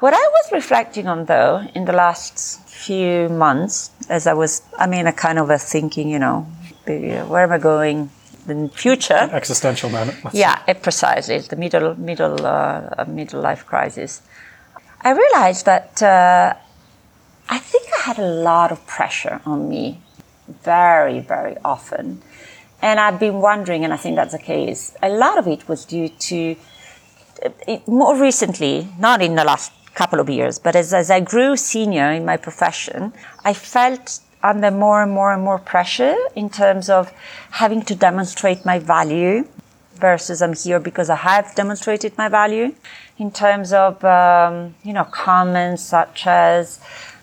What 0.00 0.12
I 0.12 0.18
was 0.18 0.52
reflecting 0.52 1.06
on, 1.06 1.24
though, 1.24 1.66
in 1.74 1.86
the 1.86 1.92
last 1.92 2.68
few 2.68 3.28
months, 3.30 3.90
as 4.10 4.26
I 4.26 4.34
was, 4.34 4.62
I 4.78 4.86
mean, 4.86 5.06
a 5.06 5.12
kind 5.12 5.38
of 5.38 5.48
a 5.48 5.58
thinking, 5.58 6.10
you 6.10 6.18
know, 6.18 6.46
where 6.84 7.44
am 7.44 7.52
I 7.52 7.58
going 7.58 8.10
in 8.48 8.64
the 8.64 8.68
future? 8.68 9.28
Existential 9.32 9.88
moment. 9.90 10.22
let's 10.24 10.36
Yeah, 10.44 10.60
it 10.68 10.82
precisely 10.82 11.38
the 11.38 11.56
middle 11.56 11.94
middle 11.98 12.44
uh, 12.46 13.04
middle 13.08 13.40
life 13.40 13.64
crisis. 13.64 14.22
I 15.00 15.12
realized 15.12 15.64
that 15.66 16.02
uh, 16.02 16.54
I 17.48 17.58
think 17.58 17.88
I 17.98 18.02
had 18.02 18.18
a 18.18 18.26
lot 18.26 18.72
of 18.72 18.86
pressure 18.86 19.40
on 19.44 19.68
me, 19.68 20.00
very 20.48 21.20
very 21.20 21.56
often, 21.64 22.22
And 22.82 23.00
I've 23.00 23.18
been 23.18 23.40
wondering, 23.40 23.84
and 23.84 23.92
I 23.92 23.96
think 23.96 24.16
that's 24.16 24.32
the 24.32 24.38
case, 24.38 24.94
a 25.02 25.08
lot 25.08 25.38
of 25.38 25.46
it 25.46 25.68
was 25.68 25.84
due 25.84 26.08
to 26.08 26.56
it, 27.66 27.86
more 27.88 28.16
recently, 28.16 28.88
not 28.98 29.22
in 29.22 29.34
the 29.34 29.44
last 29.44 29.72
couple 29.94 30.20
of 30.20 30.28
years, 30.28 30.58
but 30.58 30.76
as, 30.76 30.92
as 30.92 31.10
I 31.10 31.20
grew 31.20 31.56
senior 31.56 32.10
in 32.12 32.24
my 32.24 32.36
profession, 32.36 33.12
I 33.44 33.54
felt 33.54 34.20
under 34.42 34.70
more 34.70 35.02
and 35.02 35.12
more 35.12 35.32
and 35.32 35.42
more 35.42 35.58
pressure 35.58 36.16
in 36.34 36.50
terms 36.50 36.88
of 36.90 37.12
having 37.52 37.82
to 37.82 37.94
demonstrate 37.94 38.64
my 38.64 38.78
value 38.78 39.48
versus 39.94 40.42
I'm 40.42 40.54
here 40.54 40.78
because 40.78 41.08
I 41.08 41.16
have 41.16 41.54
demonstrated 41.54 42.16
my 42.18 42.28
value. 42.28 42.74
In 43.18 43.30
terms 43.30 43.72
of, 43.72 44.04
um, 44.04 44.74
you 44.84 44.92
know, 44.92 45.04
comments 45.04 45.82
such 45.82 46.26
as, 46.26 46.78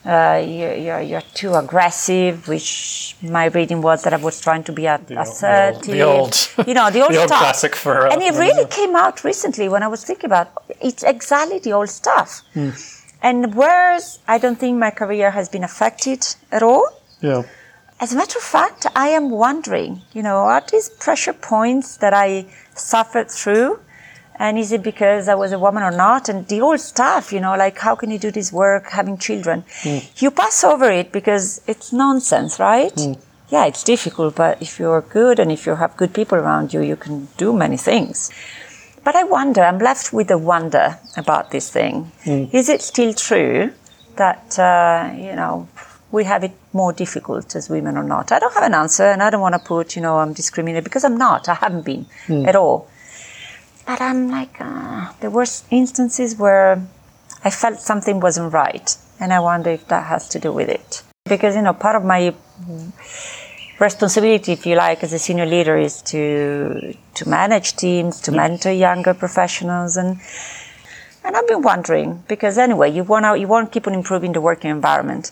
uh, 0.05 0.43
you're, 0.45 0.75
you're, 0.75 1.01
you're, 1.01 1.21
too 1.33 1.53
aggressive, 1.53 2.47
which 2.49 3.15
my 3.21 3.45
reading 3.45 3.81
was 3.81 4.03
that 4.03 4.13
I 4.13 4.17
was 4.17 4.41
trying 4.41 4.63
to 4.65 4.73
be 4.73 4.85
assertive. 4.85 5.81
The 5.81 6.01
old, 6.01 6.33
the 6.33 6.55
old 6.57 6.67
you 6.67 6.73
know, 6.73 6.91
the 6.91 7.01
old, 7.01 7.13
the 7.13 7.19
old 7.19 7.29
stuff. 7.29 7.39
classic 7.39 7.75
for. 7.75 8.07
Uh, 8.07 8.11
and 8.11 8.21
it 8.21 8.33
really 8.33 8.65
came 8.69 8.95
out 8.97 9.23
recently 9.23 9.69
when 9.69 9.81
I 9.81 9.87
was 9.87 10.03
thinking 10.03 10.25
about 10.25 10.51
it's 10.81 11.03
exactly 11.03 11.59
the 11.59 11.71
old 11.71 11.89
stuff. 11.89 12.41
Mm. 12.53 12.73
And 13.21 13.55
whereas 13.55 14.19
I 14.27 14.37
don't 14.37 14.59
think 14.59 14.77
my 14.77 14.91
career 14.91 15.31
has 15.31 15.47
been 15.47 15.63
affected 15.63 16.25
at 16.51 16.61
all. 16.61 16.89
Yeah. 17.21 17.43
As 18.01 18.11
a 18.11 18.17
matter 18.17 18.37
of 18.37 18.43
fact, 18.43 18.85
I 18.95 19.07
am 19.07 19.29
wondering, 19.29 20.01
you 20.11 20.21
know, 20.21 20.39
are 20.39 20.61
these 20.69 20.89
pressure 20.89 21.31
points 21.31 21.95
that 21.97 22.13
I 22.13 22.47
suffered 22.75 23.31
through? 23.31 23.79
And 24.37 24.57
is 24.57 24.71
it 24.71 24.83
because 24.83 25.27
I 25.27 25.35
was 25.35 25.51
a 25.51 25.59
woman 25.59 25.83
or 25.83 25.91
not? 25.91 26.29
And 26.29 26.47
the 26.47 26.61
old 26.61 26.79
stuff, 26.79 27.31
you 27.31 27.39
know, 27.39 27.55
like 27.55 27.77
how 27.79 27.95
can 27.95 28.09
you 28.11 28.19
do 28.19 28.31
this 28.31 28.51
work 28.51 28.89
having 28.89 29.17
children? 29.17 29.63
Mm. 29.81 30.21
You 30.21 30.31
pass 30.31 30.63
over 30.63 30.89
it 30.91 31.11
because 31.11 31.61
it's 31.67 31.93
nonsense, 31.93 32.59
right? 32.59 32.93
Mm. 32.95 33.19
Yeah, 33.49 33.65
it's 33.65 33.83
difficult, 33.83 34.35
but 34.35 34.61
if 34.61 34.79
you're 34.79 35.01
good 35.01 35.39
and 35.39 35.51
if 35.51 35.67
you 35.67 35.75
have 35.75 35.95
good 35.95 36.13
people 36.13 36.37
around 36.37 36.73
you, 36.73 36.81
you 36.81 36.95
can 36.95 37.27
do 37.37 37.53
many 37.53 37.77
things. 37.77 38.31
But 39.03 39.15
I 39.15 39.23
wonder, 39.23 39.61
I'm 39.61 39.79
left 39.79 40.13
with 40.13 40.31
a 40.31 40.37
wonder 40.37 40.97
about 41.17 41.51
this 41.51 41.69
thing. 41.69 42.11
Mm. 42.23 42.53
Is 42.53 42.69
it 42.69 42.81
still 42.81 43.13
true 43.13 43.71
that, 44.15 44.57
uh, 44.57 45.13
you 45.15 45.35
know, 45.35 45.67
we 46.11 46.23
have 46.23 46.43
it 46.43 46.53
more 46.71 46.93
difficult 46.93 47.55
as 47.55 47.69
women 47.69 47.97
or 47.97 48.03
not? 48.03 48.31
I 48.31 48.39
don't 48.39 48.53
have 48.53 48.63
an 48.63 48.73
answer 48.73 49.03
and 49.03 49.21
I 49.21 49.29
don't 49.29 49.41
want 49.41 49.55
to 49.55 49.59
put, 49.59 49.95
you 49.95 50.01
know, 50.01 50.17
I'm 50.17 50.33
discriminated 50.33 50.83
because 50.83 51.03
I'm 51.03 51.17
not. 51.17 51.49
I 51.49 51.55
haven't 51.55 51.85
been 51.85 52.05
mm. 52.27 52.47
at 52.47 52.55
all. 52.55 52.87
But 53.85 54.01
I'm 54.01 54.29
like, 54.29 54.55
uh, 54.59 55.11
there 55.19 55.29
were 55.29 55.45
instances 55.69 56.37
where 56.37 56.81
I 57.43 57.49
felt 57.49 57.79
something 57.79 58.19
wasn't 58.19 58.53
right. 58.53 58.95
And 59.19 59.33
I 59.33 59.39
wonder 59.39 59.71
if 59.71 59.87
that 59.87 60.05
has 60.07 60.27
to 60.29 60.39
do 60.39 60.51
with 60.51 60.69
it. 60.69 61.03
Because, 61.25 61.55
you 61.55 61.61
know, 61.61 61.73
part 61.73 61.95
of 61.95 62.03
my 62.03 62.33
responsibility, 63.79 64.53
if 64.53 64.65
you 64.65 64.75
like, 64.75 65.03
as 65.03 65.13
a 65.13 65.19
senior 65.19 65.45
leader 65.45 65.77
is 65.77 66.01
to 66.03 66.95
to 67.15 67.29
manage 67.29 67.75
teams, 67.75 68.21
to 68.21 68.31
mentor 68.31 68.71
younger 68.71 69.13
professionals, 69.13 69.97
and 69.97 70.19
and 71.23 71.35
I've 71.35 71.47
been 71.47 71.61
wondering 71.61 72.23
because 72.27 72.57
anyway, 72.57 72.91
you 72.91 73.03
want 73.03 73.25
to 73.25 73.39
you 73.39 73.47
want 73.47 73.67
to 73.67 73.73
keep 73.73 73.87
on 73.87 73.93
improving 73.93 74.33
the 74.33 74.41
working 74.41 74.71
environment. 74.71 75.31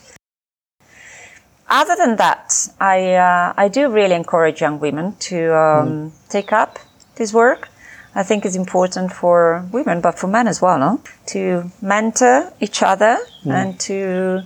Other 1.68 1.96
than 1.96 2.16
that, 2.16 2.68
I 2.80 3.14
uh, 3.14 3.54
I 3.56 3.68
do 3.68 3.90
really 3.90 4.14
encourage 4.14 4.60
young 4.60 4.78
women 4.80 5.16
to 5.28 5.56
um, 5.56 5.88
mm. 5.88 6.28
take 6.28 6.52
up 6.52 6.78
this 7.16 7.32
work. 7.32 7.68
I 8.14 8.22
think 8.22 8.44
it's 8.44 8.56
important 8.56 9.12
for 9.12 9.66
women, 9.72 10.00
but 10.00 10.18
for 10.18 10.26
men 10.26 10.46
as 10.46 10.60
well, 10.60 10.78
no? 10.78 11.00
To 11.28 11.70
mentor 11.80 12.52
each 12.60 12.82
other 12.82 13.18
mm. 13.44 13.52
and 13.52 13.80
to 13.80 14.42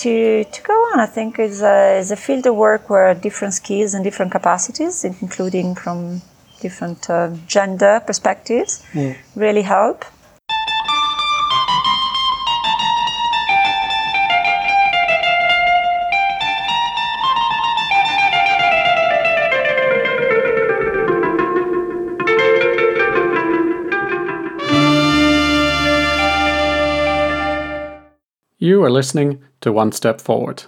to, 0.00 0.44
to 0.44 0.62
go 0.62 0.72
on. 0.72 1.00
I 1.00 1.06
think 1.06 1.38
is 1.38 1.62
a, 1.62 1.98
is 1.98 2.10
a 2.10 2.16
field 2.16 2.46
of 2.46 2.56
work 2.56 2.88
where 2.88 3.14
different 3.14 3.54
skills 3.54 3.94
and 3.94 4.02
different 4.02 4.32
capacities, 4.32 5.04
including 5.04 5.74
from 5.74 6.22
different 6.60 7.08
uh, 7.10 7.30
gender 7.46 8.02
perspectives, 8.06 8.84
mm. 8.92 9.16
really 9.34 9.62
help. 9.62 10.04
You 28.62 28.84
are 28.84 28.90
listening 28.90 29.42
to 29.62 29.72
One 29.72 29.90
Step 29.90 30.20
Forward. 30.20 30.64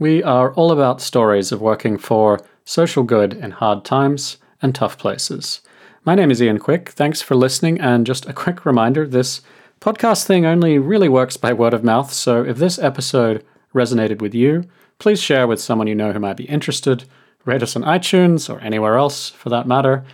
We 0.00 0.20
are 0.20 0.52
all 0.54 0.72
about 0.72 1.00
stories 1.00 1.52
of 1.52 1.60
working 1.60 1.96
for 1.96 2.40
social 2.64 3.04
good 3.04 3.34
in 3.34 3.52
hard 3.52 3.84
times 3.84 4.38
and 4.60 4.74
tough 4.74 4.98
places. 4.98 5.60
My 6.04 6.16
name 6.16 6.32
is 6.32 6.42
Ian 6.42 6.58
Quick. 6.58 6.88
Thanks 6.88 7.22
for 7.22 7.36
listening. 7.36 7.80
And 7.80 8.04
just 8.04 8.26
a 8.26 8.32
quick 8.32 8.66
reminder 8.66 9.06
this 9.06 9.42
podcast 9.80 10.26
thing 10.26 10.44
only 10.44 10.80
really 10.80 11.08
works 11.08 11.36
by 11.36 11.52
word 11.52 11.72
of 11.72 11.84
mouth. 11.84 12.12
So 12.12 12.44
if 12.44 12.56
this 12.56 12.80
episode 12.80 13.44
resonated 13.72 14.20
with 14.20 14.34
you, 14.34 14.64
please 14.98 15.22
share 15.22 15.46
with 15.46 15.60
someone 15.60 15.86
you 15.86 15.94
know 15.94 16.12
who 16.12 16.18
might 16.18 16.36
be 16.36 16.46
interested. 16.46 17.04
Rate 17.44 17.62
us 17.62 17.76
on 17.76 17.84
iTunes 17.84 18.52
or 18.52 18.58
anywhere 18.58 18.96
else 18.96 19.28
for 19.28 19.50
that 19.50 19.68
matter. 19.68 20.04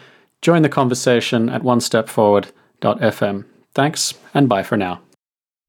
Join 0.43 0.61
the 0.61 0.69
conversation 0.69 1.49
at 1.49 1.63
one 1.63 1.81
step 1.81 2.09
onestepforward.fm. 2.09 3.47
Thanks 3.73 4.13
and 4.35 4.51
bye 4.51 4.63
for 4.63 4.77
now. 4.77 5.01